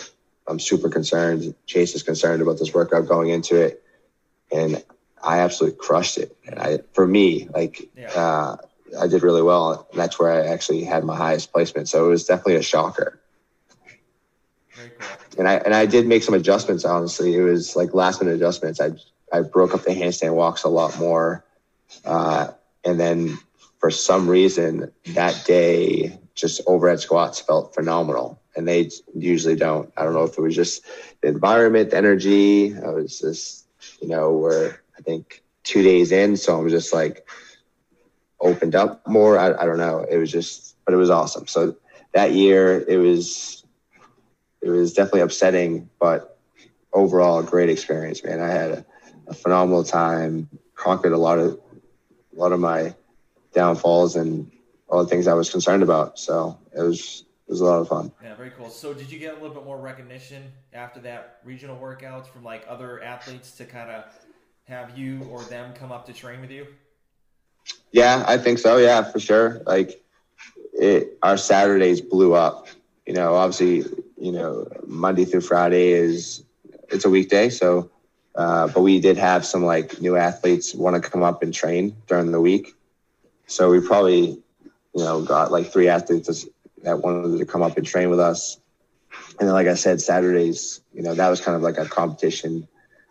I'm 0.48 0.60
super 0.60 0.90
concerned. 0.90 1.56
Chase 1.66 1.96
is 1.96 2.04
concerned 2.04 2.42
about 2.42 2.60
this 2.60 2.74
workout 2.74 3.08
going 3.08 3.30
into 3.30 3.60
it, 3.60 3.82
and 4.52 4.84
I 5.24 5.40
absolutely 5.40 5.78
crushed 5.80 6.18
it. 6.18 6.36
And 6.46 6.60
I, 6.60 6.80
for 6.94 7.08
me, 7.08 7.48
like, 7.54 7.90
Yeah. 7.96 8.12
uh, 8.12 8.58
I 9.00 9.08
did 9.08 9.24
really 9.24 9.42
well. 9.42 9.88
And 9.90 10.00
that's 10.00 10.20
where 10.20 10.32
I 10.32 10.48
actually 10.48 10.84
had 10.84 11.04
my 11.04 11.16
highest 11.16 11.52
placement. 11.54 11.88
So 11.90 12.06
it 12.06 12.10
was 12.10 12.26
definitely 12.26 12.56
a 12.56 12.62
shocker. 12.62 13.20
And 15.38 15.48
I 15.48 15.56
and 15.56 15.74
I 15.74 15.86
did 15.86 16.08
make 16.08 16.24
some 16.24 16.36
adjustments. 16.36 16.86
Honestly, 16.86 17.36
it 17.36 17.42
was 17.42 17.76
like 17.76 17.94
last 17.94 18.22
minute 18.22 18.36
adjustments. 18.36 18.80
I 18.80 18.92
I 19.32 19.42
broke 19.42 19.74
up 19.74 19.84
the 19.84 19.92
handstand 19.92 20.36
walks 20.36 20.64
a 20.64 20.70
lot 20.70 20.98
more, 21.00 21.44
uh, 22.06 22.50
and 22.86 23.00
then 23.00 23.38
for 23.80 23.90
some 23.90 24.30
reason 24.30 24.92
that 25.08 25.44
day, 25.46 26.20
just 26.36 26.62
overhead 26.68 27.00
squats 27.00 27.40
felt 27.40 27.74
phenomenal, 27.74 28.40
and 28.56 28.68
they 28.68 28.90
usually 29.16 29.56
don't. 29.56 29.92
I 29.98 30.04
don't 30.04 30.14
know 30.14 30.24
if 30.24 30.38
it 30.38 30.42
was 30.42 30.56
just 30.56 30.86
the 31.22 31.30
environment, 31.30 31.92
the 31.92 31.98
energy. 31.98 32.76
I 32.78 32.90
was 32.90 33.20
just, 33.20 33.66
you 34.02 34.08
know, 34.08 34.32
we're 34.34 34.76
I 34.98 35.02
think 35.02 35.44
two 35.64 35.82
days 35.82 36.12
in, 36.12 36.38
so 36.38 36.60
I'm 36.60 36.70
just 36.70 36.94
like 36.94 37.28
opened 38.40 38.76
up 38.76 39.06
more. 39.08 39.38
I, 39.38 39.54
I 39.54 39.66
don't 39.66 39.78
know. 39.78 40.06
It 40.10 40.18
was 40.18 40.32
just, 40.32 40.76
but 40.86 40.94
it 40.94 40.98
was 40.98 41.10
awesome. 41.10 41.48
So 41.48 41.76
that 42.14 42.34
year, 42.34 42.86
it 42.88 42.98
was 42.98 43.63
it 44.64 44.70
was 44.70 44.94
definitely 44.94 45.22
upsetting, 45.22 45.90
but 46.00 46.38
overall 46.94 47.40
a 47.40 47.44
great 47.44 47.70
experience, 47.70 48.24
man. 48.24 48.40
I 48.40 48.48
had 48.48 48.72
a, 48.72 48.86
a 49.28 49.34
phenomenal 49.34 49.84
time, 49.84 50.50
conquered 50.76 51.14
a 51.14 51.18
lot 51.18 51.40
of 51.40 51.60
a 52.36 52.40
lot 52.40 52.52
of 52.52 52.60
my 52.60 52.96
downfalls 53.54 54.16
and 54.16 54.52
all 54.88 55.04
the 55.04 55.10
things 55.10 55.28
I 55.28 55.34
was 55.34 55.50
concerned 55.50 55.84
about. 55.84 56.18
So 56.18 56.58
it 56.76 56.82
was 56.82 57.26
it 57.48 57.52
was 57.52 57.62
a 57.62 57.66
lot 57.66 57.80
of 57.80 57.90
fun. 57.90 58.12
Yeah, 58.24 58.36
very 58.36 58.52
cool. 58.52 58.70
So, 58.70 58.94
did 58.94 59.12
you 59.12 59.20
get 59.20 59.34
a 59.34 59.40
little 59.40 59.54
bit 59.54 59.66
more 59.66 59.78
recognition 59.78 60.52
after 60.72 61.00
that 61.02 61.40
regional 61.44 61.78
workouts 61.78 62.28
from 62.28 62.44
like 62.44 62.66
other 62.70 63.04
athletes 63.04 63.52
to 63.58 63.66
kind 63.66 63.90
of 63.90 64.06
have 64.64 64.98
you 64.98 65.28
or 65.30 65.42
them 65.44 65.74
come 65.74 65.92
up 65.92 66.06
to 66.06 66.14
train 66.14 66.40
with 66.40 66.52
you? 66.52 66.68
Yeah, 67.92 68.24
I 68.28 68.38
think 68.38 68.60
so. 68.60 68.78
Yeah, 68.78 69.04
for 69.04 69.20
sure. 69.20 69.62
Like 69.66 70.02
it, 70.74 71.18
our 71.22 71.38
Saturdays 71.38 72.02
blew 72.02 72.34
up. 72.34 72.68
You 73.06 73.14
know, 73.14 73.36
obviously, 73.36 73.84
you 74.24 74.32
know, 74.32 74.66
Monday 74.88 75.26
through 75.26 75.42
Friday 75.42 75.92
is 75.92 76.46
it's 76.88 77.04
a 77.04 77.10
weekday, 77.10 77.50
so 77.50 77.92
uh, 78.36 78.68
but 78.68 78.80
we 78.80 79.02
did 79.02 79.18
have 79.18 79.46
some 79.46 79.66
like 79.66 80.00
new 80.00 80.16
athletes 80.16 80.74
want 80.74 80.96
to 80.96 81.10
come 81.10 81.22
up 81.22 81.44
and 81.44 81.54
train 81.54 81.94
during 82.08 82.32
the 82.32 82.40
week. 82.40 82.74
So 83.48 83.70
we 83.70 83.86
probably, 83.86 84.42
you 84.96 85.04
know, 85.04 85.22
got 85.22 85.52
like 85.52 85.74
three 85.74 85.90
athletes 85.90 86.48
that 86.84 87.00
wanted 87.00 87.38
to 87.38 87.46
come 87.46 87.62
up 87.62 87.76
and 87.76 87.86
train 87.86 88.10
with 88.10 88.22
us. 88.22 88.58
And 89.40 89.48
then, 89.50 89.54
like 89.54 89.68
I 89.68 89.74
said, 89.74 90.00
Saturdays, 90.00 90.80
you 90.94 91.02
know, 91.02 91.14
that 91.14 91.30
was 91.30 91.42
kind 91.42 91.58
of 91.58 91.62
like 91.62 91.78
a 91.78 91.86
competition 91.86 92.66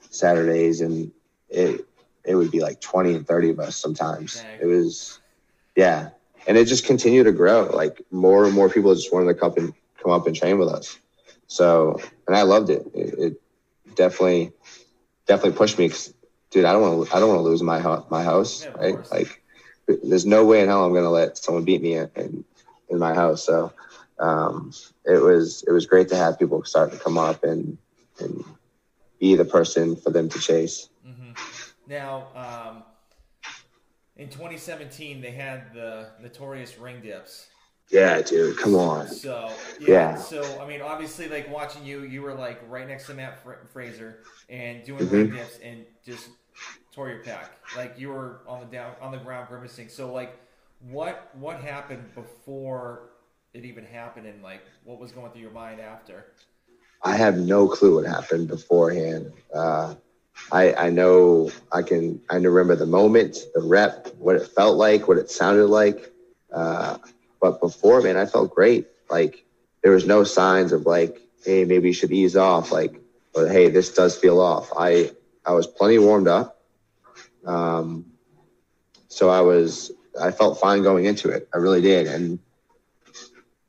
Saturdays, 0.09 0.81
and 0.81 1.13
it 1.51 1.85
it 2.25 2.37
would 2.37 2.51
be 2.51 2.61
like 2.61 2.81
20 2.81 3.17
and 3.17 3.27
30 3.27 3.51
of 3.51 3.61
us 3.61 3.77
sometimes. 3.77 4.43
It 4.63 4.67
was, 4.67 5.19
yeah. 5.77 6.09
And 6.47 6.57
it 6.57 6.67
just 6.67 6.87
continued 6.87 7.25
to 7.25 7.33
grow. 7.33 7.65
Like 7.65 8.01
more 8.11 8.47
and 8.47 8.55
more 8.55 8.71
people 8.71 8.95
just 8.95 9.13
wanted 9.13 9.27
to 9.27 9.35
come 9.35 9.53
and 9.59 9.75
come 10.03 10.13
up 10.13 10.27
and 10.27 10.35
train 10.35 10.59
with 10.59 10.69
us. 10.69 10.99
So, 11.53 12.01
and 12.27 12.35
I 12.35 12.43
loved 12.43 12.71
it. 12.71 12.87
It, 12.95 13.15
it 13.19 13.95
definitely, 13.95 14.53
definitely 15.27 15.57
pushed 15.59 15.79
me. 15.79 15.91
'cause, 15.91 16.15
dude, 16.51 16.65
I 16.65 16.73
don't 16.73 16.81
want 16.83 17.09
to, 17.11 17.15
I 17.17 17.21
don't 17.21 17.29
want 17.29 17.41
to 17.41 17.45
lose 17.45 17.63
my, 17.63 17.79
hou- 17.79 18.05
my 18.11 18.23
house. 18.23 18.65
Yeah, 18.65 18.81
right. 18.83 19.11
Like 19.13 19.43
there's 20.03 20.25
no 20.25 20.47
way 20.47 20.63
in 20.63 20.69
hell 20.69 20.85
I'm 20.85 20.93
going 20.93 21.05
to 21.05 21.11
let 21.11 21.37
someone 21.37 21.65
beat 21.65 21.83
me 21.83 21.95
in, 21.95 22.11
in, 22.17 22.45
in 22.89 22.99
my 22.99 23.13
house. 23.15 23.45
So, 23.45 23.71
um, 24.19 24.73
it 25.05 25.21
was, 25.23 25.63
it 25.69 25.73
was 25.73 25.85
great 25.85 26.09
to 26.09 26.17
have 26.17 26.39
people 26.39 26.65
start 26.65 26.91
to 26.93 26.99
come 26.99 27.19
up 27.19 27.45
and, 27.45 27.77
and 28.19 28.45
be 29.21 29.35
the 29.37 29.45
person 29.45 29.95
for 29.97 30.09
them 30.11 30.31
to 30.31 30.39
chase. 30.39 30.89
hmm 31.05 31.33
Now, 31.87 32.29
um, 32.35 32.85
in 34.17 34.29
2017, 34.31 35.21
they 35.21 35.33
had 35.33 35.75
the 35.75 36.13
notorious 36.23 36.79
ring 36.79 37.03
dips. 37.03 37.47
Yeah, 37.93 38.23
dude, 38.23 38.57
come 38.57 38.75
on. 38.75 39.07
So 39.07 39.51
yeah, 39.79 39.89
Yeah. 39.89 40.17
So 40.17 40.61
I 40.61 40.67
mean, 40.67 40.81
obviously, 40.81 41.29
like 41.29 41.51
watching 41.51 41.85
you, 41.85 42.03
you 42.05 42.23
were 42.23 42.35
like 42.35 42.61
right 42.69 42.89
next 42.89 43.07
to 43.07 43.15
Matt 43.15 43.43
Fra- 43.43 43.59
Fraser 43.73 44.21
and 44.49 44.83
doing 44.85 45.07
Mhm. 45.07 45.13
ring 45.13 45.31
dips 45.31 45.59
and 45.63 45.85
just 46.05 46.31
tore 46.93 47.11
your 47.11 47.23
pec. 47.23 47.49
Like 47.77 47.99
you 47.99 48.09
were 48.09 48.41
on 48.47 48.61
the 48.61 48.67
down 48.67 48.95
on 49.01 49.13
the 49.13 49.19
ground 49.19 49.49
grimacing. 49.49 49.89
So 49.89 50.13
like, 50.13 50.33
what 50.81 51.31
what 51.35 51.59
happened 51.61 52.15
before 52.15 53.11
it 53.53 53.65
even 53.67 53.85
happened, 53.85 54.27
and 54.27 54.43
like 54.43 54.63
what 54.85 54.99
was 54.99 55.13
going 55.13 55.31
through 55.33 55.43
your 55.43 55.51
mind 55.51 55.81
after? 55.81 56.33
I 57.03 57.17
have 57.17 57.37
no 57.37 57.69
clue 57.69 57.97
what 57.97 58.07
happened 58.07 58.49
beforehand. 58.49 59.33
Uh, 59.55 59.97
I 60.51 60.73
I 60.75 60.91
know 60.91 61.51
I 61.73 61.83
can 61.83 62.23
I 62.31 62.37
remember 62.37 62.75
the 62.75 62.87
moment, 62.87 63.39
the 63.55 63.61
rep, 63.61 64.09
what 64.19 64.37
it 64.37 64.47
felt 64.47 64.79
like, 64.79 65.09
what 65.09 65.19
it 65.19 65.31
sounded 65.31 65.67
like. 65.67 66.11
Uh, 66.55 66.97
but 67.43 67.61
before, 67.61 68.01
man, 68.01 68.17
I 68.17 68.25
felt 68.25 68.55
great. 68.55 68.87
Like 69.11 69.45
there 69.83 69.93
was 69.93 70.07
no 70.07 70.25
signs 70.25 70.73
of 70.73 70.87
like, 70.87 71.21
hey, 71.45 71.65
maybe 71.65 71.89
you 71.89 71.93
should 71.93 72.13
ease 72.13 72.37
off. 72.37 72.73
Like, 72.73 72.99
or 73.35 73.49
hey, 73.49 73.69
this 73.69 73.93
does 73.93 74.17
feel 74.17 74.41
off. 74.41 74.71
I 74.79 75.11
I 75.45 75.53
was 75.53 75.67
plenty 75.67 75.99
warmed 75.99 76.29
up. 76.29 76.63
Um, 77.45 78.07
so 79.09 79.29
I 79.29 79.41
was 79.41 79.91
I 80.19 80.31
felt 80.31 80.61
fine 80.61 80.83
going 80.83 81.05
into 81.05 81.29
it. 81.29 81.49
I 81.53 81.59
really 81.59 81.83
did, 81.83 82.07
and 82.07 82.39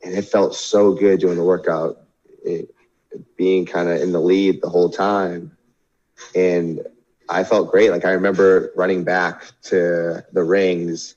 and 0.04 0.14
it 0.14 0.26
felt 0.26 0.56
so 0.56 0.94
good 0.94 1.20
doing 1.20 1.36
the 1.38 1.44
workout. 1.44 1.98
It, 2.46 2.70
being 3.38 3.66
kind 3.66 3.90
of 3.90 4.02
in 4.02 4.12
the 4.12 4.20
lead 4.20 4.62
the 4.62 4.70
whole 4.70 4.90
time. 4.90 5.56
And 6.36 6.82
I 7.30 7.44
felt 7.44 7.72
great. 7.72 7.92
Like 7.92 8.06
I 8.06 8.12
remember 8.12 8.72
running 8.76 9.04
back 9.04 9.44
to 9.64 10.24
the 10.32 10.44
rings 10.44 11.16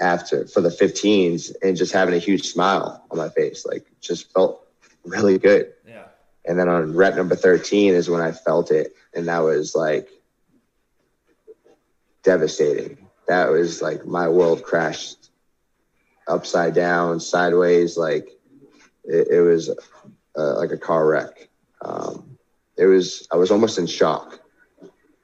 after 0.00 0.46
for 0.46 0.60
the 0.60 0.68
15s 0.68 1.54
and 1.62 1.76
just 1.76 1.92
having 1.92 2.14
a 2.14 2.18
huge 2.18 2.48
smile 2.48 3.04
on 3.10 3.18
my 3.18 3.28
face. 3.28 3.64
Like 3.64 3.86
just 4.00 4.32
felt 4.32 4.66
really 5.04 5.38
good. 5.38 5.72
Yeah. 5.86 6.04
And 6.44 6.58
then 6.58 6.68
on 6.68 6.94
rep 6.94 7.16
number 7.16 7.36
13 7.36 7.94
is 7.94 8.10
when 8.10 8.20
I 8.20 8.32
felt 8.32 8.70
it. 8.70 8.94
And 9.14 9.28
that 9.28 9.40
was 9.40 9.74
like 9.74 10.08
devastating. 12.22 12.98
That 13.28 13.50
was 13.50 13.82
like 13.82 14.06
my 14.06 14.28
world 14.28 14.62
crashed 14.62 15.30
upside 16.28 16.74
down, 16.74 17.20
sideways. 17.20 17.96
Like 17.96 18.28
it, 19.04 19.28
it 19.28 19.40
was 19.40 19.70
uh, 20.36 20.58
like 20.58 20.72
a 20.72 20.76
car 20.76 21.06
wreck. 21.06 21.48
Um, 21.82 22.36
it 22.76 22.86
was, 22.86 23.26
I 23.32 23.36
was 23.36 23.50
almost 23.50 23.78
in 23.78 23.86
shock. 23.86 24.40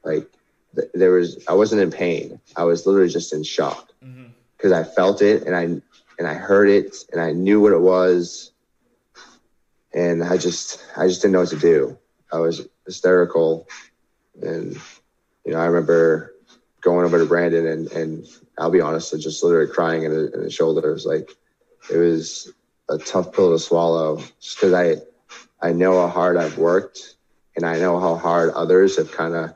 Like 0.05 0.31
th- 0.75 0.89
there 0.95 1.13
was, 1.13 1.45
I 1.47 1.53
wasn't 1.53 1.83
in 1.83 1.91
pain. 1.91 2.41
I 2.57 2.65
was 2.65 2.87
literally 2.87 3.11
just 3.11 3.33
in 3.33 3.45
shock 3.45 3.92
because 4.63 4.73
I 4.73 4.85
felt 4.85 5.23
it 5.23 5.43
and 5.43 5.57
I, 5.57 5.63
and 5.63 6.29
I 6.29 6.35
heard 6.35 6.69
it 6.69 6.95
and 7.11 7.21
I 7.21 7.33
knew 7.33 7.61
what 7.61 7.73
it 7.73 7.81
was. 7.81 8.53
And 9.93 10.23
I 10.23 10.37
just, 10.37 10.81
I 10.97 11.09
just 11.09 11.21
didn't 11.21 11.33
know 11.33 11.41
what 11.41 11.49
to 11.49 11.59
do. 11.59 11.99
I 12.33 12.39
was 12.39 12.69
hysterical. 12.87 13.67
And, 14.41 14.77
you 15.45 15.53
know, 15.53 15.59
I 15.59 15.67
remember 15.67 16.35
going 16.81 17.05
over 17.05 17.19
to 17.19 17.27
Brandon 17.27 17.67
and, 17.67 17.91
and 17.91 18.25
I'll 18.57 18.71
be 18.71 18.81
honest, 18.81 19.13
I 19.13 19.19
just 19.19 19.43
literally 19.43 19.73
crying 19.73 20.05
in, 20.05 20.13
in 20.33 20.43
his 20.43 20.55
shoulders. 20.55 21.05
Like 21.05 21.33
it 21.93 21.97
was 21.97 22.53
a 22.89 22.99
tough 22.99 23.33
pill 23.33 23.53
to 23.53 23.59
swallow 23.59 24.19
just 24.41 24.59
because 24.59 24.75
I, 24.75 24.97
I 25.61 25.73
know 25.73 26.01
how 26.01 26.07
hard 26.07 26.37
I've 26.37 26.57
worked 26.57 27.17
and 27.57 27.67
I 27.67 27.81
know 27.81 27.99
how 27.99 28.15
hard 28.15 28.51
others 28.51 28.97
have 28.97 29.11
kind 29.11 29.35
of 29.35 29.55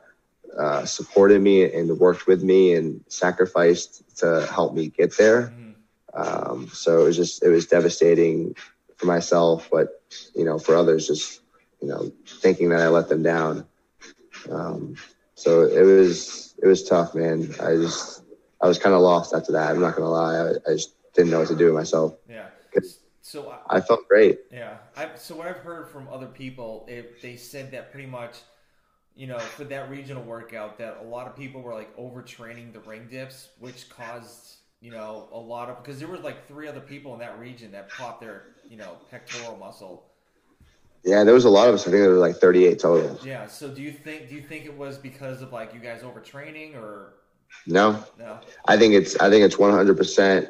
uh, 0.57 0.85
supported 0.85 1.41
me 1.41 1.71
and 1.71 1.99
worked 1.99 2.27
with 2.27 2.43
me 2.43 2.73
and 2.73 3.03
sacrificed 3.07 4.17
to 4.17 4.47
help 4.47 4.73
me 4.73 4.87
get 4.89 5.15
there. 5.17 5.53
Um, 6.13 6.67
so 6.73 7.01
it 7.01 7.03
was 7.03 7.15
just, 7.15 7.43
it 7.43 7.49
was 7.49 7.67
devastating 7.67 8.55
for 8.95 9.05
myself, 9.05 9.69
but, 9.71 10.01
you 10.35 10.43
know, 10.43 10.57
for 10.57 10.75
others, 10.75 11.05
just, 11.05 11.41
you 11.79 11.87
know, 11.87 12.11
thinking 12.25 12.69
that 12.69 12.81
I 12.81 12.87
let 12.87 13.07
them 13.07 13.21
down. 13.21 13.67
Um, 14.49 14.95
so 15.35 15.61
it 15.61 15.83
was, 15.83 16.55
it 16.63 16.65
was 16.65 16.83
tough, 16.83 17.13
man. 17.13 17.53
I 17.61 17.75
just, 17.75 18.23
I 18.59 18.67
was 18.67 18.79
kind 18.79 18.95
of 18.95 19.01
lost 19.01 19.35
after 19.35 19.51
that. 19.51 19.69
I'm 19.69 19.79
not 19.79 19.95
going 19.95 20.05
to 20.05 20.09
lie. 20.09 20.37
I, 20.37 20.71
I 20.71 20.73
just 20.73 20.95
didn't 21.13 21.29
know 21.29 21.39
what 21.39 21.49
to 21.49 21.55
do 21.55 21.65
with 21.65 21.75
myself. 21.75 22.15
Yeah. 22.27 22.47
So 23.21 23.49
I, 23.69 23.77
I 23.77 23.81
felt 23.81 24.07
great. 24.07 24.39
Yeah. 24.51 24.77
I, 24.95 25.09
so 25.15 25.35
what 25.35 25.47
I've 25.47 25.57
heard 25.57 25.89
from 25.89 26.07
other 26.07 26.27
people, 26.27 26.85
if 26.87 27.21
they 27.21 27.35
said 27.35 27.71
that 27.73 27.91
pretty 27.91 28.07
much, 28.07 28.37
you 29.17 29.25
know, 29.25 29.39
for 29.39 29.63
that 29.63 29.89
regional 29.89 30.21
workout, 30.23 30.77
that 30.77 30.99
a 31.01 31.03
lot 31.03 31.25
of 31.25 31.35
people 31.35 31.61
were 31.61 31.73
like 31.73 31.95
overtraining 31.97 32.71
the 32.71 32.79
ring 32.81 33.07
dips, 33.09 33.49
which 33.59 33.89
caused, 33.89 34.57
you 34.79 34.91
know, 34.91 35.27
a 35.31 35.39
lot 35.39 35.69
of 35.69 35.83
because 35.83 35.97
there 35.99 36.07
was 36.07 36.21
like 36.21 36.47
three 36.47 36.67
other 36.67 36.79
people 36.79 37.13
in 37.13 37.19
that 37.19 37.39
region 37.39 37.71
that 37.71 37.89
popped 37.89 38.21
their, 38.21 38.43
you 38.69 38.77
know, 38.77 38.97
pectoral 39.09 39.57
muscle. 39.57 40.05
Yeah, 41.03 41.23
there 41.23 41.33
was 41.33 41.45
a 41.45 41.49
lot 41.49 41.67
of 41.67 41.73
us. 41.73 41.81
I 41.81 41.85
think 41.85 42.01
there 42.01 42.11
was 42.11 42.19
like 42.19 42.35
38 42.35 42.79
total. 42.79 43.19
Yeah. 43.23 43.47
So 43.47 43.69
do 43.69 43.81
you 43.81 43.91
think 43.91 44.29
do 44.29 44.35
you 44.35 44.41
think 44.41 44.65
it 44.65 44.77
was 44.77 44.99
because 44.99 45.41
of 45.41 45.51
like 45.51 45.73
you 45.73 45.79
guys 45.79 46.03
overtraining 46.03 46.75
or 46.75 47.13
No, 47.65 48.03
no? 48.19 48.39
I 48.67 48.77
think 48.77 48.93
it's 48.93 49.17
I 49.19 49.31
think 49.31 49.43
it's 49.43 49.57
one 49.57 49.71
hundred 49.71 49.97
percent 49.97 50.49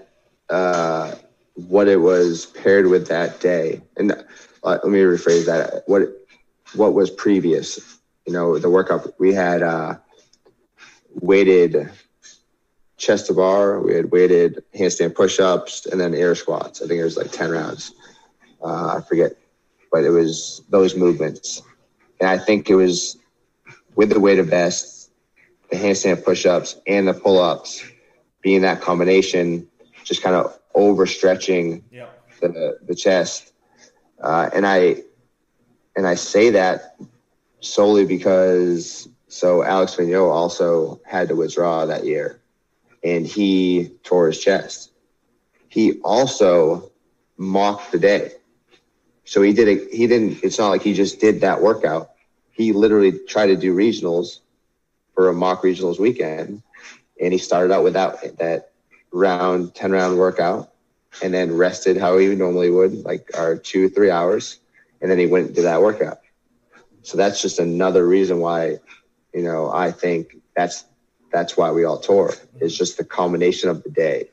uh, 0.49 1.15
what 1.53 1.87
it 1.87 2.01
was 2.01 2.47
paired 2.47 2.87
with 2.87 3.07
that 3.07 3.39
day. 3.39 3.81
And 3.95 4.11
uh, 4.11 4.79
let 4.83 4.87
me 4.87 4.99
rephrase 4.99 5.45
that. 5.45 5.83
What 5.85 6.01
what 6.73 6.93
was 6.93 7.09
previous? 7.09 7.96
You 8.27 8.33
know, 8.33 8.59
the 8.59 8.69
workout 8.69 9.17
we 9.19 9.33
had 9.33 9.63
uh, 9.63 9.95
weighted 11.21 11.89
chest 12.97 13.27
to 13.27 13.33
bar, 13.33 13.79
we 13.79 13.95
had 13.95 14.11
weighted 14.11 14.63
handstand 14.75 15.15
push-ups, 15.15 15.85
and 15.85 15.99
then 16.01 16.13
air 16.13 16.35
squats. 16.35 16.81
I 16.81 16.87
think 16.87 16.99
it 16.99 17.05
was 17.05 17.15
like 17.15 17.31
ten 17.31 17.49
rounds. 17.51 17.93
Uh, 18.61 18.97
I 18.97 19.01
forget, 19.07 19.31
but 19.93 20.03
it 20.03 20.09
was 20.09 20.61
those 20.69 20.93
movements, 20.95 21.61
and 22.19 22.29
I 22.29 22.37
think 22.37 22.69
it 22.69 22.75
was 22.75 23.17
with 23.95 24.09
the 24.09 24.19
weighted 24.19 24.47
vest, 24.47 25.09
the 25.71 25.77
handstand 25.77 26.25
push-ups, 26.25 26.75
and 26.85 27.07
the 27.07 27.13
pull-ups 27.13 27.81
being 28.41 28.61
that 28.61 28.81
combination, 28.81 29.67
just 30.03 30.21
kind 30.21 30.35
of 30.35 30.59
overstretching 30.75 31.81
Yep. 31.91 32.41
the 32.41 32.77
the 32.87 32.95
chest, 32.95 33.53
uh, 34.21 34.49
and 34.53 34.67
I 34.67 35.03
and 35.95 36.05
I 36.05 36.15
say 36.15 36.49
that 36.49 36.97
solely 37.59 38.05
because 38.05 39.07
so 39.27 39.63
Alex 39.63 39.95
Vigneault 39.95 40.31
also 40.31 41.01
had 41.05 41.29
to 41.29 41.35
withdraw 41.35 41.85
that 41.85 42.05
year, 42.05 42.39
and 43.03 43.25
he 43.25 43.91
tore 44.03 44.27
his 44.27 44.39
chest. 44.39 44.91
He 45.67 45.99
also 46.01 46.91
mocked 47.37 47.91
the 47.91 47.99
day, 47.99 48.31
so 49.25 49.41
he 49.41 49.53
did 49.53 49.67
it. 49.67 49.93
He 49.93 50.07
didn't. 50.07 50.43
It's 50.43 50.57
not 50.57 50.69
like 50.69 50.81
he 50.81 50.93
just 50.93 51.19
did 51.19 51.41
that 51.41 51.61
workout. 51.61 52.11
He 52.51 52.73
literally 52.73 53.19
tried 53.27 53.47
to 53.47 53.55
do 53.55 53.75
regionals 53.75 54.39
for 55.13 55.29
a 55.29 55.33
mock 55.33 55.63
regionals 55.63 55.99
weekend, 55.99 56.63
and 57.21 57.33
he 57.33 57.39
started 57.39 57.73
out 57.73 57.83
with 57.83 57.93
that 57.93 58.71
round 59.11 59.75
ten 59.75 59.91
round 59.91 60.17
workout 60.17 60.71
and 61.21 61.33
then 61.33 61.55
rested 61.55 61.97
how 61.97 62.17
he 62.17 62.27
normally 62.35 62.69
would, 62.69 63.03
like 63.03 63.31
our 63.37 63.57
two, 63.57 63.89
three 63.89 64.11
hours. 64.11 64.59
And 65.01 65.09
then 65.09 65.19
he 65.19 65.27
went 65.27 65.55
to 65.55 65.63
that 65.63 65.81
workout. 65.81 66.19
So 67.07 67.15
that's 67.15 67.41
just 67.41 67.57
another 67.57 68.05
reason 68.05 68.39
why, 68.39 68.79
you 69.33 69.41
know, 69.41 69.71
I 69.71 69.91
think 69.91 70.35
that's 70.57 70.83
that's 71.31 71.55
why 71.55 71.71
we 71.71 71.85
all 71.85 71.99
tore. 71.99 72.33
It's 72.59 72.77
just 72.77 72.97
the 72.97 73.05
culmination 73.05 73.69
of 73.69 73.81
the 73.81 73.89
day. 73.89 74.29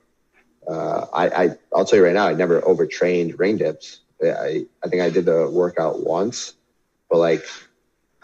Uh, 0.69 1.07
I, 1.13 1.29
I 1.29 1.51
I'll 1.73 1.85
tell 1.85 2.01
you 2.01 2.05
right 2.05 2.15
now, 2.15 2.27
I 2.27 2.35
never 2.35 2.67
overtrained 2.67 3.39
ring 3.39 3.59
dips. 3.59 4.01
I 4.21 4.67
I 4.83 4.89
think 4.89 5.03
I 5.03 5.09
did 5.09 5.25
the 5.25 5.49
workout 5.49 6.01
once, 6.03 6.55
but 7.09 7.19
like 7.19 7.45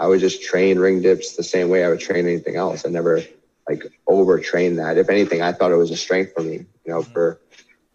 I 0.01 0.09
would 0.09 0.18
just 0.18 0.42
train 0.42 0.80
ring 0.80 1.01
dips 1.01 1.36
the 1.36 1.44
same 1.44 1.68
way 1.68 1.84
I 1.84 1.88
would 1.88 2.01
train 2.01 2.26
anything 2.26 2.57
else. 2.57 2.84
I 2.84 2.88
never 2.88 3.20
like 3.68 3.84
overtrain 4.09 4.78
that. 4.78 4.98
If 4.98 5.11
anything, 5.11 5.42
I 5.42 5.53
thought 5.53 5.70
it 5.70 5.76
was 5.76 5.92
a 5.92 5.96
strength 5.96 6.32
for 6.34 6.42
me. 6.42 6.66
You 6.84 6.92
know, 6.92 7.03
for 7.03 7.40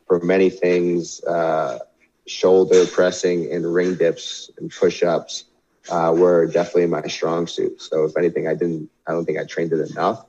for 0.07 0.21
many 0.21 0.49
things, 0.49 1.21
uh, 1.25 1.79
shoulder 2.27 2.85
pressing 2.85 3.51
and 3.51 3.73
ring 3.73 3.95
dips 3.95 4.49
and 4.57 4.71
push 4.71 5.03
ups 5.03 5.43
uh, 5.89 6.13
were 6.15 6.47
definitely 6.47 6.87
my 6.87 7.05
strong 7.07 7.47
suit. 7.47 7.81
So 7.81 8.05
if 8.05 8.17
anything, 8.17 8.47
I 8.47 8.53
didn't. 8.53 8.89
I 9.07 9.11
don't 9.11 9.25
think 9.25 9.37
I 9.37 9.43
trained 9.45 9.71
it 9.73 9.89
enough, 9.91 10.25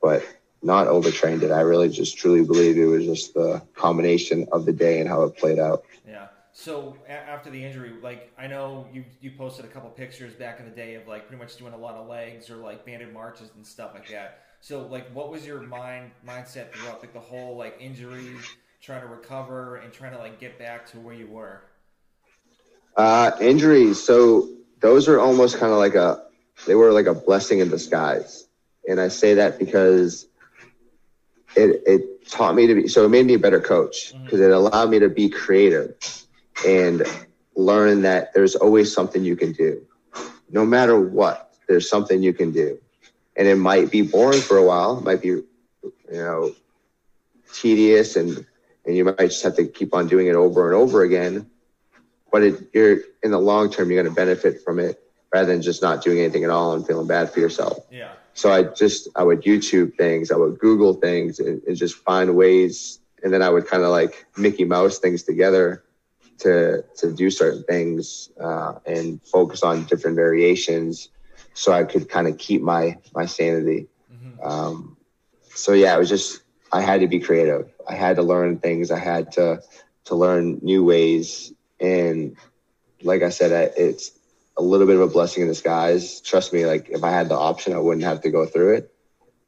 but 0.00 0.24
not 0.62 0.86
overtrained 0.86 1.42
it. 1.42 1.50
I 1.50 1.60
really 1.60 1.88
just 1.88 2.16
truly 2.16 2.44
believe 2.44 2.76
it 2.78 2.84
was 2.84 3.04
just 3.04 3.34
the 3.34 3.62
combination 3.74 4.46
of 4.52 4.64
the 4.64 4.72
day 4.72 5.00
and 5.00 5.08
how 5.08 5.22
it 5.24 5.36
played 5.36 5.58
out. 5.58 5.84
Yeah. 6.06 6.26
So 6.52 6.96
a- 7.08 7.12
after 7.12 7.50
the 7.50 7.64
injury, 7.64 7.92
like 8.02 8.32
I 8.38 8.46
know 8.46 8.86
you 8.92 9.04
you 9.20 9.32
posted 9.36 9.64
a 9.64 9.68
couple 9.68 9.90
pictures 9.90 10.34
back 10.34 10.60
in 10.60 10.66
the 10.66 10.74
day 10.74 10.94
of 10.94 11.08
like 11.08 11.26
pretty 11.26 11.42
much 11.42 11.56
doing 11.56 11.72
a 11.72 11.76
lot 11.78 11.94
of 11.94 12.06
legs 12.08 12.50
or 12.50 12.56
like 12.56 12.84
banded 12.84 13.12
marches 13.12 13.50
and 13.56 13.66
stuff 13.66 13.92
like 13.94 14.08
that. 14.10 14.40
So 14.60 14.86
like, 14.86 15.08
what 15.12 15.30
was 15.30 15.46
your 15.46 15.60
mind 15.60 16.12
mindset 16.26 16.72
throughout 16.72 17.00
like 17.00 17.12
the 17.12 17.20
whole 17.20 17.56
like 17.56 17.76
injury, 17.80 18.36
trying 18.80 19.00
to 19.00 19.08
recover 19.08 19.76
and 19.76 19.92
trying 19.92 20.12
to 20.12 20.18
like 20.18 20.38
get 20.38 20.58
back 20.58 20.86
to 20.92 21.00
where 21.00 21.14
you 21.14 21.26
were? 21.26 21.62
Uh, 22.96 23.32
injuries. 23.40 24.02
So 24.02 24.48
those 24.82 25.08
are 25.08 25.18
almost 25.18 25.58
kind 25.58 25.72
of 25.72 25.78
like 25.78 25.94
a, 25.94 26.22
they 26.66 26.74
were 26.74 26.92
like 26.92 27.06
a 27.06 27.14
blessing 27.14 27.60
in 27.60 27.70
disguise. 27.70 28.46
and 28.86 29.00
I 29.00 29.08
say 29.08 29.34
that 29.34 29.58
because 29.58 30.26
it 31.54 31.82
it 31.86 32.28
taught 32.28 32.54
me 32.54 32.66
to 32.66 32.74
be 32.74 32.88
so 32.88 33.04
it 33.04 33.08
made 33.08 33.26
me 33.26 33.34
a 33.34 33.38
better 33.38 33.60
coach 33.60 34.12
mm-hmm. 34.12 34.24
because 34.24 34.40
it 34.40 34.50
allowed 34.50 34.90
me 34.90 34.98
to 34.98 35.08
be 35.08 35.28
creative 35.28 35.94
and 36.66 37.02
learn 37.56 38.02
that 38.02 38.32
there's 38.34 38.54
always 38.56 38.92
something 38.92 39.24
you 39.24 39.36
can 39.36 39.52
do. 39.52 39.80
No 40.50 40.64
matter 40.64 40.98
what 41.00 41.54
there's 41.68 41.88
something 41.88 42.22
you 42.22 42.32
can 42.32 42.52
do. 42.52 42.78
And 43.36 43.48
it 43.48 43.56
might 43.56 43.90
be 43.90 44.02
boring 44.02 44.40
for 44.40 44.58
a 44.58 44.64
while 44.64 44.98
it 44.98 45.04
might 45.04 45.22
be 45.22 45.28
you 45.28 45.44
know 46.10 46.54
tedious 47.54 48.16
and 48.16 48.44
and 48.84 48.96
you 48.96 49.04
might 49.04 49.18
just 49.18 49.42
have 49.42 49.56
to 49.56 49.66
keep 49.66 49.94
on 49.94 50.08
doing 50.08 50.26
it 50.26 50.34
over 50.34 50.66
and 50.66 50.74
over 50.76 51.02
again 51.02 51.50
but 52.32 52.42
it, 52.42 52.54
you're 52.72 52.98
in 53.22 53.30
the 53.30 53.38
long 53.38 53.70
term 53.70 53.90
you're 53.90 54.02
going 54.02 54.12
to 54.14 54.20
benefit 54.24 54.62
from 54.64 54.78
it 54.78 54.98
rather 55.34 55.46
than 55.52 55.62
just 55.62 55.82
not 55.82 56.02
doing 56.02 56.18
anything 56.18 56.44
at 56.44 56.50
all 56.50 56.72
and 56.74 56.86
feeling 56.86 57.06
bad 57.06 57.30
for 57.32 57.40
yourself 57.40 57.76
Yeah. 57.90 58.12
so 58.34 58.50
I 58.50 58.62
just 58.64 59.08
I 59.16 59.22
would 59.22 59.42
YouTube 59.42 59.96
things, 59.96 60.30
I 60.30 60.36
would 60.36 60.58
Google 60.58 60.94
things, 60.94 61.38
and, 61.40 61.62
and 61.66 61.76
just 61.76 61.96
find 61.96 62.34
ways, 62.36 63.00
and 63.22 63.32
then 63.32 63.42
I 63.42 63.50
would 63.50 63.66
kind 63.66 63.82
of 63.82 63.90
like 63.90 64.24
Mickey 64.36 64.64
Mouse 64.64 64.98
things 64.98 65.22
together 65.22 65.84
to 66.38 66.82
to 67.00 67.12
do 67.12 67.30
certain 67.30 67.62
things 67.64 68.30
uh, 68.40 68.72
and 68.86 69.20
focus 69.34 69.62
on 69.62 69.84
different 69.84 70.16
variations, 70.16 71.10
so 71.54 71.72
I 71.72 71.84
could 71.84 72.08
kind 72.08 72.26
of 72.26 72.38
keep 72.38 72.62
my 72.62 72.96
my 73.14 73.26
sanity. 73.26 73.86
hmm 74.10 74.32
Um, 74.50 74.96
so 75.54 75.72
yeah, 75.72 75.94
it 75.94 75.98
was 75.98 76.08
just 76.08 76.42
I 76.72 76.80
had 76.80 77.00
to 77.00 77.08
be 77.08 77.20
creative. 77.20 77.64
I 77.88 77.94
had 77.94 78.16
to 78.16 78.22
learn 78.32 78.58
things. 78.58 78.90
I 78.90 78.98
had 78.98 79.24
to 79.32 79.62
to 80.08 80.14
learn 80.24 80.58
new 80.62 80.82
ways, 80.92 81.52
and 81.82 82.36
like 83.02 83.22
I 83.22 83.30
said, 83.30 83.52
I, 83.52 83.72
it's 83.76 84.12
a 84.56 84.62
little 84.62 84.86
bit 84.86 84.96
of 84.96 85.02
a 85.02 85.08
blessing 85.08 85.42
in 85.42 85.48
disguise. 85.48 86.20
Trust 86.20 86.52
me, 86.52 86.64
like 86.64 86.88
if 86.90 87.02
I 87.02 87.10
had 87.10 87.28
the 87.28 87.36
option, 87.36 87.74
I 87.74 87.78
wouldn't 87.78 88.04
have 88.04 88.22
to 88.22 88.30
go 88.30 88.46
through 88.46 88.76
it. 88.76 88.94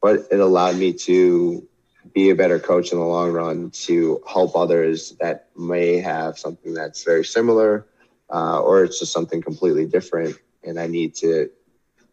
But 0.03 0.27
it 0.31 0.41
allowed 0.41 0.77
me 0.77 0.93
to 0.93 1.67
be 2.13 2.31
a 2.31 2.35
better 2.35 2.59
coach 2.59 2.93
in 2.93 2.99
the 2.99 3.05
long 3.05 3.33
run 3.33 3.71
to 3.71 4.21
help 4.29 4.57
others 4.57 5.15
that 5.21 5.49
may 5.57 5.99
have 5.99 6.39
something 6.39 6.75
that's 6.75 7.05
very 7.05 7.25
similar, 7.25 7.87
uh, 8.31 8.61
or 8.61 8.85
it's 8.85 8.99
just 8.99 9.13
something 9.13 9.41
completely 9.41 9.87
different, 9.87 10.37
and 10.63 10.79
I 10.79 10.87
need 10.87 11.15
to 11.17 11.51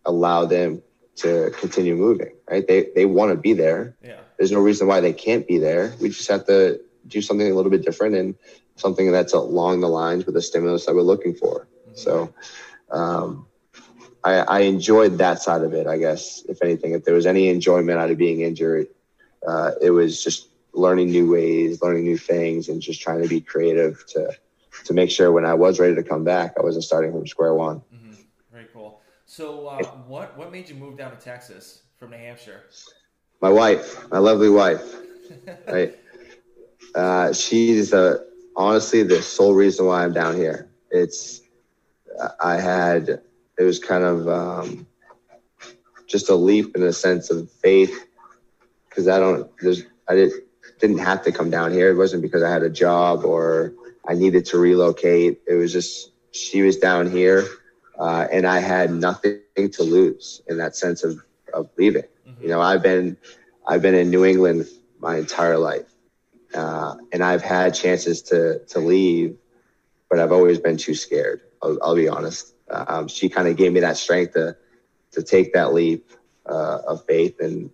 allow 0.06 0.46
them 0.46 0.82
to 1.18 1.52
continue 1.60 1.96
moving. 1.96 2.34
Right? 2.50 2.66
They 2.66 2.88
they 2.96 3.06
want 3.06 3.32
to 3.32 3.38
be 3.38 3.54
there. 3.54 3.98
Yeah. 4.02 4.20
There's 4.38 4.52
no 4.52 4.62
reason 4.62 4.88
why 4.88 5.02
they 5.02 5.14
can't 5.14 5.48
be 5.48 5.58
there. 5.58 5.94
We 6.00 6.10
just 6.10 6.30
have 6.30 6.46
to 6.48 6.80
do 7.08 7.22
something 7.22 7.50
a 7.50 7.54
little 7.54 7.72
bit 7.72 7.84
different 7.84 8.16
and 8.16 8.36
something 8.76 9.12
that's 9.12 9.34
along 9.34 9.82
the 9.82 9.90
lines 9.90 10.26
with 10.26 10.36
the 10.36 10.42
stimulus 10.42 10.86
that 10.86 10.96
we're 10.96 11.02
looking 11.02 11.34
for. 11.34 11.68
Mhm. 11.90 11.98
So 11.98 12.34
um, 12.92 13.48
I, 14.24 14.34
I 14.40 14.60
enjoyed 14.62 15.18
that 15.20 15.42
side 15.42 15.62
of 15.62 15.74
it, 15.74 15.88
I 15.88 15.98
guess, 15.98 16.44
if 16.48 16.62
anything. 16.64 16.94
If 16.94 17.04
there 17.06 17.16
was 17.16 17.26
any 17.26 17.50
enjoyment 17.50 17.98
out 18.00 18.12
of 18.12 18.18
being 18.18 18.42
injured, 18.42 18.88
uh, 19.48 19.72
it 19.82 19.92
was 19.92 20.24
just 20.24 20.50
learning 20.74 21.12
new 21.12 21.32
ways, 21.32 21.82
learning 21.82 22.04
new 22.04 22.18
things, 22.18 22.70
and 22.70 22.82
just 22.82 23.02
trying 23.02 23.22
to 23.22 23.28
be 23.28 23.42
creative 23.42 24.06
to 24.08 24.32
to 24.86 24.94
make 24.94 25.12
sure 25.12 25.32
when 25.32 25.46
I 25.46 25.54
was 25.54 25.80
ready 25.80 25.96
to 25.96 26.04
come 26.04 26.24
back, 26.24 26.54
I 26.58 26.62
wasn't 26.62 26.84
starting 26.86 27.12
from 27.12 27.28
square 27.28 27.54
one. 27.54 27.82
hmm 27.92 28.14
Very 28.52 28.68
cool. 28.74 29.02
So, 29.26 29.68
uh, 29.68 29.86
what 30.08 30.38
what 30.38 30.52
made 30.52 30.70
you 30.70 30.76
move 30.76 30.98
down 30.98 31.12
to 31.12 31.18
Texas 31.18 31.84
from 31.98 32.12
New 32.12 32.18
Hampshire? 32.18 32.62
My 33.42 33.50
wife, 33.50 34.10
my 34.12 34.20
lovely 34.20 34.50
wife, 34.50 35.02
right? 35.68 35.96
Uh, 36.96 37.34
she's 37.34 37.92
the 37.92 38.26
honestly 38.56 39.04
the 39.04 39.22
sole 39.22 39.54
reason 39.54 39.86
why 39.86 40.04
I'm 40.04 40.14
down 40.14 40.36
here. 40.36 40.70
It's 40.90 41.42
I 42.42 42.58
had 42.58 43.22
it 43.58 43.64
was 43.64 43.80
kind 43.80 44.04
of 44.04 44.28
um, 44.28 44.88
just 46.08 46.30
a 46.30 46.36
leap 46.36 46.76
in 46.76 46.84
a 46.84 46.94
sense 46.94 47.30
of 47.30 47.50
faith 47.52 48.08
because 48.90 49.08
I 49.08 49.20
don't 49.20 49.50
there's 49.62 49.84
I 50.08 50.16
did, 50.16 50.32
didn't 50.80 51.00
have 51.00 51.24
to 51.24 51.32
come 51.32 51.50
down 51.50 51.72
here. 51.72 51.90
It 51.92 51.96
wasn't 51.96 52.22
because 52.22 52.44
I 52.44 52.50
had 52.52 52.64
a 52.64 52.70
job 52.70 53.24
or 53.24 53.74
I 54.08 54.14
needed 54.14 54.46
to 54.48 54.58
relocate. 54.58 55.42
It 55.48 55.56
was 55.56 55.72
just 55.72 56.12
she 56.32 56.62
was 56.62 56.78
down 56.78 57.10
here 57.10 57.46
uh, 58.00 58.28
and 58.32 58.46
I 58.48 58.60
had 58.60 58.92
nothing 58.92 59.40
to 59.72 59.84
lose 59.84 60.42
in 60.48 60.58
that 60.58 60.76
sense 60.76 61.04
of 61.04 61.22
of 61.54 61.70
leaving. 61.78 62.04
Mhm. 62.28 62.42
You 62.42 62.48
know, 62.50 62.62
I've 62.62 62.84
been 62.84 63.18
I've 63.68 63.82
been 63.82 63.96
in 63.96 64.10
New 64.10 64.26
England 64.26 64.68
my 65.00 65.18
entire 65.18 65.58
life, 65.58 65.90
uh, 66.54 66.96
and 67.12 67.24
I've 67.24 67.42
had 67.42 67.74
chances 67.74 68.22
to 68.24 68.60
to 68.68 68.80
leave, 68.80 69.38
but 70.10 70.20
I've 70.20 70.32
always 70.32 70.60
been 70.60 70.78
too 70.78 70.96
scared. 70.96 71.42
I'll, 71.62 71.78
I'll 71.82 71.96
be 71.96 72.08
honest. 72.10 72.54
Um, 72.70 73.08
she 73.08 73.30
kind 73.30 73.48
of 73.48 73.58
gave 73.58 73.74
me 73.74 73.80
that 73.82 73.98
strength 73.98 74.34
to 74.34 74.56
to 75.12 75.24
take 75.24 75.54
that 75.54 75.74
leap 75.74 76.10
uh, 76.46 76.80
of 76.88 77.06
faith, 77.06 77.40
and 77.40 77.70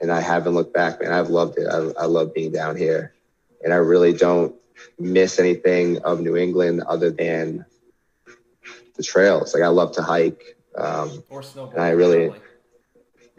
and 0.00 0.10
I 0.12 0.20
haven't 0.20 0.54
looked 0.54 0.74
back. 0.74 1.00
Man, 1.00 1.12
I've 1.12 1.30
loved 1.30 1.58
it. 1.58 1.66
I, 1.66 1.78
I 2.02 2.06
love 2.06 2.34
being 2.34 2.52
down 2.52 2.76
here, 2.76 3.14
and 3.62 3.72
I 3.72 3.76
really 3.76 4.12
don't 4.12 4.54
miss 4.98 5.38
anything 5.38 5.98
of 6.02 6.20
New 6.20 6.36
England 6.36 6.82
other 6.82 7.10
than 7.10 7.64
the 8.96 9.02
trails. 9.02 9.54
Like 9.54 9.62
I 9.62 9.68
love 9.68 9.92
to 9.92 10.02
hike. 10.02 10.42
Um, 10.76 11.22
Or 11.30 11.40
snowboard? 11.40 11.78
I 11.78 11.90
really- 11.90 12.32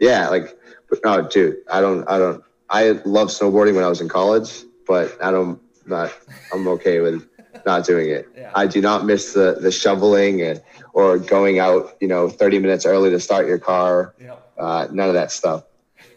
yeah, 0.00 0.28
like, 0.28 0.56
but 0.88 1.00
no, 1.04 1.22
dude, 1.28 1.58
I 1.70 1.80
don't, 1.80 2.08
I 2.08 2.18
don't, 2.18 2.42
I 2.70 2.90
love 3.04 3.28
snowboarding 3.28 3.74
when 3.74 3.84
I 3.84 3.88
was 3.88 4.00
in 4.00 4.08
college, 4.08 4.62
but 4.86 5.16
I 5.22 5.30
don't, 5.30 5.60
not, 5.86 6.12
I'm 6.52 6.68
okay 6.68 7.00
with 7.00 7.26
not 7.64 7.84
doing 7.84 8.10
it. 8.10 8.28
Yeah. 8.36 8.52
I 8.54 8.66
do 8.66 8.80
not 8.80 9.04
miss 9.04 9.32
the, 9.32 9.56
the 9.60 9.70
shoveling 9.70 10.42
and, 10.42 10.62
or 10.92 11.18
going 11.18 11.58
out, 11.58 11.96
you 12.00 12.08
know, 12.08 12.28
30 12.28 12.58
minutes 12.58 12.84
early 12.84 13.10
to 13.10 13.20
start 13.20 13.46
your 13.46 13.58
car. 13.58 14.14
Yep. 14.20 14.52
Uh, 14.58 14.88
none 14.90 15.08
of 15.08 15.14
that 15.14 15.30
stuff. 15.30 15.64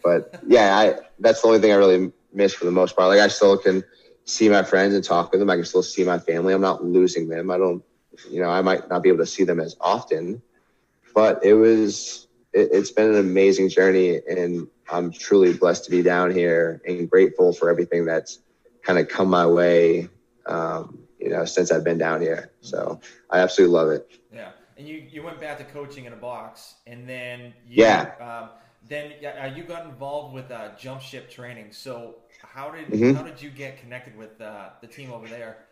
But 0.02 0.40
yeah, 0.46 0.76
I, 0.76 0.98
that's 1.20 1.42
the 1.42 1.48
only 1.48 1.60
thing 1.60 1.72
I 1.72 1.76
really 1.76 2.12
miss 2.32 2.54
for 2.54 2.64
the 2.64 2.72
most 2.72 2.96
part. 2.96 3.08
Like 3.08 3.20
I 3.20 3.28
still 3.28 3.56
can 3.56 3.84
see 4.24 4.48
my 4.48 4.62
friends 4.62 4.94
and 4.94 5.04
talk 5.04 5.30
with 5.30 5.40
them. 5.40 5.50
I 5.50 5.56
can 5.56 5.64
still 5.64 5.82
see 5.82 6.04
my 6.04 6.18
family. 6.18 6.54
I'm 6.54 6.60
not 6.60 6.84
losing 6.84 7.28
them. 7.28 7.50
I 7.50 7.58
don't, 7.58 7.82
you 8.30 8.40
know, 8.40 8.50
I 8.50 8.60
might 8.62 8.88
not 8.88 9.02
be 9.02 9.08
able 9.08 9.18
to 9.18 9.26
see 9.26 9.44
them 9.44 9.60
as 9.60 9.76
often, 9.80 10.42
but 11.14 11.44
it 11.44 11.54
was, 11.54 12.28
it, 12.52 12.68
it's 12.72 12.90
been 12.90 13.10
an 13.10 13.18
amazing 13.18 13.68
journey 13.68 14.20
and 14.28 14.68
I'm 14.90 15.12
truly 15.12 15.52
blessed 15.54 15.84
to 15.86 15.90
be 15.90 16.02
down 16.02 16.30
here 16.30 16.80
and 16.86 17.08
grateful 17.10 17.52
for 17.52 17.70
everything 17.70 18.04
that's 18.04 18.40
kind 18.84 18.98
of 18.98 19.08
come 19.08 19.28
my 19.28 19.46
way, 19.46 20.08
um, 20.46 21.06
you 21.18 21.30
know, 21.30 21.44
since 21.44 21.70
I've 21.70 21.84
been 21.84 21.98
down 21.98 22.20
here. 22.20 22.52
So 22.60 23.00
I 23.30 23.38
absolutely 23.40 23.74
love 23.74 23.88
it. 23.90 24.06
Yeah, 24.32 24.50
and 24.76 24.86
you 24.88 24.96
you 24.96 25.22
went 25.22 25.40
back 25.40 25.58
to 25.58 25.64
coaching 25.64 26.04
in 26.06 26.12
a 26.12 26.16
box, 26.16 26.76
and 26.86 27.08
then 27.08 27.54
you, 27.66 27.84
Yeah. 27.84 28.10
um, 28.20 28.50
then 28.88 29.12
yeah, 29.20 29.44
uh, 29.44 29.54
you 29.54 29.62
got 29.62 29.86
involved 29.86 30.34
with 30.34 30.50
uh, 30.50 30.74
jump 30.76 31.00
ship 31.00 31.30
training. 31.30 31.72
So 31.72 32.16
how 32.40 32.70
did 32.70 32.88
Mhm. 32.88 33.14
how 33.14 33.22
did 33.22 33.40
you 33.40 33.50
get 33.50 33.78
connected 33.78 34.16
with 34.16 34.40
uh, 34.40 34.70
the 34.80 34.88
team 34.88 35.12
over 35.12 35.28
there? 35.28 35.68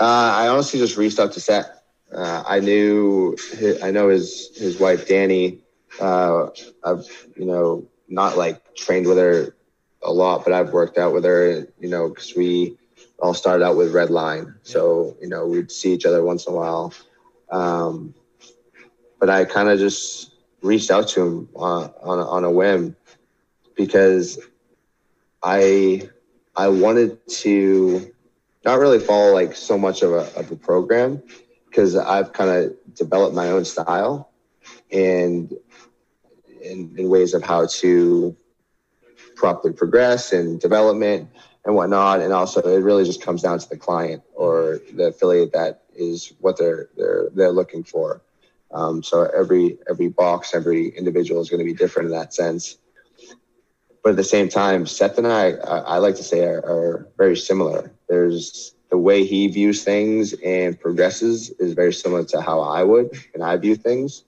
Uh, 0.00 0.04
I 0.36 0.48
honestly 0.48 0.78
just 0.78 0.96
reached 0.96 1.18
out 1.18 1.32
to 1.32 1.40
Seth. 1.40 1.70
Uh, 2.12 2.42
I 2.46 2.60
knew, 2.60 3.36
hi 3.58 3.78
I 3.82 3.90
know 3.90 4.08
his 4.08 4.56
his 4.56 4.78
wife 4.78 5.08
Danny. 5.08 5.60
Uh, 6.00 6.48
I've 6.84 7.06
you 7.36 7.46
know 7.46 7.86
not 8.08 8.36
like 8.36 8.74
trained 8.74 9.06
with 9.06 9.18
her 9.18 9.54
a 10.02 10.12
lot, 10.12 10.44
but 10.44 10.52
I've 10.52 10.72
worked 10.72 10.98
out 10.98 11.12
with 11.12 11.24
her. 11.24 11.66
You 11.80 11.88
know, 11.88 12.08
because 12.08 12.34
we 12.36 12.76
all 13.18 13.34
started 13.34 13.64
out 13.64 13.76
with 13.76 13.94
Red 13.94 14.10
Line, 14.10 14.54
so 14.62 15.16
you 15.20 15.28
know 15.28 15.46
we'd 15.46 15.70
see 15.70 15.92
each 15.92 16.06
other 16.06 16.22
once 16.22 16.46
in 16.46 16.52
a 16.52 16.56
while. 16.56 16.92
Um, 17.50 18.14
but 19.18 19.30
I 19.30 19.44
kind 19.44 19.68
of 19.68 19.78
just 19.78 20.34
reached 20.62 20.90
out 20.90 21.08
to 21.08 21.26
him 21.26 21.48
on 21.54 21.92
on 22.02 22.18
a, 22.18 22.26
on 22.26 22.44
a 22.44 22.50
whim 22.50 22.96
because 23.76 24.38
I 25.42 26.08
I 26.56 26.68
wanted 26.68 27.26
to 27.28 28.12
not 28.64 28.78
really 28.78 28.98
follow 28.98 29.32
like 29.32 29.54
so 29.54 29.78
much 29.78 30.02
of 30.02 30.12
a, 30.12 30.38
of 30.38 30.50
a 30.50 30.56
program 30.56 31.22
because 31.68 31.96
I've 31.96 32.32
kind 32.32 32.50
of 32.50 32.94
developed 32.94 33.34
my 33.34 33.50
own 33.50 33.64
style 33.64 34.32
and 34.90 35.52
in, 36.66 36.94
in 36.98 37.08
ways 37.08 37.34
of 37.34 37.42
how 37.42 37.66
to 37.66 38.36
properly 39.36 39.72
progress 39.72 40.32
and 40.32 40.60
development 40.60 41.28
and 41.64 41.74
whatnot. 41.74 42.20
And 42.20 42.32
also 42.32 42.60
it 42.60 42.82
really 42.82 43.04
just 43.04 43.22
comes 43.22 43.42
down 43.42 43.58
to 43.58 43.68
the 43.68 43.76
client 43.76 44.22
or 44.34 44.80
the 44.94 45.08
affiliate 45.08 45.52
that 45.52 45.84
is 45.94 46.32
what 46.40 46.58
they're, 46.58 46.88
they're, 46.96 47.28
they're 47.34 47.52
looking 47.52 47.84
for. 47.84 48.22
Um, 48.72 49.02
so 49.02 49.22
every, 49.36 49.78
every 49.88 50.08
box, 50.08 50.54
every 50.54 50.88
individual 50.88 51.40
is 51.40 51.50
going 51.50 51.60
to 51.60 51.64
be 51.64 51.74
different 51.74 52.06
in 52.06 52.12
that 52.12 52.34
sense. 52.34 52.78
But 54.02 54.10
at 54.10 54.16
the 54.16 54.24
same 54.24 54.48
time, 54.48 54.86
Seth 54.86 55.18
and 55.18 55.26
I, 55.26 55.52
I, 55.52 55.78
I 55.78 55.98
like 55.98 56.16
to 56.16 56.22
say 56.22 56.44
are, 56.44 56.58
are 56.58 57.08
very 57.16 57.36
similar. 57.36 57.92
There's 58.08 58.74
the 58.90 58.98
way 58.98 59.24
he 59.24 59.48
views 59.48 59.82
things 59.82 60.32
and 60.44 60.78
progresses 60.78 61.50
is 61.58 61.72
very 61.72 61.92
similar 61.92 62.24
to 62.24 62.40
how 62.40 62.60
I 62.60 62.84
would 62.84 63.10
and 63.34 63.42
I 63.42 63.56
view 63.56 63.74
things. 63.74 64.24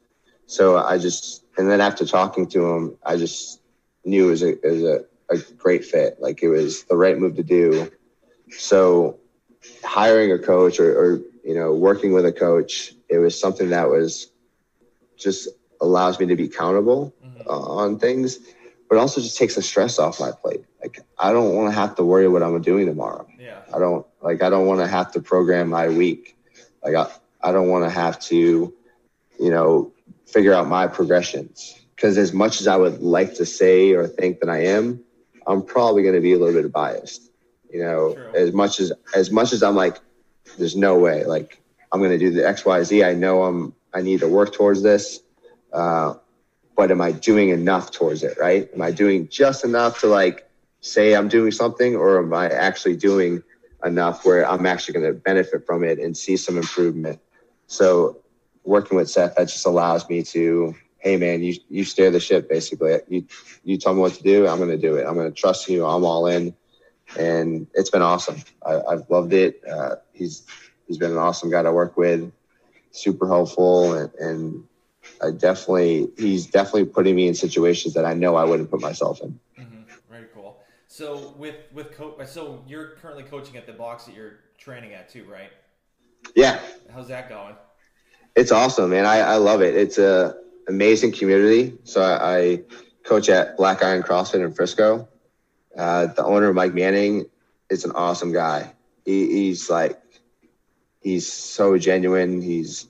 So 0.46 0.78
I 0.78 0.98
just, 0.98 1.44
and 1.58 1.68
then 1.70 1.80
after 1.80 2.06
talking 2.06 2.46
to 2.48 2.66
him, 2.74 2.96
I 3.04 3.16
just 3.16 3.60
knew 4.04 4.28
it 4.28 4.30
was 4.30 4.42
a, 4.42 4.48
it 4.66 4.72
was 4.72 4.82
a, 4.82 5.04
a 5.30 5.38
great 5.56 5.84
fit. 5.84 6.16
Like 6.20 6.42
it 6.42 6.48
was 6.48 6.84
the 6.84 6.96
right 6.96 7.18
move 7.18 7.36
to 7.36 7.42
do. 7.42 7.90
So 8.56 9.18
hiring 9.84 10.32
a 10.32 10.38
coach 10.38 10.80
or, 10.80 10.98
or, 10.98 11.20
you 11.44 11.54
know, 11.54 11.74
working 11.74 12.12
with 12.12 12.24
a 12.24 12.32
coach, 12.32 12.94
it 13.10 13.18
was 13.18 13.38
something 13.38 13.70
that 13.70 13.90
was 13.90 14.30
just 15.18 15.48
allows 15.80 16.18
me 16.18 16.26
to 16.26 16.36
be 16.36 16.44
accountable, 16.44 17.12
Mhm. 17.24 17.50
on 17.50 17.98
things, 17.98 18.38
but 18.88 18.98
also 18.98 19.20
just 19.20 19.36
takes 19.36 19.54
the 19.56 19.62
stress 19.62 19.98
off 19.98 20.20
my 20.20 20.30
plate. 20.30 20.64
Like 20.80 21.00
I 21.18 21.32
don't 21.32 21.54
want 21.54 21.72
to 21.72 21.78
have 21.78 21.94
to 21.96 22.04
worry 22.04 22.28
what 22.28 22.42
I'm 22.42 22.60
doing 22.62 22.86
tomorrow. 22.86 23.26
Yeah. 23.38 23.60
I 23.74 23.78
don't 23.78 24.06
like 24.22 24.42
I 24.42 24.50
don't 24.50 24.66
want 24.66 24.80
to 24.80 24.86
have 24.86 25.12
to 25.12 25.20
program 25.20 25.68
my 25.68 25.88
week. 25.88 26.36
Like 26.84 26.94
I, 26.94 27.06
I 27.40 27.52
don't 27.52 27.68
want 27.68 27.84
to 27.84 27.90
have 27.90 28.18
to, 28.30 28.72
you 29.40 29.50
know, 29.50 29.92
figure 30.28 30.52
out 30.54 30.68
my 30.68 30.86
progressions. 30.86 31.74
Because 31.94 32.16
as 32.16 32.32
much 32.32 32.60
as 32.60 32.68
I 32.68 32.76
would 32.76 33.00
like 33.00 33.34
to 33.34 33.46
say 33.46 33.92
or 33.92 34.06
think 34.06 34.40
that 34.40 34.48
I 34.48 34.64
am, 34.64 35.02
I'm 35.46 35.62
probably 35.62 36.02
going 36.02 36.14
to 36.14 36.20
be 36.20 36.32
a 36.32 36.38
little 36.38 36.60
bit 36.60 36.70
biased. 36.72 37.30
You 37.72 37.82
know, 37.82 38.14
True. 38.14 38.32
as 38.34 38.52
much 38.52 38.80
as 38.80 38.92
as 39.14 39.30
much 39.30 39.52
as 39.52 39.62
I'm 39.62 39.74
like, 39.74 39.98
there's 40.58 40.76
no 40.76 40.98
way. 40.98 41.24
Like 41.24 41.60
I'm 41.92 42.00
going 42.00 42.12
to 42.12 42.18
do 42.18 42.30
the 42.30 42.46
X, 42.46 42.64
Y, 42.64 42.82
Z. 42.84 43.04
I 43.04 43.14
know 43.14 43.44
I'm. 43.44 43.74
I 43.92 44.02
need 44.02 44.20
to 44.20 44.28
work 44.28 44.52
towards 44.52 44.82
this. 44.82 45.20
Uh, 45.72 46.14
but 46.76 46.90
am 46.90 47.00
I 47.00 47.10
doing 47.12 47.48
enough 47.48 47.90
towards 47.90 48.22
it? 48.22 48.38
Right? 48.38 48.70
Am 48.72 48.80
I 48.80 48.90
doing 48.90 49.28
just 49.28 49.64
enough 49.64 50.00
to 50.00 50.06
like 50.06 50.48
say 50.80 51.14
I'm 51.14 51.28
doing 51.28 51.50
something, 51.50 51.96
or 51.96 52.18
am 52.18 52.32
I 52.32 52.48
actually 52.48 52.96
doing 52.96 53.42
enough 53.84 54.24
where 54.24 54.48
I'm 54.48 54.66
actually 54.66 55.00
going 55.00 55.12
to 55.12 55.18
benefit 55.18 55.66
from 55.66 55.82
it 55.82 55.98
and 55.98 56.16
see 56.16 56.36
some 56.36 56.56
improvement? 56.56 57.20
So 57.66 58.18
working 58.68 58.96
with 58.96 59.10
Seth, 59.10 59.34
that 59.36 59.48
just 59.48 59.66
allows 59.66 60.08
me 60.08 60.22
to, 60.24 60.74
hey 60.98 61.16
man, 61.16 61.42
you 61.42 61.54
you 61.68 61.84
steer 61.84 62.10
the 62.10 62.20
ship 62.20 62.48
basically. 62.48 62.98
You 63.08 63.24
you 63.64 63.78
tell 63.78 63.94
me 63.94 64.00
what 64.00 64.14
to 64.14 64.22
do, 64.22 64.46
I'm 64.46 64.58
going 64.58 64.70
to 64.70 64.78
do 64.78 64.96
it. 64.96 65.06
I'm 65.06 65.14
going 65.14 65.32
to 65.32 65.40
trust 65.40 65.68
you. 65.68 65.84
I'm 65.86 66.04
all 66.04 66.26
in, 66.26 66.54
and 67.18 67.66
it's 67.74 67.90
been 67.90 68.02
awesome. 68.02 68.36
I, 68.64 68.80
I've 68.90 69.08
loved 69.10 69.32
it. 69.32 69.62
Uh, 69.68 69.96
he's 70.12 70.46
he's 70.86 70.98
been 70.98 71.10
an 71.12 71.18
awesome 71.18 71.50
guy 71.50 71.62
to 71.62 71.72
work 71.72 71.96
with, 71.96 72.30
super 72.90 73.26
helpful, 73.26 73.94
and, 73.94 74.12
and 74.14 74.64
I 75.22 75.30
definitely 75.30 76.08
he's 76.18 76.46
definitely 76.46 76.86
putting 76.86 77.16
me 77.16 77.26
in 77.28 77.34
situations 77.34 77.94
that 77.94 78.04
I 78.04 78.14
know 78.14 78.36
I 78.36 78.44
wouldn't 78.44 78.70
put 78.70 78.80
myself 78.80 79.20
in. 79.22 79.38
hmm 79.56 79.82
Very 80.10 80.26
cool. 80.34 80.60
So 80.88 81.34
with 81.38 81.56
with 81.72 81.92
co- 81.92 82.22
so 82.24 82.64
you're 82.66 82.90
currently 83.00 83.24
coaching 83.24 83.56
at 83.56 83.66
the 83.66 83.72
box 83.72 84.04
that 84.04 84.14
you're 84.14 84.40
training 84.58 84.92
at 84.94 85.08
too, 85.08 85.24
right? 85.24 85.50
Yeah, 86.34 86.60
How's 86.94 87.08
that 87.08 87.28
going? 87.28 87.54
It's 88.38 88.52
awesome, 88.52 88.90
man. 88.90 89.04
I, 89.04 89.18
I 89.18 89.34
love 89.34 89.62
it. 89.62 89.74
It's 89.74 89.98
a 89.98 90.36
amazing 90.68 91.10
community. 91.10 91.76
So 91.82 92.00
I, 92.00 92.36
I 92.36 92.62
coach 93.04 93.28
at 93.28 93.56
Black 93.56 93.82
Iron 93.82 94.04
CrossFit 94.04 94.44
in 94.44 94.52
Frisco. 94.52 95.08
Uh, 95.76 96.06
the 96.06 96.24
owner, 96.24 96.52
Mike 96.52 96.72
Manning, 96.72 97.26
is 97.68 97.84
an 97.84 97.90
awesome 97.96 98.32
guy. 98.32 98.74
He, 99.04 99.26
he's 99.26 99.68
like, 99.68 100.00
he's 101.00 101.30
so 101.30 101.78
genuine. 101.78 102.40
He's 102.40 102.86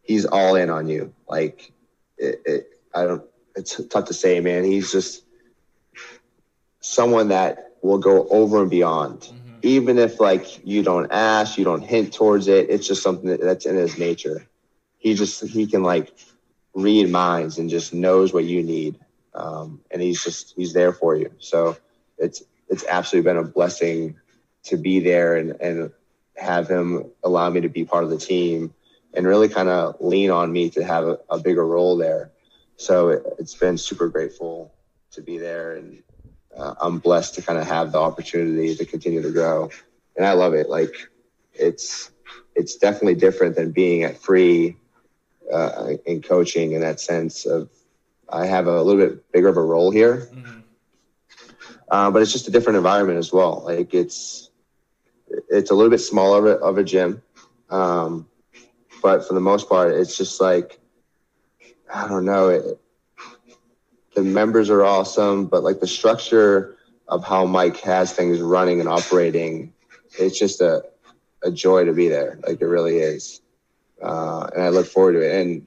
he's 0.00 0.24
all 0.24 0.56
in 0.56 0.70
on 0.70 0.88
you. 0.88 1.12
Like, 1.28 1.70
it, 2.16 2.40
it, 2.46 2.70
I 2.94 3.04
don't. 3.04 3.24
It's 3.56 3.78
tough 3.90 4.06
to 4.06 4.14
say, 4.14 4.40
man. 4.40 4.64
He's 4.64 4.90
just 4.90 5.22
someone 6.80 7.28
that 7.28 7.74
will 7.82 7.98
go 7.98 8.26
over 8.28 8.62
and 8.62 8.70
beyond 8.70 9.24
hmm 9.24 9.34
even 9.62 9.98
if 9.98 10.20
like 10.20 10.64
you 10.64 10.84
don't 10.84 11.10
ask, 11.10 11.58
you 11.58 11.64
don't 11.64 11.82
hint 11.82 12.12
towards 12.14 12.46
it, 12.46 12.70
it's 12.70 12.86
just 12.86 13.02
something 13.02 13.28
that, 13.28 13.40
that's 13.40 13.66
in 13.66 13.74
his 13.74 13.98
nature. 13.98 14.46
He 14.98 15.14
just 15.14 15.44
he 15.44 15.66
can 15.66 15.82
like 15.82 16.12
read 16.74 17.10
minds 17.10 17.58
and 17.58 17.70
just 17.70 17.94
knows 17.94 18.32
what 18.32 18.44
you 18.44 18.62
need, 18.62 18.98
um, 19.34 19.80
and 19.90 20.02
he's 20.02 20.22
just 20.22 20.54
he's 20.56 20.72
there 20.72 20.92
for 20.92 21.16
you. 21.16 21.32
So 21.38 21.76
it's 22.18 22.42
it's 22.68 22.84
absolutely 22.88 23.30
been 23.30 23.38
a 23.38 23.44
blessing 23.48 24.16
to 24.64 24.76
be 24.76 25.00
there 25.00 25.36
and 25.36 25.52
and 25.60 25.90
have 26.36 26.68
him 26.68 27.10
allow 27.24 27.50
me 27.50 27.60
to 27.60 27.68
be 27.68 27.84
part 27.84 28.04
of 28.04 28.10
the 28.10 28.18
team 28.18 28.74
and 29.14 29.26
really 29.26 29.48
kind 29.48 29.68
of 29.68 29.96
lean 30.00 30.30
on 30.30 30.52
me 30.52 30.70
to 30.70 30.84
have 30.84 31.04
a, 31.04 31.18
a 31.30 31.38
bigger 31.38 31.66
role 31.66 31.96
there. 31.96 32.30
So 32.76 33.08
it, 33.08 33.22
it's 33.38 33.54
been 33.54 33.76
super 33.76 34.08
grateful 34.08 34.72
to 35.12 35.22
be 35.22 35.38
there 35.38 35.76
and 35.76 36.02
uh, 36.56 36.74
I'm 36.80 36.98
blessed 36.98 37.34
to 37.36 37.42
kind 37.42 37.58
of 37.58 37.66
have 37.66 37.92
the 37.92 37.98
opportunity 37.98 38.74
to 38.74 38.84
continue 38.84 39.22
to 39.22 39.30
grow, 39.30 39.70
and 40.16 40.26
I 40.26 40.32
love 40.32 40.54
it. 40.54 40.68
Like 40.68 41.08
it's 41.52 42.10
it's 42.54 42.76
definitely 42.76 43.14
different 43.14 43.56
than 43.56 43.70
being 43.70 44.02
at 44.02 44.18
free 44.18 44.76
uh, 45.52 45.92
in 46.06 46.22
coaching 46.22 46.72
in 46.72 46.80
that 46.80 47.00
sense 47.00 47.46
of 47.46 47.68
I 48.28 48.46
have 48.46 48.66
a 48.66 48.82
little 48.82 49.00
bit 49.06 49.30
bigger 49.32 49.48
of 49.48 49.56
a 49.56 49.62
role 49.62 49.90
here, 49.90 50.28
hmm 50.32 50.60
uh, 51.90 52.10
but 52.10 52.22
it's 52.22 52.32
just 52.32 52.48
a 52.48 52.50
different 52.50 52.76
environment 52.76 53.18
as 53.18 53.32
well. 53.32 53.62
Like 53.64 53.94
it's 53.94 54.50
it's 55.48 55.70
a 55.70 55.74
little 55.74 55.90
bit 55.90 55.98
smaller 55.98 56.38
of 56.38 56.60
a, 56.60 56.64
of 56.64 56.78
a 56.78 56.84
gym, 56.84 57.22
um, 57.70 58.26
but 59.02 59.26
for 59.26 59.34
the 59.34 59.40
most 59.40 59.68
part, 59.68 59.92
it's 59.92 60.16
just 60.16 60.40
like 60.40 60.78
I 61.92 62.06
don't 62.08 62.24
know. 62.24 62.48
It, 62.48 62.78
the 64.14 64.22
members 64.22 64.70
are 64.70 64.84
awesome, 64.84 65.46
but 65.46 65.62
like 65.62 65.80
the 65.80 65.86
structure 65.86 66.76
of 67.08 67.24
how 67.24 67.44
Mike 67.46 67.78
has 67.80 68.12
things 68.12 68.40
running 68.40 68.80
and 68.80 68.88
operating, 68.88 69.72
it's 70.18 70.38
just 70.38 70.60
a, 70.60 70.82
a 71.44 71.50
joy 71.50 71.84
to 71.84 71.92
be 71.92 72.08
there. 72.08 72.38
Like 72.46 72.60
it 72.60 72.66
really 72.66 72.98
is. 72.98 73.40
Uh, 74.02 74.48
and 74.54 74.62
I 74.62 74.68
look 74.68 74.86
forward 74.86 75.12
to 75.14 75.20
it. 75.20 75.40
And 75.40 75.66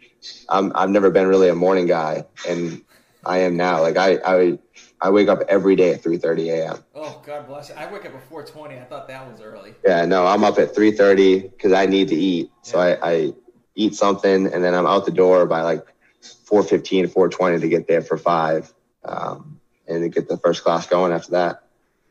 I'm, 0.50 0.72
I've 0.76 0.90
never 0.90 1.10
been 1.10 1.28
really 1.28 1.50
a 1.50 1.56
morning 1.56 1.86
guy 1.88 2.26
and 2.48 2.82
I 3.26 3.40
am 3.40 3.58
now. 3.58 3.82
Like 3.82 3.98
I, 3.98 4.20
I, 4.26 4.60
I 5.02 5.10
wake 5.10 5.28
up 5.28 5.42
every 5.50 5.76
day 5.76 5.94
at 5.94 6.04
3.30 6.04 6.48
a.m. 6.52 6.84
Oh 6.96 7.22
God 7.26 7.48
bless 7.48 7.70
you. 7.70 7.76
I 7.76 7.92
wake 7.92 8.06
up 8.06 8.14
at 8.14 8.24
four 8.24 8.44
twenty. 8.46 8.76
I 8.80 8.84
thought 8.86 9.08
that 9.08 9.30
was 9.30 9.42
early. 9.42 9.76
Yeah, 9.86 10.06
no, 10.06 10.26
I'm 10.26 10.44
up 10.44 10.58
at 10.60 10.76
3.30 10.76 11.52
because 11.52 11.74
I 11.74 11.86
need 11.86 12.08
to 12.10 12.16
eat. 12.16 12.52
So 12.62 12.80
I, 12.80 12.98
I 13.02 13.34
eat 13.76 13.96
something 13.96 14.48
and 14.48 14.64
then 14.64 14.74
I'm 14.74 14.86
out 14.86 15.06
the 15.06 15.12
door 15.12 15.46
by 15.46 15.62
like 15.62 15.86
4.15, 16.22 17.08
4.20 17.14 17.62
to 17.62 17.68
get 17.70 17.88
there 17.88 18.02
for 18.02 18.18
five 18.18 18.74
um, 19.06 19.60
and 19.88 20.02
to 20.04 20.10
get 20.10 20.28
the 20.30 20.38
first 20.38 20.64
class 20.64 20.88
going 20.88 21.12
after 21.12 21.32
that. 21.32 21.64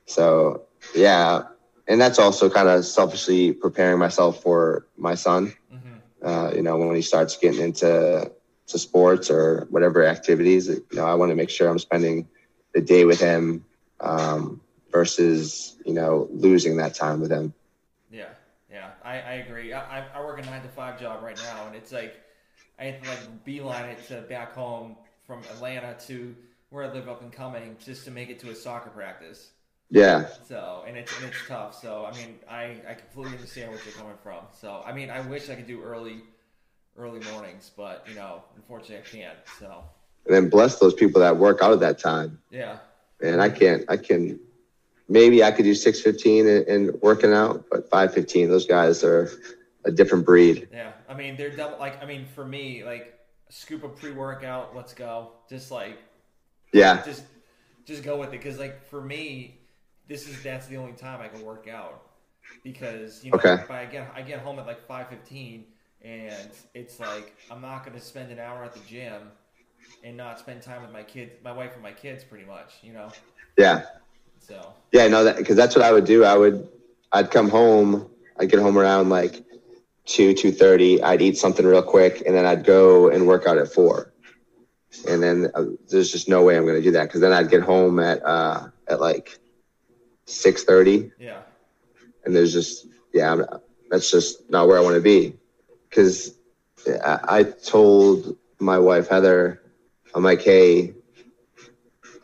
So 0.07 0.63
yeah, 0.95 1.43
and 1.87 2.01
that's 2.01 2.19
also 2.19 2.51
kind 2.51 2.69
of 2.69 2.85
selfishly 2.85 3.53
preparing 3.53 3.99
myself 3.99 4.43
for 4.43 4.87
my 4.97 5.15
son. 5.15 5.53
Uh, 6.23 6.53
you 6.55 6.63
know, 6.63 6.77
when 6.77 6.95
he 6.95 7.03
starts 7.03 7.37
getting 7.37 7.61
into 7.61 8.31
to 8.67 8.79
sports 8.79 9.31
or 9.31 9.67
whatever 9.71 10.05
activities, 10.05 10.69
you 10.69 10.85
know, 10.93 11.05
I 11.05 11.15
want 11.15 11.31
to 11.31 11.37
make 11.37 11.51
sure 11.51 11.69
I'm 11.69 11.79
spending 11.79 12.29
the 12.75 12.81
day 12.81 13.05
with 13.05 13.21
him 13.21 13.65
um, 14.01 14.61
versus 14.93 15.77
you 15.85 15.93
know 15.95 16.29
losing 16.31 16.77
that 16.77 16.95
time 16.95 17.21
with 17.21 17.31
him. 17.31 17.53
Yeah, 18.11 18.29
yeah, 18.71 18.91
I, 19.03 19.15
I 19.15 19.33
agree. 19.35 19.73
I, 19.73 20.01
I- 20.01 20.07
I 20.15 20.21
work 20.21 20.39
a 20.39 20.43
nine 20.43 20.63
to 20.63 20.69
five 20.69 21.01
job 21.01 21.23
right 21.23 21.37
now, 21.37 21.67
and 21.67 21.75
it's 21.77 21.93
like 21.93 22.21
I 22.79 22.85
have 22.85 23.03
to 23.03 23.09
like 23.09 23.45
beeline 23.45 23.91
it 23.91 24.07
to 24.09 24.23
back 24.23 24.55
home 24.55 24.97
from 25.27 25.41
Atlanta 25.55 25.97
to 26.07 26.35
where 26.71 26.85
I 26.85 26.93
live 26.93 27.09
up 27.09 27.23
and 27.23 27.33
coming 27.33 27.77
just 27.85 28.05
to 28.05 28.11
make 28.11 28.31
it 28.31 28.39
to 28.41 28.51
a 28.51 28.55
soccer 28.55 28.91
practice. 28.91 29.51
Yeah, 29.91 30.29
So 30.47 30.85
and 30.87 30.97
it's 30.97 31.17
and 31.17 31.29
it's 31.29 31.49
tough. 31.49 31.81
So 31.81 32.07
I 32.07 32.17
mean, 32.17 32.39
I 32.49 32.77
I 32.89 32.95
completely 32.95 33.35
understand 33.37 33.71
where 33.73 33.81
you're 33.85 33.95
coming 33.95 34.17
from. 34.23 34.45
So 34.53 34.83
I 34.87 34.93
mean, 34.93 35.11
I 35.11 35.21
wish 35.21 35.51
I 35.51 35.57
could 35.57 35.67
do 35.67 35.83
early 35.83 36.23
early 36.97 37.21
mornings, 37.33 37.71
but 37.77 38.07
you 38.09 38.15
know, 38.15 38.43
unfortunately, 38.57 38.99
I 38.99 39.25
can't. 39.25 39.39
So 39.59 39.83
and 40.27 40.35
then 40.35 40.49
bless 40.49 40.79
those 40.79 40.95
people 40.95 41.21
that 41.23 41.37
work 41.37 41.61
out 41.63 41.73
at 41.73 41.81
that 41.81 41.99
time. 41.99 42.41
yeah, 42.51 42.77
And 43.21 43.41
I 43.43 43.49
can't. 43.49 43.85
I 43.89 43.97
can. 43.97 44.39
Maybe 45.09 45.43
I 45.43 45.51
could 45.51 45.65
do 45.65 45.75
six 45.75 46.01
fifteen 46.01 46.47
and, 46.47 46.67
and 46.69 47.03
working 47.03 47.33
out, 47.33 47.65
but 47.71 47.91
five 47.91 48.15
fifteen, 48.15 48.49
those 48.49 48.67
guys 48.67 49.03
are 49.03 49.29
a 49.85 49.91
different 49.91 50.25
breed. 50.25 50.69
yeah. 50.73 50.93
I 51.09 51.15
mean, 51.15 51.37
they're 51.37 51.51
double. 51.51 51.79
Like 51.79 52.01
I 52.01 52.07
mean, 52.07 52.27
for 52.27 52.45
me, 52.45 52.85
like 52.85 53.19
scoop 53.49 53.83
a 53.83 53.89
pre 53.89 54.13
workout, 54.13 54.77
let's 54.77 54.95
go. 54.95 55.33
Just 55.49 55.73
like 55.73 55.99
Yeah, 56.73 57.03
just 57.05 57.25
just 57.87 58.05
go 58.05 58.17
with 58.19 58.29
it 58.29 58.33
because 58.43 58.59
like 58.61 58.87
for 58.89 59.01
me 59.01 59.57
this 60.11 60.29
is 60.29 60.43
that's 60.43 60.67
the 60.67 60.77
only 60.77 60.93
time 60.93 61.21
i 61.23 61.29
can 61.29 61.43
work 61.43 61.67
out 61.69 62.03
because 62.63 63.25
you 63.25 63.31
know 63.31 63.39
Okay. 63.39 63.63
if 63.63 63.71
i 63.71 63.87
get 63.87 64.13
i 64.15 64.21
get 64.21 64.41
home 64.41 64.59
at 64.59 64.67
like 64.67 64.87
5.15 64.87 65.65
and 66.03 66.51
it's 66.75 67.01
like 67.01 67.35
i'm 67.51 67.63
not 67.63 67.85
going 67.85 67.99
to 67.99 68.05
spend 68.05 68.31
an 68.31 68.39
hour 68.39 68.63
at 68.65 68.75
the 68.75 68.81
gym 68.81 69.31
and 70.03 70.17
not 70.17 70.39
spend 70.39 70.61
time 70.61 70.83
with 70.83 70.91
my 70.91 71.03
kids 71.03 71.33
my 71.43 71.53
wife 71.53 71.75
and 71.75 71.83
my 71.83 71.93
kids 71.93 72.25
pretty 72.25 72.45
much 72.45 72.75
you 72.83 72.93
know 72.93 73.13
yeah, 73.59 73.83
so 74.39 74.73
yeah. 74.93 75.07
No, 75.09 75.25
that 75.25 75.37
because 75.37 75.57
that's 75.57 75.77
what 75.77 75.85
I 75.85 75.93
would 75.93 76.05
do. 76.05 76.25
I 76.25 76.37
would. 76.37 76.67
I'd 77.13 77.31
come 77.31 77.51
home. 77.51 78.09
I'd 78.39 78.51
get 78.51 78.61
home 78.61 78.79
around 78.79 79.11
like 79.11 79.45
two 80.07 80.33
two 80.33 80.51
thirty. 80.51 81.03
I'd 81.03 81.21
eat 81.21 81.37
something 81.37 81.67
real 81.67 81.83
quick, 81.83 82.23
and 82.27 82.35
then 82.35 82.47
I'd 82.47 82.65
go 82.65 83.11
and 83.11 83.27
work 83.27 83.47
out 83.47 83.59
at 83.59 83.71
four. 83.71 84.15
And 85.07 85.23
then 85.23 85.51
uh, 85.55 85.65
there's 85.91 86.11
just 86.11 86.29
no 86.29 86.43
way 86.43 86.57
I'm 86.57 86.65
going 86.65 86.77
to 86.77 86.83
do 86.83 86.91
that 86.93 87.05
because 87.05 87.21
then 87.21 87.33
I'd 87.33 87.51
get 87.51 87.63
home 87.63 88.01
at 88.01 88.25
uh, 88.25 88.69
at 88.89 89.01
like 89.01 89.39
six 90.31 90.65
thirty, 90.65 91.11
yeah 91.19 91.43
and 92.25 92.35
there's 92.35 92.53
just 92.53 92.87
yeah, 93.13 93.33
I'm, 93.33 93.45
that's 93.91 94.11
just 94.11 94.49
not 94.51 94.69
where 94.69 94.79
I 94.79 94.83
want 94.83 94.95
to 94.95 95.01
be. 95.01 95.37
Because 95.89 96.37
I, 97.05 97.19
I 97.29 97.43
told 97.43 98.37
my 98.61 98.79
wife 98.79 99.09
Heather, 99.09 99.63
I'm 100.15 100.23
like, 100.23 100.43
hey, 100.43 100.95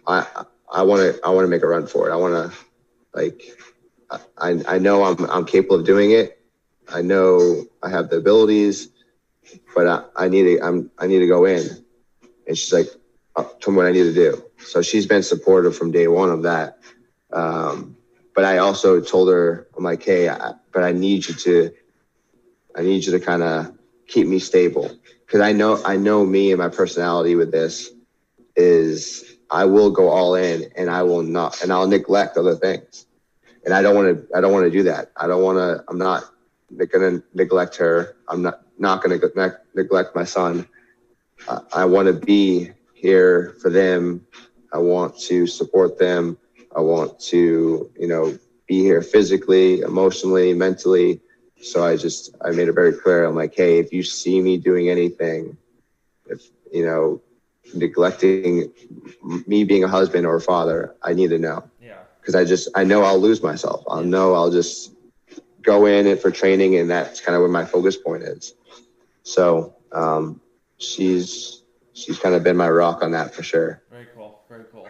I 0.06 0.26
I 0.72 0.82
want 0.82 1.02
to 1.02 1.20
I 1.24 1.30
want 1.30 1.44
to 1.44 1.48
make 1.48 1.62
a 1.62 1.66
run 1.66 1.86
for 1.86 2.08
it. 2.08 2.12
I 2.12 2.16
want 2.16 2.34
to 2.52 2.58
like 3.14 3.42
I 4.38 4.62
I 4.68 4.78
know 4.78 5.04
I'm 5.04 5.28
I'm 5.30 5.44
capable 5.44 5.80
of 5.80 5.86
doing 5.86 6.12
it. 6.12 6.38
I 6.88 7.02
know 7.02 7.64
I 7.82 7.90
have 7.90 8.10
the 8.10 8.18
abilities, 8.18 8.88
but 9.74 9.88
I, 9.88 10.24
I 10.24 10.28
need 10.28 10.44
to 10.44 10.60
I'm 10.64 10.90
I 10.98 11.06
need 11.06 11.18
to 11.20 11.26
go 11.26 11.44
in. 11.44 11.66
And 12.46 12.56
she's 12.56 12.72
like, 12.72 12.86
tell 13.60 13.72
me 13.72 13.78
what 13.78 13.86
I 13.86 13.92
need 13.92 14.04
to 14.04 14.14
do. 14.14 14.44
So 14.64 14.82
she's 14.82 15.06
been 15.06 15.24
supportive 15.24 15.76
from 15.76 15.90
day 15.90 16.06
one 16.06 16.30
of 16.30 16.44
that. 16.44 16.78
Um, 17.32 17.95
but 18.36 18.44
I 18.44 18.58
also 18.58 19.00
told 19.00 19.30
her, 19.30 19.66
I'm 19.76 19.82
like, 19.82 20.04
hey, 20.04 20.28
I, 20.28 20.52
but 20.70 20.84
I 20.84 20.92
need 20.92 21.26
you 21.26 21.34
to, 21.34 21.72
I 22.76 22.82
need 22.82 23.04
you 23.06 23.12
to 23.12 23.18
kind 23.18 23.42
of 23.42 23.72
keep 24.06 24.28
me 24.28 24.38
stable 24.38 24.90
because 25.24 25.40
I 25.40 25.52
know 25.52 25.82
I 25.84 25.96
know 25.96 26.24
me 26.24 26.52
and 26.52 26.58
my 26.58 26.68
personality 26.68 27.34
with 27.34 27.50
this 27.50 27.90
is 28.54 29.24
I 29.50 29.64
will 29.64 29.90
go 29.90 30.10
all 30.10 30.34
in 30.34 30.70
and 30.76 30.90
I 30.90 31.02
will 31.02 31.22
not 31.22 31.62
and 31.62 31.72
I'll 31.72 31.88
neglect 31.88 32.36
other 32.36 32.54
things. 32.54 33.06
And 33.64 33.72
I 33.74 33.80
don't 33.82 33.96
want 33.96 34.28
to 34.28 34.36
I 34.36 34.42
don't 34.42 34.52
want 34.52 34.66
to 34.66 34.70
do 34.70 34.82
that. 34.84 35.10
I 35.16 35.26
don't 35.26 35.42
want 35.42 35.56
to 35.56 35.82
I'm 35.88 35.98
not 35.98 36.24
going 36.70 37.20
to 37.20 37.24
neglect 37.34 37.76
her. 37.76 38.16
I'm 38.28 38.42
not 38.42 38.60
not 38.78 39.02
going 39.02 39.18
to 39.18 39.58
neglect 39.74 40.14
my 40.14 40.24
son. 40.24 40.68
I, 41.48 41.60
I 41.72 41.84
want 41.86 42.06
to 42.06 42.12
be 42.12 42.70
here 42.92 43.56
for 43.62 43.70
them. 43.70 44.26
I 44.72 44.78
want 44.78 45.18
to 45.20 45.46
support 45.46 45.98
them. 45.98 46.36
I 46.76 46.80
want 46.80 47.18
to, 47.20 47.90
you 47.98 48.06
know, 48.06 48.38
be 48.68 48.80
here 48.80 49.00
physically, 49.00 49.80
emotionally, 49.80 50.52
mentally, 50.52 51.20
so 51.62 51.84
I 51.84 51.96
just 51.96 52.34
I 52.44 52.50
made 52.50 52.68
it 52.68 52.72
very 52.72 52.92
clear. 52.92 53.24
I'm 53.24 53.34
like, 53.34 53.54
hey, 53.54 53.78
if 53.78 53.92
you 53.92 54.02
see 54.02 54.40
me 54.42 54.58
doing 54.58 54.90
anything, 54.90 55.56
if 56.26 56.50
you 56.72 56.84
know, 56.84 57.22
neglecting 57.74 58.72
me 59.46 59.64
being 59.64 59.84
a 59.84 59.88
husband 59.88 60.26
or 60.26 60.36
a 60.36 60.40
father, 60.40 60.94
I 61.02 61.14
need 61.14 61.30
to 61.30 61.38
know. 61.38 61.64
Yeah. 61.80 62.00
Because 62.20 62.34
I 62.34 62.44
just 62.44 62.68
I 62.74 62.84
know 62.84 63.02
I'll 63.02 63.18
lose 63.18 63.42
myself. 63.42 63.84
I'll 63.88 64.04
know 64.04 64.34
I'll 64.34 64.50
just 64.50 64.92
go 65.62 65.86
in 65.86 66.06
it 66.06 66.20
for 66.20 66.30
training, 66.30 66.76
and 66.76 66.90
that's 66.90 67.20
kind 67.20 67.34
of 67.34 67.40
where 67.40 67.50
my 67.50 67.64
focus 67.64 67.96
point 67.96 68.22
is. 68.22 68.54
So 69.22 69.74
um, 69.92 70.40
she's 70.78 71.62
she's 71.94 72.18
kind 72.18 72.34
of 72.34 72.44
been 72.44 72.56
my 72.56 72.68
rock 72.68 73.02
on 73.02 73.12
that 73.12 73.34
for 73.34 73.42
sure. 73.42 73.82
Very 73.90 74.08
cool. 74.14 74.40
Very 74.48 74.64
cool. 74.70 74.88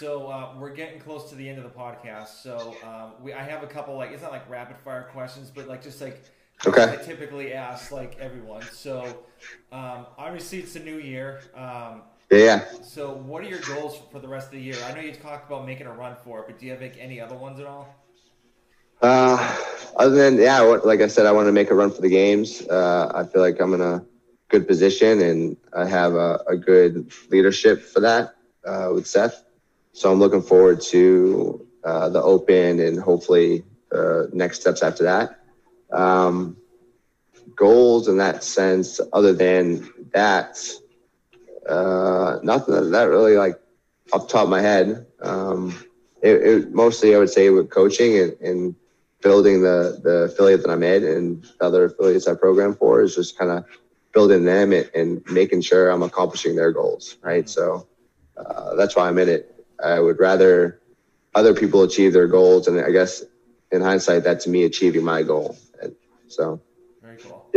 So 0.00 0.28
uh, 0.28 0.54
we're 0.58 0.72
getting 0.72 0.98
close 0.98 1.28
to 1.28 1.34
the 1.34 1.46
end 1.46 1.58
of 1.58 1.64
the 1.64 1.78
podcast. 1.78 2.42
So 2.42 2.74
um, 2.82 3.22
we, 3.22 3.34
I 3.34 3.42
have 3.42 3.62
a 3.62 3.66
couple 3.66 3.94
like 3.96 4.12
it's 4.12 4.22
not 4.22 4.30
like 4.30 4.48
rapid 4.48 4.78
fire 4.78 5.10
questions, 5.12 5.52
but 5.54 5.68
like 5.68 5.82
just 5.82 6.00
like 6.00 6.24
okay. 6.66 6.84
I 6.84 6.96
typically 6.96 7.52
ask 7.52 7.92
like 7.92 8.16
everyone. 8.18 8.62
So 8.62 9.04
um, 9.70 10.06
obviously 10.16 10.60
it's 10.60 10.74
a 10.74 10.80
new 10.80 10.96
year. 10.96 11.42
Um, 11.54 12.00
yeah. 12.30 12.64
So 12.82 13.12
what 13.12 13.44
are 13.44 13.46
your 13.46 13.58
goals 13.58 14.00
for 14.10 14.20
the 14.20 14.28
rest 14.28 14.46
of 14.46 14.52
the 14.52 14.60
year? 14.62 14.76
I 14.86 14.94
know 14.94 15.02
you 15.02 15.12
talked 15.12 15.46
about 15.50 15.66
making 15.66 15.86
a 15.86 15.92
run 15.92 16.16
for 16.24 16.40
it, 16.40 16.46
but 16.46 16.58
do 16.58 16.64
you 16.64 16.72
have 16.72 16.80
like, 16.80 16.96
any 16.98 17.20
other 17.20 17.36
ones 17.36 17.60
at 17.60 17.66
all? 17.66 17.94
Uh, 19.02 19.58
other 19.96 20.14
than 20.14 20.38
yeah, 20.38 20.60
like 20.60 21.02
I 21.02 21.08
said, 21.08 21.26
I 21.26 21.32
want 21.32 21.46
to 21.48 21.52
make 21.52 21.70
a 21.70 21.74
run 21.74 21.90
for 21.90 22.00
the 22.00 22.08
games. 22.08 22.62
Uh, 22.62 23.12
I 23.14 23.24
feel 23.24 23.42
like 23.42 23.60
I'm 23.60 23.74
in 23.74 23.82
a 23.82 24.02
good 24.48 24.66
position, 24.66 25.20
and 25.20 25.58
I 25.76 25.84
have 25.84 26.14
a, 26.14 26.42
a 26.46 26.56
good 26.56 27.12
leadership 27.28 27.82
for 27.82 28.00
that 28.00 28.36
uh, 28.64 28.92
with 28.94 29.06
Seth. 29.06 29.44
So 29.92 30.10
I'm 30.10 30.18
looking 30.18 30.42
forward 30.42 30.80
to 30.82 31.66
uh, 31.84 32.08
the 32.10 32.22
Open 32.22 32.80
and 32.80 32.98
hopefully 32.98 33.64
uh, 33.92 34.24
next 34.32 34.60
steps 34.60 34.82
after 34.82 35.04
that. 35.04 35.40
Um, 35.92 36.56
goals 37.56 38.08
in 38.08 38.18
that 38.18 38.44
sense, 38.44 39.00
other 39.12 39.32
than 39.32 39.88
that, 40.12 40.58
uh, 41.68 42.38
nothing 42.42 42.90
that 42.90 43.04
really 43.04 43.36
like 43.36 43.60
off 44.12 44.26
the 44.26 44.32
top 44.32 44.44
of 44.44 44.48
my 44.48 44.60
head. 44.60 45.06
Um, 45.20 45.76
it, 46.22 46.42
it, 46.42 46.72
mostly 46.72 47.14
I 47.14 47.18
would 47.18 47.30
say 47.30 47.50
with 47.50 47.70
coaching 47.70 48.18
and, 48.18 48.32
and, 48.40 48.74
building 49.22 49.60
the 49.60 50.00
the 50.02 50.32
affiliate 50.32 50.62
that 50.62 50.70
I'm 50.70 50.82
in 50.82 51.04
and 51.04 51.44
other 51.60 51.84
affiliates 51.84 52.26
I 52.26 52.32
program 52.32 52.74
for 52.74 53.02
is 53.02 53.16
just 53.16 53.36
kind 53.38 53.50
of 53.50 53.66
building 54.14 54.46
them 54.46 54.72
and, 54.72 54.90
and, 54.94 55.22
making 55.30 55.60
sure 55.60 55.90
I'm 55.90 56.02
accomplishing 56.02 56.56
their 56.56 56.72
goals. 56.72 57.18
Right. 57.20 57.46
So 57.46 57.86
uh, 58.38 58.76
that's 58.76 58.96
why 58.96 59.08
I'm 59.08 59.18
in 59.18 59.28
it. 59.28 59.59
I 59.82 60.00
would 60.00 60.18
rather 60.18 60.80
other 61.34 61.54
people 61.54 61.82
achieve 61.82 62.12
their 62.12 62.26
goals, 62.26 62.66
and 62.68 62.80
I 62.80 62.90
guess 62.90 63.24
in 63.70 63.82
hindsight, 63.82 64.24
that's 64.24 64.46
me 64.46 64.64
achieving 64.64 65.04
my 65.04 65.22
goal. 65.22 65.56
And 65.80 65.94
so. 66.28 66.60
Very 67.02 67.16
cool. 67.18 67.50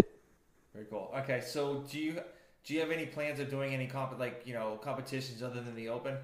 Very 0.74 0.86
cool. 0.90 1.12
Okay, 1.20 1.42
so 1.42 1.84
do 1.90 2.00
you 2.00 2.20
do 2.66 2.74
you 2.74 2.80
have 2.80 2.92
any 2.92 3.06
plans 3.06 3.40
of 3.40 3.50
doing 3.50 3.74
any 3.74 3.88
comp 3.88 4.18
like 4.20 4.42
you 4.46 4.54
know 4.54 4.80
competitions 4.82 5.42
other 5.44 5.62
than 5.62 5.76
the 5.76 5.90
Open? 5.90 6.18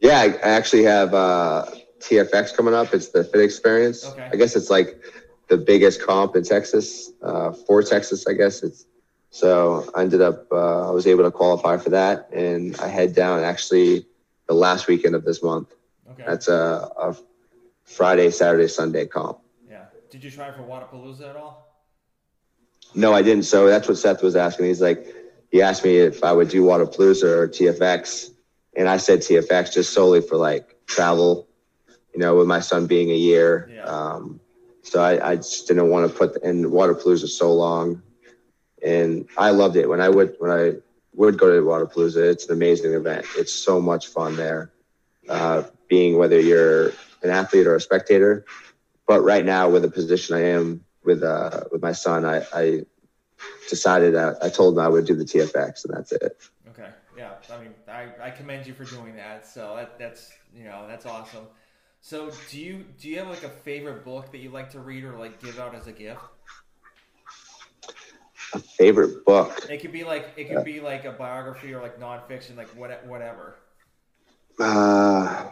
Yeah, 0.00 0.18
I 0.18 0.48
actually 0.48 0.84
have 0.84 1.14
uh, 1.14 1.66
TFX 2.00 2.56
coming 2.56 2.74
up. 2.74 2.92
It's 2.92 3.08
the 3.08 3.22
Fit 3.22 3.40
Experience. 3.40 4.04
Okay. 4.04 4.28
I 4.32 4.36
guess 4.36 4.56
it's 4.56 4.70
like 4.70 5.00
the 5.48 5.56
biggest 5.56 6.02
comp 6.02 6.34
in 6.34 6.42
Texas 6.42 7.10
uh, 7.22 7.52
for 7.52 7.82
Texas. 7.82 8.26
I 8.26 8.32
guess 8.32 8.62
it's 8.62 8.86
so. 9.30 9.90
I 9.94 10.02
ended 10.02 10.20
up 10.20 10.46
uh, 10.50 10.88
I 10.88 10.90
was 10.90 11.06
able 11.06 11.24
to 11.24 11.30
qualify 11.30 11.76
for 11.76 11.90
that, 11.90 12.30
and 12.32 12.78
I 12.80 12.88
head 12.88 13.14
down 13.14 13.44
actually 13.44 14.06
the 14.46 14.54
last 14.54 14.86
weekend 14.86 15.14
of 15.14 15.24
this 15.24 15.42
month. 15.42 15.74
Okay. 16.10 16.24
That's 16.26 16.48
a, 16.48 16.90
a 16.98 17.16
Friday, 17.84 18.30
Saturday, 18.30 18.68
Sunday 18.68 19.06
comp. 19.06 19.38
Yeah. 19.68 19.84
Did 20.10 20.24
you 20.24 20.30
try 20.30 20.50
for 20.50 20.62
Wodapalooza 20.62 21.30
at 21.30 21.36
all? 21.36 21.68
No, 22.94 23.14
I 23.14 23.22
didn't. 23.22 23.44
So 23.44 23.66
that's 23.66 23.88
what 23.88 23.96
Seth 23.96 24.22
was 24.22 24.36
asking. 24.36 24.66
He's 24.66 24.80
like, 24.80 25.06
he 25.50 25.62
asked 25.62 25.84
me 25.84 25.96
if 25.96 26.24
I 26.24 26.32
would 26.32 26.48
do 26.48 26.62
Wodapalooza 26.62 27.24
or 27.24 27.48
TFX, 27.48 28.30
and 28.76 28.88
I 28.88 28.96
said 28.96 29.20
TFX 29.20 29.72
just 29.72 29.92
solely 29.92 30.20
for 30.20 30.36
like 30.36 30.76
travel. 30.86 31.48
You 32.14 32.20
know, 32.20 32.36
with 32.36 32.46
my 32.46 32.60
son 32.60 32.86
being 32.86 33.10
a 33.10 33.16
year. 33.16 33.70
Yeah. 33.72 33.84
Um, 33.84 34.40
so 34.82 35.02
I, 35.02 35.30
I 35.30 35.36
just 35.36 35.66
didn't 35.66 35.88
want 35.88 36.10
to 36.10 36.18
put 36.18 36.42
in 36.42 36.64
Wodapalooza 36.64 37.28
so 37.28 37.54
long, 37.54 38.02
and 38.84 39.26
I 39.38 39.50
loved 39.50 39.76
it 39.76 39.88
when 39.88 40.02
I 40.02 40.10
would 40.10 40.36
when 40.38 40.50
I 40.50 40.72
would 41.14 41.38
go 41.38 41.54
to 41.54 41.62
Wodapalooza. 41.62 42.30
It's 42.30 42.46
an 42.46 42.52
amazing 42.52 42.92
event. 42.94 43.26
It's 43.36 43.52
so 43.52 43.80
much 43.80 44.08
fun 44.08 44.36
there, 44.36 44.72
uh, 45.28 45.64
being 45.88 46.18
whether 46.18 46.40
you're 46.40 46.88
an 47.22 47.30
athlete 47.30 47.66
or 47.66 47.74
a 47.74 47.80
spectator. 47.80 48.44
But 49.06 49.22
right 49.22 49.44
now, 49.44 49.68
with 49.68 49.82
the 49.82 49.90
position 49.90 50.36
I 50.36 50.44
am 50.50 50.84
with 51.04 51.22
uh, 51.22 51.64
with 51.70 51.82
my 51.82 51.92
son, 51.92 52.24
I, 52.24 52.44
I 52.52 52.82
decided 53.68 54.14
that 54.14 54.38
I 54.42 54.48
told 54.48 54.74
him 54.74 54.80
I 54.80 54.88
would 54.88 55.06
do 55.06 55.14
the 55.14 55.24
TFX, 55.24 55.84
and 55.84 55.94
that's 55.94 56.12
it. 56.12 56.40
Okay, 56.68 56.88
yeah. 57.16 57.32
I 57.52 57.60
mean, 57.60 57.74
I, 57.88 58.08
I 58.20 58.30
commend 58.30 58.66
you 58.66 58.74
for 58.74 58.84
doing 58.84 59.16
that. 59.16 59.46
So 59.46 59.74
that, 59.76 59.98
that's 59.98 60.32
you 60.54 60.64
know 60.64 60.86
that's 60.88 61.06
awesome. 61.06 61.46
So 62.00 62.30
do 62.50 62.60
you 62.60 62.84
do 62.98 63.08
you 63.08 63.18
have 63.18 63.28
like 63.28 63.44
a 63.44 63.48
favorite 63.48 64.04
book 64.04 64.32
that 64.32 64.38
you 64.38 64.50
like 64.50 64.70
to 64.70 64.80
read 64.80 65.04
or 65.04 65.18
like 65.18 65.40
give 65.42 65.58
out 65.58 65.74
as 65.74 65.86
a 65.86 65.92
gift? 65.92 66.20
A 68.54 68.58
favorite 68.58 69.24
book. 69.24 69.66
It 69.70 69.78
could 69.80 69.92
be 69.92 70.04
like 70.04 70.32
it 70.36 70.48
could 70.48 70.64
be 70.64 70.80
like 70.80 71.04
a 71.04 71.12
biography 71.12 71.72
or 71.72 71.80
like 71.80 71.98
nonfiction, 71.98 72.56
like 72.56 72.68
what 72.76 73.04
whatever. 73.06 73.56
Uh, 74.60 75.50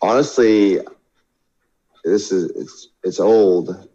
honestly, 0.00 0.78
this 2.04 2.30
is 2.30 2.50
it's 2.50 2.88
it's 3.02 3.20
old, 3.20 3.88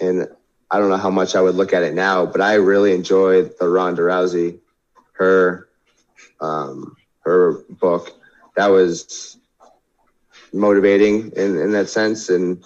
and 0.00 0.28
I 0.70 0.78
don't 0.78 0.88
know 0.88 0.96
how 0.96 1.10
much 1.10 1.34
I 1.34 1.40
would 1.40 1.54
look 1.54 1.72
at 1.72 1.82
it 1.82 1.94
now, 1.94 2.26
but 2.26 2.40
I 2.40 2.54
really 2.54 2.94
enjoyed 2.94 3.54
the 3.58 3.68
Ronda 3.68 4.02
Rousey, 4.02 4.58
her, 5.12 5.68
um, 6.40 6.96
her 7.24 7.64
book. 7.68 8.12
That 8.56 8.68
was 8.68 9.38
motivating 10.52 11.32
in 11.36 11.58
in 11.58 11.72
that 11.72 11.88
sense, 11.88 12.28
and 12.28 12.64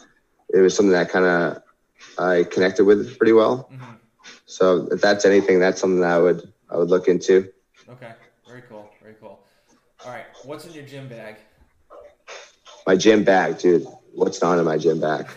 it 0.53 0.61
was 0.61 0.75
something 0.75 0.93
that 0.93 1.11
kind 1.11 1.27
of 1.27 1.64
I 2.19 2.45
connected 2.45 2.85
with 2.85 3.19
pretty 3.19 3.33
well. 3.33 3.69
Mm-hmm. 3.73 3.93
So 4.47 4.89
if 4.91 5.01
that's 5.01 5.25
anything, 5.25 5.59
that's 5.59 5.81
something 5.81 6.01
that 6.01 6.13
I 6.13 6.19
would 6.19 6.53
I 6.71 6.77
would 6.77 6.89
look 6.89 7.09
into. 7.09 7.51
Okay, 7.89 8.13
very 8.47 8.63
cool, 8.63 8.91
very 9.03 9.15
cool. 9.21 9.41
All 10.05 10.11
right, 10.11 10.27
what's 10.45 10.65
in 10.67 10.73
your 10.73 10.85
gym 10.85 11.09
bag? 11.09 11.37
My 12.87 12.97
gym 12.97 13.25
bag, 13.25 13.59
dude. 13.59 13.87
What's 14.13 14.43
not 14.43 14.59
in 14.59 14.65
my 14.65 14.79
gym 14.79 15.01
bag? 15.01 15.29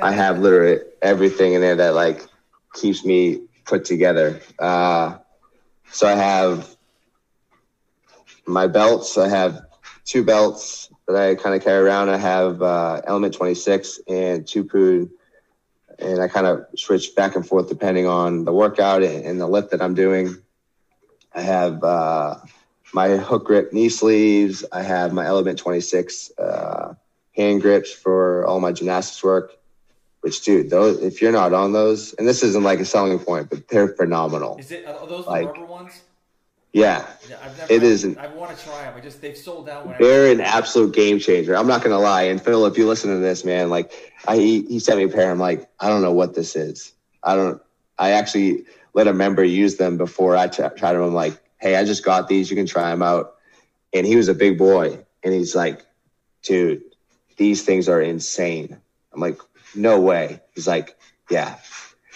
I 0.00 0.12
have 0.12 0.38
literally 0.38 0.80
everything 1.02 1.54
in 1.54 1.60
there 1.60 1.76
that 1.76 1.94
like 1.94 2.26
keeps 2.74 3.04
me 3.04 3.46
put 3.64 3.84
together. 3.84 4.40
Uh, 4.58 5.18
so 5.90 6.06
I 6.06 6.14
have 6.14 6.76
my 8.46 8.66
belts. 8.66 9.18
I 9.18 9.28
have 9.28 9.62
two 10.04 10.24
belts 10.24 10.90
that 11.06 11.16
I 11.16 11.34
kind 11.34 11.54
of 11.54 11.62
carry 11.62 11.84
around. 11.84 12.08
I 12.08 12.16
have 12.16 12.62
uh, 12.62 13.00
Element 13.06 13.34
26 13.34 14.00
and 14.08 14.44
2POOD 14.44 15.10
and 15.98 16.20
I 16.20 16.28
kind 16.28 16.46
of 16.46 16.66
switch 16.76 17.14
back 17.14 17.36
and 17.36 17.46
forth 17.46 17.68
depending 17.68 18.06
on 18.06 18.44
the 18.44 18.52
workout 18.52 19.02
and, 19.02 19.40
the 19.40 19.46
lift 19.46 19.70
that 19.70 19.82
I'm 19.82 19.94
doing. 19.94 20.36
I 21.34 21.40
have 21.42 21.82
uh, 21.82 22.36
my 22.92 23.16
hook 23.16 23.44
grip 23.44 23.72
knee 23.72 23.88
sleeves. 23.88 24.64
I 24.72 24.82
have 24.82 25.12
my 25.12 25.26
Element 25.26 25.58
26 25.58 26.32
uh, 26.38 26.94
hand 27.36 27.62
grips 27.62 27.92
for 27.92 28.46
all 28.46 28.60
my 28.60 28.72
gymnastics 28.72 29.22
work. 29.22 29.52
Which, 30.20 30.42
dude, 30.42 30.70
those 30.70 31.02
if 31.02 31.20
you're 31.20 31.32
not 31.32 31.52
on 31.52 31.72
those, 31.72 32.14
and 32.14 32.26
this 32.26 32.42
isn't 32.42 32.62
like 32.62 32.80
a 32.80 32.86
selling 32.86 33.18
point, 33.18 33.50
but 33.50 33.68
they're 33.68 33.88
phenomenal. 33.88 34.56
Is 34.58 34.70
it 34.70 34.86
are 34.86 35.06
those 35.06 35.26
like, 35.26 35.52
the 35.54 35.60
rubber 35.60 35.70
ones? 35.70 36.02
Yeah, 36.74 37.06
yeah 37.28 37.36
I've 37.40 37.56
never, 37.56 37.72
it 37.72 37.82
I, 37.82 37.86
isn't. 37.86 38.18
I 38.18 38.26
want 38.26 38.58
to 38.58 38.64
try 38.64 38.82
them. 38.82 38.94
I 38.96 39.00
just 39.00 39.22
they've 39.22 39.36
sold 39.36 39.68
out. 39.68 39.86
When 39.86 39.96
they're 40.00 40.32
an 40.32 40.40
absolute 40.40 40.92
game 40.92 41.20
changer. 41.20 41.56
I'm 41.56 41.68
not 41.68 41.84
gonna 41.84 42.00
lie. 42.00 42.22
And 42.22 42.42
Phil, 42.42 42.66
if 42.66 42.76
you 42.76 42.88
listen 42.88 43.10
to 43.10 43.20
this, 43.20 43.44
man, 43.44 43.70
like 43.70 43.92
I 44.26 44.36
he, 44.36 44.62
he 44.62 44.80
sent 44.80 44.98
me 44.98 45.04
a 45.04 45.08
pair. 45.08 45.30
I'm 45.30 45.38
like, 45.38 45.68
I 45.78 45.88
don't 45.88 46.02
know 46.02 46.12
what 46.12 46.34
this 46.34 46.56
is. 46.56 46.92
I 47.22 47.36
don't. 47.36 47.62
I 47.96 48.10
actually 48.10 48.64
let 48.92 49.06
a 49.06 49.12
member 49.12 49.44
use 49.44 49.76
them 49.76 49.96
before 49.96 50.36
I 50.36 50.48
t- 50.48 50.64
tried 50.76 50.94
them. 50.94 51.02
I'm 51.02 51.14
like, 51.14 51.40
hey, 51.58 51.76
I 51.76 51.84
just 51.84 52.04
got 52.04 52.26
these. 52.26 52.50
You 52.50 52.56
can 52.56 52.66
try 52.66 52.90
them 52.90 53.02
out. 53.02 53.36
And 53.92 54.04
he 54.04 54.16
was 54.16 54.26
a 54.26 54.34
big 54.34 54.58
boy, 54.58 54.98
and 55.22 55.32
he's 55.32 55.54
like, 55.54 55.86
dude, 56.42 56.82
these 57.36 57.62
things 57.62 57.88
are 57.88 58.02
insane. 58.02 58.76
I'm 59.12 59.20
like, 59.20 59.38
no 59.76 60.00
way. 60.00 60.40
He's 60.56 60.66
like, 60.66 60.96
yeah. 61.30 61.56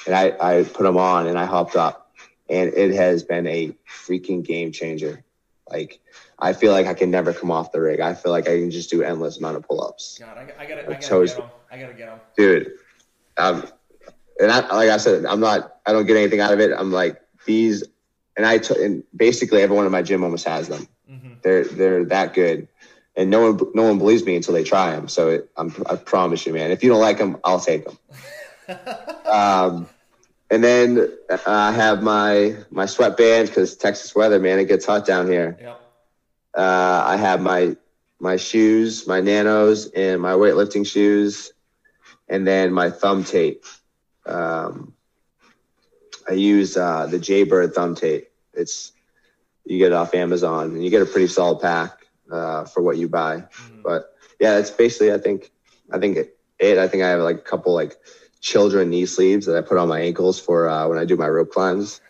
And 0.04 0.16
I, 0.16 0.32
I 0.40 0.64
put 0.64 0.82
them 0.82 0.96
on 0.96 1.28
and 1.28 1.38
I 1.38 1.44
hopped 1.44 1.76
up 1.76 2.07
and 2.48 2.72
it 2.74 2.94
has 2.94 3.22
been 3.22 3.46
a 3.46 3.74
freaking 3.88 4.44
game 4.44 4.72
changer. 4.72 5.24
Like, 5.68 6.00
I 6.38 6.54
feel 6.54 6.72
like 6.72 6.86
I 6.86 6.94
can 6.94 7.10
never 7.10 7.32
come 7.32 7.50
off 7.50 7.72
the 7.72 7.80
rig. 7.80 8.00
I 8.00 8.14
feel 8.14 8.32
like 8.32 8.48
I 8.48 8.58
can 8.58 8.70
just 8.70 8.90
do 8.90 9.02
endless 9.02 9.38
amount 9.38 9.56
of 9.56 9.68
pull-ups. 9.68 10.18
God, 10.18 10.38
I, 10.38 10.42
I 10.62 10.66
gotta, 10.66 10.82
I 10.82 10.94
gotta 10.94 11.26
get 11.26 11.36
them. 11.36 11.50
I 11.70 11.78
gotta 11.78 11.94
get 11.94 12.06
them. 12.06 12.20
Dude, 12.36 12.72
um, 13.36 13.66
and 14.40 14.50
I, 14.50 14.60
like 14.74 14.90
I 14.90 14.96
said, 14.96 15.26
I'm 15.26 15.40
not, 15.40 15.76
I 15.84 15.92
don't 15.92 16.06
get 16.06 16.16
anything 16.16 16.40
out 16.40 16.52
of 16.52 16.60
it. 16.60 16.72
I'm 16.76 16.90
like 16.90 17.20
these, 17.44 17.84
and 18.36 18.46
I, 18.46 18.58
t- 18.58 18.82
and 18.82 19.02
basically 19.14 19.62
everyone 19.62 19.84
in 19.84 19.92
my 19.92 20.02
gym 20.02 20.24
almost 20.24 20.46
has 20.46 20.68
them. 20.68 20.88
Mm-hmm. 21.10 21.32
They're, 21.42 21.64
they're 21.64 22.04
that 22.06 22.34
good 22.34 22.68
and 23.18 23.30
no 23.30 23.50
one 23.50 23.70
no 23.74 23.82
one 23.82 23.98
believes 23.98 24.24
me 24.24 24.36
until 24.36 24.54
they 24.54 24.62
try 24.62 24.92
them. 24.92 25.08
So 25.08 25.28
it, 25.28 25.50
i 25.56 25.96
promise 25.96 26.46
you, 26.46 26.54
man. 26.54 26.70
If 26.70 26.84
you 26.84 26.88
don't 26.88 27.00
like 27.00 27.18
them, 27.18 27.36
I'll 27.44 27.60
take 27.60 27.84
them. 27.84 27.98
um, 29.26 29.88
and 30.50 30.64
then 30.64 31.12
I 31.46 31.72
have 31.72 32.02
my 32.02 32.56
my 32.70 32.86
sweatband 32.86 33.48
because 33.48 33.76
Texas 33.76 34.14
weather, 34.14 34.38
man, 34.38 34.58
it 34.58 34.68
gets 34.68 34.86
hot 34.86 35.06
down 35.06 35.26
here. 35.26 35.58
Yep. 35.60 35.80
Uh, 36.56 37.02
I 37.06 37.16
have 37.16 37.40
my 37.40 37.76
my 38.18 38.36
shoes, 38.36 39.06
my 39.06 39.20
nanos, 39.20 39.86
and 39.90 40.20
my 40.20 40.32
weightlifting 40.32 40.86
shoes, 40.86 41.52
and 42.28 42.46
then 42.46 42.72
my 42.72 42.90
thumb 42.90 43.24
tape. 43.24 43.64
Um, 44.26 44.94
I 46.28 46.32
use 46.32 46.76
uh, 46.76 47.06
the 47.06 47.18
Jaybird 47.18 47.74
thumb 47.74 47.94
tape. 47.94 48.28
It's 48.54 48.92
you 49.64 49.78
get 49.78 49.88
it 49.88 49.92
off 49.92 50.14
Amazon, 50.14 50.70
and 50.70 50.84
you 50.84 50.90
get 50.90 51.02
a 51.02 51.06
pretty 51.06 51.28
solid 51.28 51.60
pack 51.60 52.06
uh, 52.30 52.64
for 52.64 52.82
what 52.82 52.96
you 52.96 53.08
buy. 53.08 53.36
Mm-hmm. 53.36 53.82
But 53.82 54.14
yeah, 54.40 54.58
it's 54.58 54.70
basically 54.70 55.12
I 55.12 55.18
think 55.18 55.50
I 55.92 55.98
think 55.98 56.16
it, 56.16 56.38
it, 56.58 56.78
I 56.78 56.88
think 56.88 57.02
I 57.02 57.10
have 57.10 57.20
like 57.20 57.36
a 57.36 57.42
couple 57.42 57.74
like 57.74 57.96
children 58.40 58.90
knee 58.90 59.06
sleeves 59.06 59.46
that 59.46 59.56
I 59.56 59.60
put 59.60 59.78
on 59.78 59.88
my 59.88 60.00
ankles 60.00 60.38
for 60.38 60.68
uh, 60.68 60.88
when 60.88 60.98
I 60.98 61.04
do 61.04 61.16
my 61.16 61.28
rope 61.28 61.52
climbs. 61.52 62.00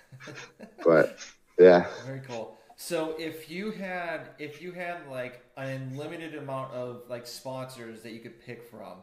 but 0.84 1.18
yeah. 1.58 1.86
Very 2.06 2.20
cool. 2.20 2.56
So 2.76 3.14
if 3.18 3.50
you 3.50 3.72
had 3.72 4.28
if 4.38 4.62
you 4.62 4.72
had 4.72 5.08
like 5.10 5.44
an 5.56 5.68
unlimited 5.68 6.36
amount 6.36 6.72
of 6.72 7.02
like 7.08 7.26
sponsors 7.26 8.02
that 8.02 8.12
you 8.12 8.20
could 8.20 8.40
pick 8.40 8.62
from, 8.70 8.98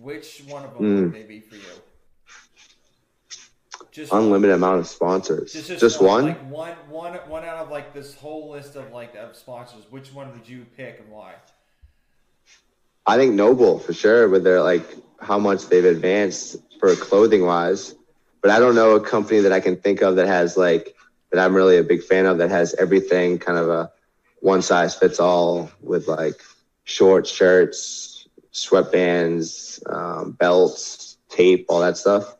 which 0.00 0.42
one 0.48 0.64
of 0.64 0.74
them 0.74 0.82
mm. 0.82 1.02
would 1.02 1.12
they 1.12 1.22
be 1.22 1.40
for 1.40 1.54
you? 1.54 1.62
Just 3.90 4.12
unlimited 4.12 4.56
amount 4.56 4.80
of 4.80 4.86
sponsors. 4.88 5.52
Just, 5.52 5.68
just, 5.68 5.80
just 5.80 6.02
one, 6.02 6.24
one? 6.24 6.26
Like 6.26 6.50
one, 6.88 7.12
one, 7.12 7.14
one 7.28 7.44
out 7.44 7.58
of 7.58 7.70
like 7.70 7.92
this 7.92 8.14
whole 8.14 8.50
list 8.50 8.74
of 8.74 8.90
like 8.92 9.14
of 9.14 9.36
sponsors. 9.36 9.84
Which 9.90 10.12
one 10.12 10.32
would 10.32 10.48
you 10.48 10.66
pick 10.76 10.98
and 10.98 11.10
why? 11.10 11.34
I 13.06 13.16
think 13.16 13.34
Noble 13.34 13.78
for 13.78 13.92
sure, 13.92 14.28
with 14.28 14.44
their 14.44 14.62
like 14.62 14.84
how 15.22 15.38
much 15.38 15.68
they've 15.68 15.84
advanced 15.84 16.56
for 16.78 16.94
clothing 16.96 17.46
wise. 17.46 17.94
But 18.42 18.50
I 18.50 18.58
don't 18.58 18.74
know 18.74 18.96
a 18.96 19.00
company 19.00 19.40
that 19.40 19.52
I 19.52 19.60
can 19.60 19.76
think 19.76 20.02
of 20.02 20.16
that 20.16 20.26
has 20.26 20.56
like 20.56 20.96
that 21.30 21.38
I'm 21.42 21.54
really 21.54 21.78
a 21.78 21.84
big 21.84 22.02
fan 22.02 22.26
of 22.26 22.38
that 22.38 22.50
has 22.50 22.74
everything 22.74 23.38
kind 23.38 23.56
of 23.56 23.68
a 23.68 23.90
one 24.40 24.60
size 24.60 24.94
fits 24.94 25.20
all 25.20 25.70
with 25.80 26.08
like 26.08 26.42
shorts, 26.84 27.30
shirts, 27.30 28.28
sweatbands, 28.52 29.80
um, 29.90 30.32
belts, 30.32 31.16
tape, 31.28 31.66
all 31.68 31.80
that 31.80 31.96
stuff. 31.96 32.36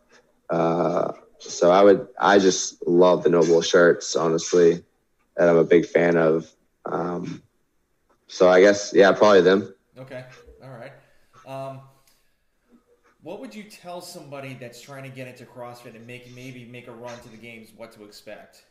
Uh, 0.50 1.12
so 1.38 1.70
I 1.70 1.82
would, 1.82 2.08
I 2.20 2.38
just 2.38 2.86
love 2.86 3.22
the 3.22 3.30
NOBULL 3.30 3.62
shirts, 3.62 4.14
honestly, 4.14 4.84
that 5.36 5.48
I'm 5.48 5.56
a 5.56 5.64
big 5.64 5.86
fan 5.86 6.16
of. 6.16 6.50
Um, 6.84 7.42
so 8.26 8.48
I 8.48 8.60
guess, 8.60 8.92
yeah, 8.92 9.12
probably 9.12 9.40
them. 9.40 9.74
Okay. 9.96 10.24
All 10.62 10.70
right. 10.70 10.92
Um, 11.46 11.80
what 13.22 13.40
would 13.40 13.54
you 13.54 13.64
tell 13.64 14.00
somebody 14.00 14.54
that's 14.54 14.80
trying 14.80 15.04
to 15.04 15.08
get 15.08 15.28
into 15.28 15.44
CrossFit 15.44 15.94
and 15.94 16.06
make 16.06 16.34
maybe 16.34 16.64
make 16.64 16.88
a 16.88 16.92
run 16.92 17.18
to 17.20 17.28
the 17.28 17.36
games? 17.36 17.68
What 17.76 17.92
to 17.92 18.04
expect? 18.04 18.64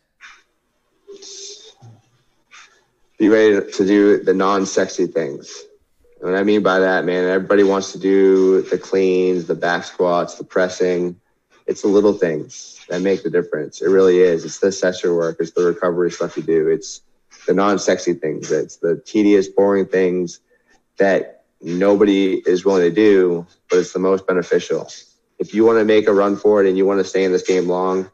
Be 3.17 3.29
ready 3.29 3.71
to 3.71 3.85
do 3.85 4.23
the 4.23 4.33
non-sexy 4.33 5.07
things. 5.07 5.63
what 6.19 6.35
I 6.35 6.43
mean 6.43 6.63
by 6.63 6.79
that, 6.79 7.05
man, 7.05 7.29
everybody 7.29 7.63
wants 7.63 7.91
to 7.93 7.99
do 7.99 8.61
the 8.63 8.77
cleans, 8.77 9.47
the 9.47 9.55
back 9.55 9.83
squats, 9.83 10.35
the 10.35 10.43
pressing 10.43 11.15
it's 11.67 11.83
the 11.83 11.87
little 11.87 12.13
things 12.13 12.83
that 12.89 13.01
make 13.01 13.23
the 13.23 13.29
difference. 13.29 13.81
It 13.81 13.87
really 13.87 14.19
is. 14.19 14.43
It's 14.43 14.59
the 14.59 14.71
session 14.71 15.15
work. 15.15 15.37
It's 15.39 15.51
the 15.51 15.63
recovery 15.63 16.11
stuff 16.11 16.35
you 16.35 16.43
do. 16.43 16.67
It's 16.67 17.01
the 17.47 17.53
non-sexy 17.53 18.15
things. 18.15 18.51
It's 18.51 18.77
the 18.77 19.01
tedious, 19.05 19.47
boring 19.47 19.85
things 19.85 20.41
that 20.97 21.40
nobody 21.61 22.41
is 22.45 22.65
willing 22.65 22.83
to 22.83 22.91
do, 22.91 23.45
but 23.69 23.79
it's 23.79 23.93
the 23.93 23.99
most 23.99 24.27
beneficial. 24.27 24.89
If 25.39 25.53
you 25.53 25.65
want 25.65 25.79
to 25.79 25.85
make 25.85 26.07
a 26.07 26.13
run 26.13 26.35
for 26.35 26.63
it 26.63 26.67
and 26.67 26.77
you 26.77 26.85
want 26.85 26.99
to 26.99 27.03
stay 27.03 27.23
in 27.23 27.31
this 27.31 27.43
game 27.43 27.67
long, 27.67 28.09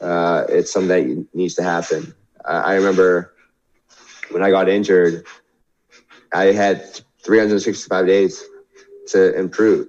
uh, 0.00 0.44
it's 0.48 0.72
something 0.72 0.88
that 0.88 1.26
needs 1.34 1.54
to 1.54 1.62
happen. 1.62 2.14
I, 2.44 2.74
remember 2.74 3.34
when 4.30 4.42
I 4.42 4.50
got 4.50 4.68
injured, 4.68 5.26
I 6.32 6.46
had 6.46 7.00
365 7.22 8.06
days 8.06 8.42
to 9.08 9.38
improve 9.38 9.88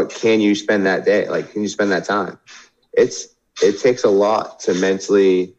but 0.00 0.08
can 0.08 0.40
you 0.40 0.54
spend 0.54 0.86
that 0.86 1.04
day? 1.04 1.28
Like, 1.28 1.52
can 1.52 1.60
you 1.60 1.68
spend 1.68 1.92
that 1.92 2.06
time? 2.06 2.38
It's 2.94 3.34
it 3.62 3.80
takes 3.80 4.02
a 4.02 4.08
lot 4.08 4.58
to 4.60 4.72
mentally 4.72 5.54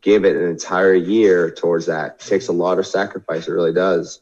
give 0.00 0.24
it 0.24 0.34
an 0.34 0.48
entire 0.48 0.94
year 0.94 1.50
towards 1.50 1.84
that. 1.86 2.22
It 2.22 2.26
takes 2.26 2.48
a 2.48 2.52
lot 2.52 2.78
of 2.78 2.86
sacrifice. 2.86 3.46
It 3.46 3.52
really 3.52 3.74
does. 3.74 4.21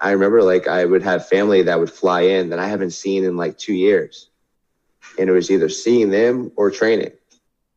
I 0.00 0.12
remember 0.12 0.42
like 0.42 0.68
I 0.68 0.84
would 0.84 1.02
have 1.02 1.28
family 1.28 1.62
that 1.62 1.78
would 1.78 1.90
fly 1.90 2.22
in 2.22 2.50
that 2.50 2.58
I 2.58 2.68
haven't 2.68 2.92
seen 2.92 3.24
in 3.24 3.36
like 3.36 3.58
two 3.58 3.74
years, 3.74 4.28
and 5.18 5.28
it 5.28 5.32
was 5.32 5.50
either 5.50 5.68
seeing 5.68 6.10
them 6.10 6.52
or 6.56 6.70
training, 6.70 7.12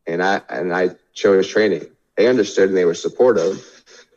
and 0.06 0.22
I 0.22 0.40
and 0.48 0.74
I 0.74 0.90
chose 1.14 1.48
training. 1.48 1.86
They 2.16 2.28
understood 2.28 2.68
and 2.68 2.76
they 2.76 2.84
were 2.84 2.94
supportive, 2.94 3.64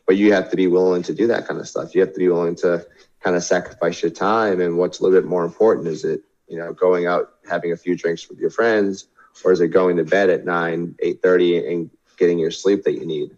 but 0.06 0.16
you 0.16 0.32
have 0.32 0.50
to 0.50 0.56
be 0.56 0.66
willing 0.66 1.02
to 1.04 1.14
do 1.14 1.26
that 1.28 1.46
kind 1.46 1.60
of 1.60 1.68
stuff. 1.68 1.94
You 1.94 2.00
have 2.02 2.12
to 2.12 2.18
be 2.18 2.28
willing 2.28 2.56
to 2.56 2.86
kind 3.20 3.36
of 3.36 3.42
sacrifice 3.42 4.02
your 4.02 4.10
time. 4.10 4.60
And 4.60 4.78
what's 4.78 5.00
a 5.00 5.02
little 5.02 5.20
bit 5.20 5.28
more 5.28 5.44
important 5.44 5.86
is 5.88 6.04
it 6.04 6.22
you 6.50 6.56
know, 6.56 6.74
going 6.74 7.06
out 7.06 7.34
having 7.48 7.72
a 7.72 7.76
few 7.76 7.96
drinks 7.96 8.28
with 8.28 8.38
your 8.38 8.50
friends, 8.50 9.06
or 9.44 9.52
is 9.52 9.60
it 9.60 9.68
going 9.68 9.96
to 9.96 10.04
bed 10.04 10.28
at 10.28 10.44
nine, 10.44 10.96
eight 10.98 11.22
thirty, 11.22 11.64
and 11.64 11.88
getting 12.18 12.38
your 12.38 12.50
sleep 12.50 12.82
that 12.82 12.94
you 12.94 13.06
need? 13.06 13.36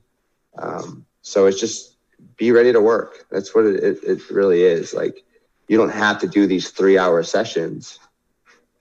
Um, 0.56 1.04
so 1.20 1.46
it's 1.46 1.60
just 1.60 1.91
be 2.36 2.52
ready 2.52 2.72
to 2.72 2.80
work. 2.80 3.26
That's 3.30 3.54
what 3.54 3.64
it, 3.64 3.82
it, 3.82 3.98
it 4.04 4.30
really 4.30 4.62
is. 4.62 4.94
Like 4.94 5.24
you 5.68 5.76
don't 5.76 5.90
have 5.90 6.18
to 6.20 6.28
do 6.28 6.46
these 6.46 6.70
three 6.70 6.98
hour 6.98 7.22
sessions, 7.22 7.98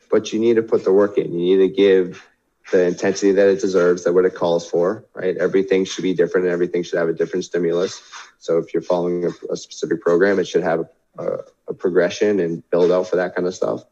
but 0.10 0.34
you 0.34 0.40
need 0.40 0.56
to 0.56 0.64
put 0.64 0.84
the 0.84 0.94
work 0.94 1.18
in. 1.18 1.34
You 1.34 1.58
need 1.58 1.70
to 1.70 1.74
give 1.74 2.26
the 2.72 2.86
intensity 2.86 3.32
that 3.34 3.48
it 3.48 3.62
deserves, 3.62 4.04
that 4.04 4.14
what 4.14 4.26
it 4.26 4.36
calls 4.36 4.70
for, 4.70 5.06
right? 5.14 5.36
Everything 5.38 5.86
should 5.86 6.04
be 6.04 6.14
different 6.14 6.46
and 6.46 6.54
everything 6.54 6.84
should 6.84 7.00
have 7.00 7.10
a 7.10 7.14
different 7.14 7.46
stimulus. 7.46 8.02
So 8.40 8.58
if 8.58 8.74
you're 8.74 8.82
following 8.82 9.26
a, 9.26 9.32
a 9.52 9.58
specific 9.58 10.02
program, 10.02 10.40
it 10.40 10.48
should 10.48 10.64
have 10.64 10.88
a, 11.18 11.38
a, 11.68 11.74
progression 11.74 12.40
and 12.40 12.68
build 12.70 12.92
out 12.92 13.08
for 13.08 13.18
that 13.18 13.36
kind 13.36 13.48
of 13.48 13.54
stuff. 13.54 13.84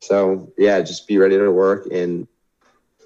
So 0.00 0.52
yeah, 0.56 0.80
just 0.80 1.06
be 1.06 1.18
ready 1.18 1.36
to 1.36 1.50
work 1.50 1.86
and 1.90 2.26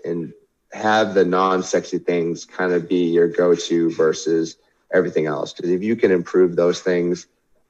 and 0.04 0.32
have 0.72 1.14
the 1.14 1.24
non-sexy 1.24 1.98
things 1.98 2.44
kind 2.44 2.72
of 2.72 2.88
be 2.88 3.10
your 3.10 3.28
go-to 3.28 3.90
versus 3.94 4.56
everything 4.92 5.26
else. 5.26 5.52
Because 5.52 5.70
if 5.70 5.82
you 5.82 5.96
can 5.96 6.10
improve 6.10 6.56
those 6.56 6.80
things, 6.80 7.26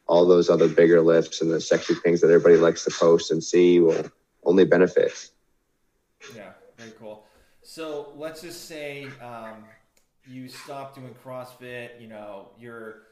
all 0.07 0.27
those 0.27 0.49
other 0.49 0.69
bigger 0.69 1.01
lifts 1.01 1.41
and 1.43 1.51
the 1.51 1.61
sexy 1.61 1.95
things 1.95 2.21
that 2.21 2.29
everybody 2.29 2.57
likes 2.57 2.85
to 2.85 2.91
post 2.91 3.31
and 3.31 3.43
see 3.43 3.79
will 3.81 4.11
only 4.45 4.65
benefit. 4.65 5.31
Yeah, 6.35 6.53
very 6.77 6.93
cool. 6.93 7.25
So 7.63 8.13
let's 8.17 8.41
just 8.41 8.65
say 8.65 9.09
um, 9.23 9.65
you 10.27 10.49
stop 10.49 10.95
doing 10.95 11.15
CrossFit. 11.23 12.01
You 12.01 12.09
know, 12.09 12.49
you're 12.59 13.03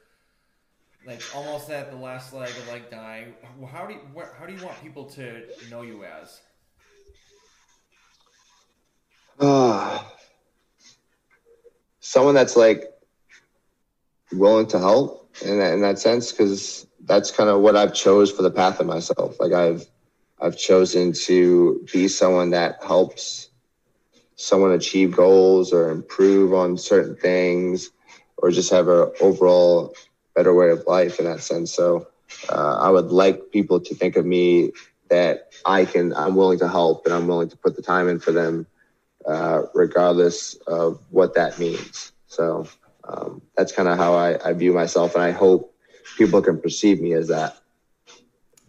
like 1.06 1.22
almost 1.34 1.70
at 1.70 1.90
the 1.90 1.96
last 1.96 2.32
leg 2.32 2.48
of 2.48 2.68
like 2.68 2.90
dying. 2.90 3.34
How 3.70 3.86
do 3.86 3.94
you 3.94 4.00
where, 4.12 4.34
how 4.38 4.46
do 4.46 4.54
you 4.54 4.64
want 4.64 4.82
people 4.82 5.04
to 5.10 5.42
know 5.70 5.82
you 5.82 6.04
as? 6.04 6.40
Uh, 9.38 10.02
someone 12.00 12.34
that's 12.34 12.56
like 12.56 12.95
willing 14.32 14.66
to 14.68 14.78
help 14.78 15.30
in 15.42 15.58
that, 15.58 15.72
in 15.72 15.80
that 15.82 15.98
sense 15.98 16.32
because 16.32 16.86
that's 17.04 17.30
kind 17.30 17.48
of 17.48 17.60
what 17.60 17.76
I've 17.76 17.94
chose 17.94 18.30
for 18.30 18.42
the 18.42 18.50
path 18.50 18.80
of 18.80 18.86
myself. 18.86 19.38
Like 19.40 19.52
I've 19.52 19.86
I've 20.40 20.58
chosen 20.58 21.12
to 21.24 21.86
be 21.92 22.08
someone 22.08 22.50
that 22.50 22.82
helps 22.84 23.48
someone 24.36 24.72
achieve 24.72 25.16
goals 25.16 25.72
or 25.72 25.90
improve 25.90 26.52
on 26.52 26.76
certain 26.76 27.16
things 27.16 27.90
or 28.36 28.50
just 28.50 28.70
have 28.70 28.88
a 28.88 29.10
overall 29.20 29.94
better 30.34 30.54
way 30.54 30.68
of 30.70 30.86
life 30.86 31.18
in 31.18 31.24
that 31.24 31.40
sense. 31.40 31.72
So 31.72 32.06
uh, 32.50 32.78
I 32.80 32.90
would 32.90 33.06
like 33.06 33.50
people 33.50 33.80
to 33.80 33.94
think 33.94 34.16
of 34.16 34.26
me 34.26 34.72
that 35.08 35.52
I 35.64 35.86
can, 35.86 36.12
I'm 36.14 36.36
willing 36.36 36.58
to 36.58 36.68
help 36.68 37.06
and 37.06 37.14
I'm 37.14 37.26
willing 37.26 37.48
to 37.48 37.56
put 37.56 37.76
the 37.76 37.82
time 37.82 38.08
in 38.08 38.18
for 38.20 38.32
them, 38.32 38.66
uh, 39.26 39.62
regardless 39.74 40.54
of 40.66 41.00
what 41.10 41.34
that 41.34 41.58
means. 41.58 42.12
So 42.26 42.68
um, 43.06 43.42
that's 43.56 43.72
kind 43.72 43.88
of 43.88 43.96
how 43.96 44.14
I, 44.14 44.48
I 44.48 44.52
view 44.52 44.72
myself, 44.72 45.14
and 45.14 45.22
I 45.22 45.30
hope 45.30 45.74
people 46.16 46.42
can 46.42 46.60
perceive 46.60 47.00
me 47.00 47.12
as 47.12 47.28
that. 47.28 47.56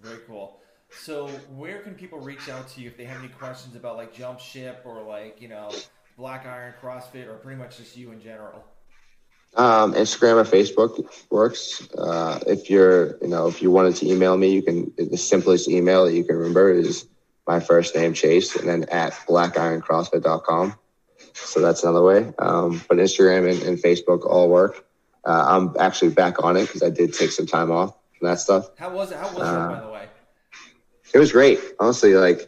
Very 0.02 0.20
cool. 0.28 0.60
So, 0.90 1.28
where 1.56 1.80
can 1.80 1.96
people 1.96 2.20
reach 2.20 2.50
out 2.50 2.68
to 2.70 2.82
you 2.82 2.88
if 2.88 2.98
they 2.98 3.06
have 3.06 3.20
any 3.20 3.30
questions 3.30 3.76
about 3.76 3.98
like 3.98 4.14
jump 4.14 4.40
ship 4.40 4.82
or 4.86 5.02
like 5.04 5.42
you 5.42 5.48
know 5.48 5.72
Black 6.18 6.46
Iron 6.46 6.74
CrossFit 6.82 7.28
or 7.28 7.36
pretty 7.36 7.58
much 7.58 7.78
just 7.78 7.98
you 7.98 8.12
in 8.12 8.22
general? 8.22 8.64
Um, 9.56 9.94
Instagram 9.94 10.36
or 10.36 10.44
Facebook 10.44 11.06
works. 11.32 11.88
Uh, 11.96 12.40
if 12.46 12.70
you're, 12.70 13.18
you 13.22 13.28
know, 13.28 13.48
if 13.48 13.62
you 13.62 13.72
wanted 13.72 13.96
to 13.96 14.08
email 14.08 14.38
me, 14.38 14.50
you 14.54 14.62
can. 14.62 14.92
The 14.98 15.18
simplest 15.18 15.68
email 15.68 16.06
that 16.06 16.14
you 16.14 16.24
can 16.24 16.36
remember 16.36 16.72
is 16.72 17.08
my 17.48 17.60
first 17.60 17.96
name 17.96 18.14
Chase, 18.14 18.56
and 18.56 18.68
then 18.68 18.84
at 18.92 19.14
blackironcrossfit.com. 19.28 20.76
So 21.34 21.62
that's 21.62 21.84
another 21.84 22.04
way. 22.04 22.34
Um, 22.40 22.82
but 22.88 22.98
Instagram 22.98 23.50
and, 23.50 23.62
and, 23.64 23.78
Facebook 23.78 24.26
all 24.26 24.50
work. 24.50 24.86
Uh, 25.26 25.46
I'm 25.48 25.76
actually 25.80 26.10
back 26.10 26.44
on 26.44 26.58
it 26.58 26.64
because 26.64 26.84
I 26.84 26.90
did 26.90 27.14
take 27.14 27.32
some 27.32 27.46
time 27.46 27.72
off 27.72 27.96
from 28.18 28.28
that 28.30 28.40
stuff. 28.40 28.70
How 28.78 28.90
was 28.90 29.12
it? 29.12 29.18
How 29.18 29.30
was 29.30 29.40
uh, 29.40 29.42
it, 29.42 29.76
by 29.76 29.80
the 29.82 29.92
way? 29.92 30.08
It 31.14 31.20
was 31.20 31.32
great. 31.32 31.60
Honestly, 31.80 32.16
like 32.16 32.48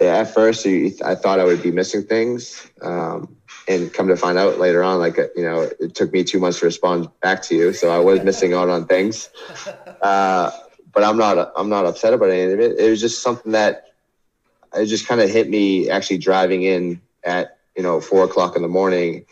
at 0.00 0.32
first, 0.32 0.66
I 0.66 1.14
thought 1.14 1.40
I 1.40 1.44
would 1.44 1.62
be 1.62 1.70
missing 1.70 2.02
things. 2.02 2.66
Um, 2.82 3.36
and 3.68 3.92
come 3.92 4.08
to 4.08 4.16
find 4.16 4.38
out 4.38 4.58
later 4.58 4.82
on, 4.82 4.98
like, 4.98 5.16
you 5.36 5.42
know, 5.42 5.70
it 5.78 5.94
took 5.94 6.12
me 6.12 6.24
two 6.24 6.40
months 6.40 6.58
to 6.60 6.64
respond 6.64 7.08
back 7.20 7.42
to 7.42 7.54
you. 7.54 7.72
So 7.72 7.90
I 7.90 7.98
was 7.98 8.22
missing 8.22 8.54
out 8.54 8.68
on 8.68 8.86
things. 8.86 9.30
Uh, 10.00 10.50
but 10.92 11.04
I'm 11.04 11.18
not, 11.18 11.52
I'm 11.54 11.68
not 11.68 11.84
upset 11.84 12.14
about 12.14 12.30
any 12.30 12.50
of 12.50 12.58
it. 12.58 12.78
It 12.78 12.88
was 12.88 13.02
just 13.02 13.22
something 13.22 13.52
that 13.52 13.92
it 14.74 14.86
just 14.86 15.06
kind 15.06 15.20
of 15.20 15.28
hit 15.28 15.50
me 15.50 15.90
actually 15.90 16.16
driving 16.16 16.62
in 16.62 17.02
at, 17.22 17.58
you 17.76 17.82
know, 17.82 18.00
four 18.00 18.24
o'clock 18.24 18.56
in 18.56 18.62
the 18.62 18.68
morning 18.68 19.26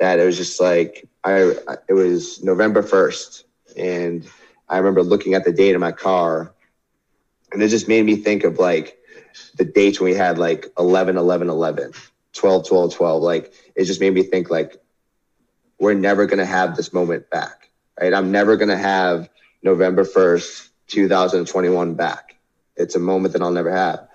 that 0.00 0.18
it 0.18 0.24
was 0.24 0.36
just 0.36 0.60
like, 0.60 1.08
I, 1.24 1.54
it 1.88 1.94
was 1.94 2.42
November 2.42 2.82
1st. 2.82 3.44
And 3.76 4.28
I 4.68 4.78
remember 4.78 5.02
looking 5.02 5.34
at 5.34 5.44
the 5.44 5.52
date 5.52 5.74
in 5.74 5.80
my 5.80 5.92
car 5.92 6.52
and 7.52 7.62
it 7.62 7.68
just 7.68 7.88
made 7.88 8.04
me 8.04 8.16
think 8.16 8.44
of 8.44 8.58
like 8.58 8.98
the 9.56 9.64
dates 9.64 10.00
when 10.00 10.10
we 10.10 10.16
had 10.16 10.38
like 10.38 10.66
11, 10.78 11.16
11, 11.16 11.48
11 11.48 11.92
12, 12.34 12.68
12, 12.68 12.94
12. 12.94 13.22
Like 13.22 13.52
it 13.74 13.84
just 13.84 14.00
made 14.00 14.12
me 14.12 14.22
think 14.22 14.50
like 14.50 14.76
we're 15.78 15.94
never 15.94 16.26
going 16.26 16.38
to 16.38 16.46
have 16.46 16.76
this 16.76 16.92
moment 16.92 17.30
back, 17.30 17.70
right? 18.00 18.12
I'm 18.12 18.30
never 18.30 18.56
going 18.56 18.68
to 18.68 18.76
have 18.76 19.28
November 19.62 20.04
1st, 20.04 20.68
2021 20.88 21.94
back. 21.94 22.36
It's 22.76 22.94
a 22.94 22.98
moment 22.98 23.32
that 23.32 23.42
I'll 23.42 23.50
never 23.50 23.72
have. 23.72 24.08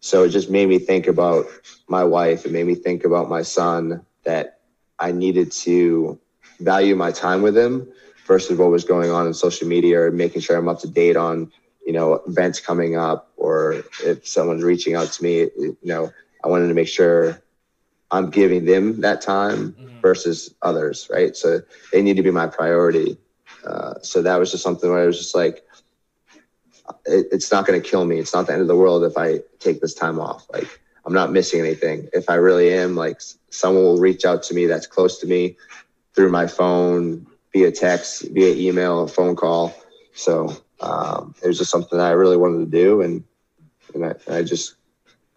So 0.00 0.24
it 0.24 0.30
just 0.30 0.50
made 0.50 0.68
me 0.68 0.78
think 0.78 1.06
about 1.06 1.46
my 1.88 2.04
wife. 2.04 2.46
It 2.46 2.52
made 2.52 2.66
me 2.66 2.74
think 2.74 3.04
about 3.04 3.28
my 3.28 3.42
son 3.42 4.04
that 4.24 4.60
I 4.98 5.12
needed 5.12 5.52
to 5.52 6.18
value 6.60 6.94
my 6.94 7.12
time 7.12 7.42
with 7.42 7.56
him 7.56 7.88
versus 8.26 8.58
what 8.58 8.70
was 8.70 8.84
going 8.84 9.10
on 9.10 9.26
in 9.26 9.34
social 9.34 9.66
media 9.66 10.02
or 10.02 10.10
making 10.10 10.42
sure 10.42 10.56
I'm 10.56 10.68
up 10.68 10.80
to 10.80 10.88
date 10.88 11.16
on, 11.16 11.50
you 11.86 11.92
know, 11.92 12.14
events 12.26 12.60
coming 12.60 12.96
up 12.96 13.32
or 13.36 13.82
if 14.04 14.26
someone's 14.26 14.62
reaching 14.62 14.94
out 14.94 15.10
to 15.12 15.22
me, 15.22 15.38
you 15.56 15.76
know, 15.82 16.12
I 16.44 16.48
wanted 16.48 16.68
to 16.68 16.74
make 16.74 16.88
sure 16.88 17.40
I'm 18.10 18.30
giving 18.30 18.64
them 18.64 19.00
that 19.00 19.20
time 19.20 19.72
mm-hmm. 19.72 20.00
versus 20.00 20.54
others, 20.62 21.08
right? 21.12 21.36
So 21.36 21.60
they 21.92 22.02
need 22.02 22.16
to 22.16 22.22
be 22.22 22.30
my 22.30 22.46
priority. 22.46 23.18
Uh, 23.66 23.94
so 24.02 24.22
that 24.22 24.36
was 24.36 24.50
just 24.50 24.62
something 24.62 24.88
where 24.90 25.02
I 25.02 25.06
was 25.06 25.18
just 25.18 25.34
like, 25.34 25.64
it, 27.06 27.26
it's 27.32 27.50
not 27.50 27.66
going 27.66 27.80
to 27.80 27.88
kill 27.88 28.04
me. 28.04 28.18
It's 28.18 28.34
not 28.34 28.46
the 28.46 28.52
end 28.52 28.62
of 28.62 28.68
the 28.68 28.76
world 28.76 29.04
if 29.04 29.16
I 29.16 29.40
take 29.58 29.80
this 29.80 29.94
time 29.94 30.18
off. 30.20 30.46
Like 30.52 30.80
I'm 31.04 31.12
not 31.12 31.32
missing 31.32 31.60
anything. 31.60 32.08
If 32.12 32.28
I 32.28 32.34
really 32.34 32.72
am, 32.72 32.96
like 32.96 33.20
someone 33.50 33.84
will 33.84 33.98
reach 33.98 34.24
out 34.24 34.42
to 34.44 34.54
me 34.54 34.66
that's 34.66 34.86
close 34.86 35.18
to 35.18 35.26
me 35.26 35.56
through 36.14 36.30
my 36.30 36.46
phone, 36.46 37.26
via 37.52 37.72
text, 37.72 38.28
via 38.30 38.54
email, 38.54 39.04
a 39.04 39.08
phone 39.08 39.36
call. 39.36 39.74
So 40.14 40.56
um, 40.80 41.34
it 41.42 41.46
was 41.46 41.58
just 41.58 41.70
something 41.70 41.98
that 41.98 42.06
I 42.06 42.12
really 42.12 42.36
wanted 42.36 42.58
to 42.58 42.70
do, 42.70 43.00
and 43.02 43.24
and 43.94 44.04
I, 44.04 44.14
I 44.30 44.42
just 44.42 44.74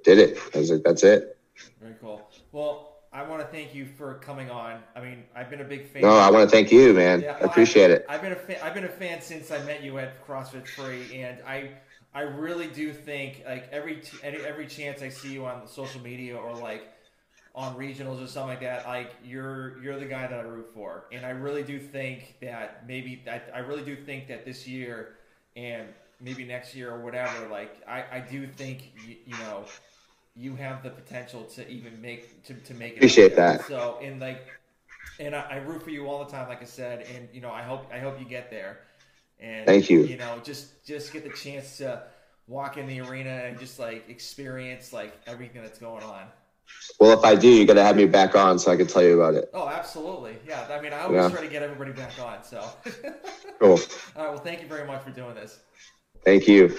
did 0.04 0.20
it. 0.20 0.38
I 0.54 0.60
was 0.60 0.72
like, 0.72 0.84
that's 0.84 1.04
it. 1.04 1.38
Very 1.80 1.96
cool. 2.02 2.28
Well, 2.52 2.91
I 3.14 3.24
want 3.24 3.42
to 3.42 3.48
thank 3.48 3.76
you 3.76 3.86
for 3.86 4.14
coming 4.16 4.50
on. 4.50 4.80
I 4.96 5.02
mean, 5.02 5.24
I've 5.36 5.50
been 5.50 5.60
a 5.60 5.66
big 5.66 5.86
fan. 5.86 6.04
No, 6.04 6.12
I 6.12 6.32
want 6.32 6.50
to 6.50 6.56
thank 6.56 6.72
you, 6.72 6.94
man. 6.94 7.22
Yeah, 7.22 7.38
I 7.42 7.44
appreciate 7.44 7.92
I, 7.92 7.96
it. 7.96 8.06
I've 8.08 8.22
been 8.22 8.32
a 8.32 8.38
fan, 8.38 8.58
I've 8.64 8.74
been 8.74 8.86
a 8.86 8.90
fan 8.90 9.22
since 9.22 9.52
I 9.52 9.62
met 9.64 9.84
you 9.84 9.98
at 9.98 10.26
CrossFit 10.26 10.66
Free, 10.66 11.22
and 11.22 11.40
I 11.46 11.72
I 12.14 12.22
really 12.22 12.68
do 12.68 12.94
think 12.94 13.44
like 13.46 13.68
every 13.72 14.02
every 14.24 14.66
chance 14.66 15.02
I 15.02 15.10
see 15.10 15.34
you 15.34 15.46
on 15.46 15.68
social 15.68 16.02
media 16.02 16.38
or 16.38 16.56
like 16.56 16.88
on 17.54 17.76
regionals 17.76 18.24
or 18.24 18.28
something 18.28 18.50
like 18.50 18.62
that, 18.62 18.88
like 18.88 19.14
you're 19.26 19.82
you're 19.84 20.00
the 20.00 20.06
guy 20.06 20.26
that 20.28 20.40
I 20.40 20.44
root 20.44 20.70
for, 20.74 21.06
and 21.12 21.26
I 21.26 21.32
really 21.32 21.64
do 21.64 21.80
think 21.80 22.38
that 22.42 22.88
maybe 22.88 23.24
I, 23.30 23.42
I 23.54 23.60
really 23.60 23.84
do 23.84 23.96
think 23.96 24.30
that 24.30 24.46
this 24.46 24.66
year 24.66 25.18
and 25.58 25.90
maybe 26.22 26.46
next 26.46 26.74
year 26.74 26.94
or 26.94 27.02
whatever, 27.02 27.50
like 27.50 27.76
I 27.86 28.06
I 28.10 28.20
do 28.22 28.48
think 28.48 28.94
you, 29.06 29.18
you 29.26 29.38
know 29.40 29.66
you 30.36 30.56
have 30.56 30.84
the 30.84 30.90
potential 30.90 31.44
to 31.44 31.68
even 31.70 32.02
make 32.02 32.44
to, 32.44 32.54
to 32.54 32.74
make 32.74 32.94
it. 32.94 32.98
Appreciate 32.98 33.36
that. 33.36 33.66
So 33.66 34.00
and 34.02 34.20
like, 34.20 34.48
and 35.20 35.36
I, 35.36 35.42
I, 35.42 35.56
root 35.58 35.84
for 35.84 35.90
you 35.90 36.08
all 36.08 36.24
the 36.24 36.32
time, 36.32 36.48
like 36.48 36.62
I 36.62 36.66
said, 36.66 37.06
and 37.16 37.28
you 37.34 37.42
know 37.42 37.52
I 37.52 37.62
hope 37.62 37.90
I 37.94 38.00
hope 38.00 38.20
you 38.20 38.26
get 38.26 38.50
there. 38.50 38.80
And 39.40 39.66
thank 39.66 39.90
you. 39.90 40.04
You 40.04 40.18
know, 40.18 40.40
just 40.44 40.86
just 40.86 41.12
get 41.12 41.24
the 41.24 41.36
chance 41.36 41.78
to 41.78 42.04
walk 42.48 42.78
in 42.78 42.88
the 42.88 43.02
arena 43.02 43.30
and 43.30 43.60
just 43.60 43.80
like 43.80 44.08
experience 44.10 44.94
like 44.94 45.20
everything 45.28 45.62
that's 45.62 45.80
going 45.80 46.04
on. 46.04 46.24
Well, 47.00 47.18
if 47.18 47.26
I 47.26 47.36
do, 47.36 47.50
you 47.50 47.66
got 47.66 47.74
to 47.74 47.84
have 47.84 47.96
me 47.96 48.06
back 48.06 48.36
on 48.36 48.60
so 48.60 48.72
I 48.72 48.78
can 48.78 48.88
tell 48.88 49.04
you 49.04 49.20
about 49.20 49.34
it. 49.34 49.50
Oh, 49.54 49.68
absolutely. 49.68 50.38
Yeah. 50.48 50.68
I 50.70 50.82
mean, 50.82 50.94
I 50.94 51.02
always 51.02 51.22
yeah. 51.22 51.30
try 51.30 51.42
to 51.42 51.52
get 51.52 51.64
everybody 51.64 51.92
back 51.92 52.18
on. 52.20 52.44
So. 52.44 52.64
cool. 53.60 53.72
All 53.72 53.78
right. 53.78 53.82
Well, 54.16 54.38
thank 54.38 54.62
you 54.62 54.68
very 54.68 54.88
much 54.88 55.04
for 55.04 55.10
doing 55.10 55.36
this. 55.36 55.60
Thank 56.24 56.48
you. 56.48 56.78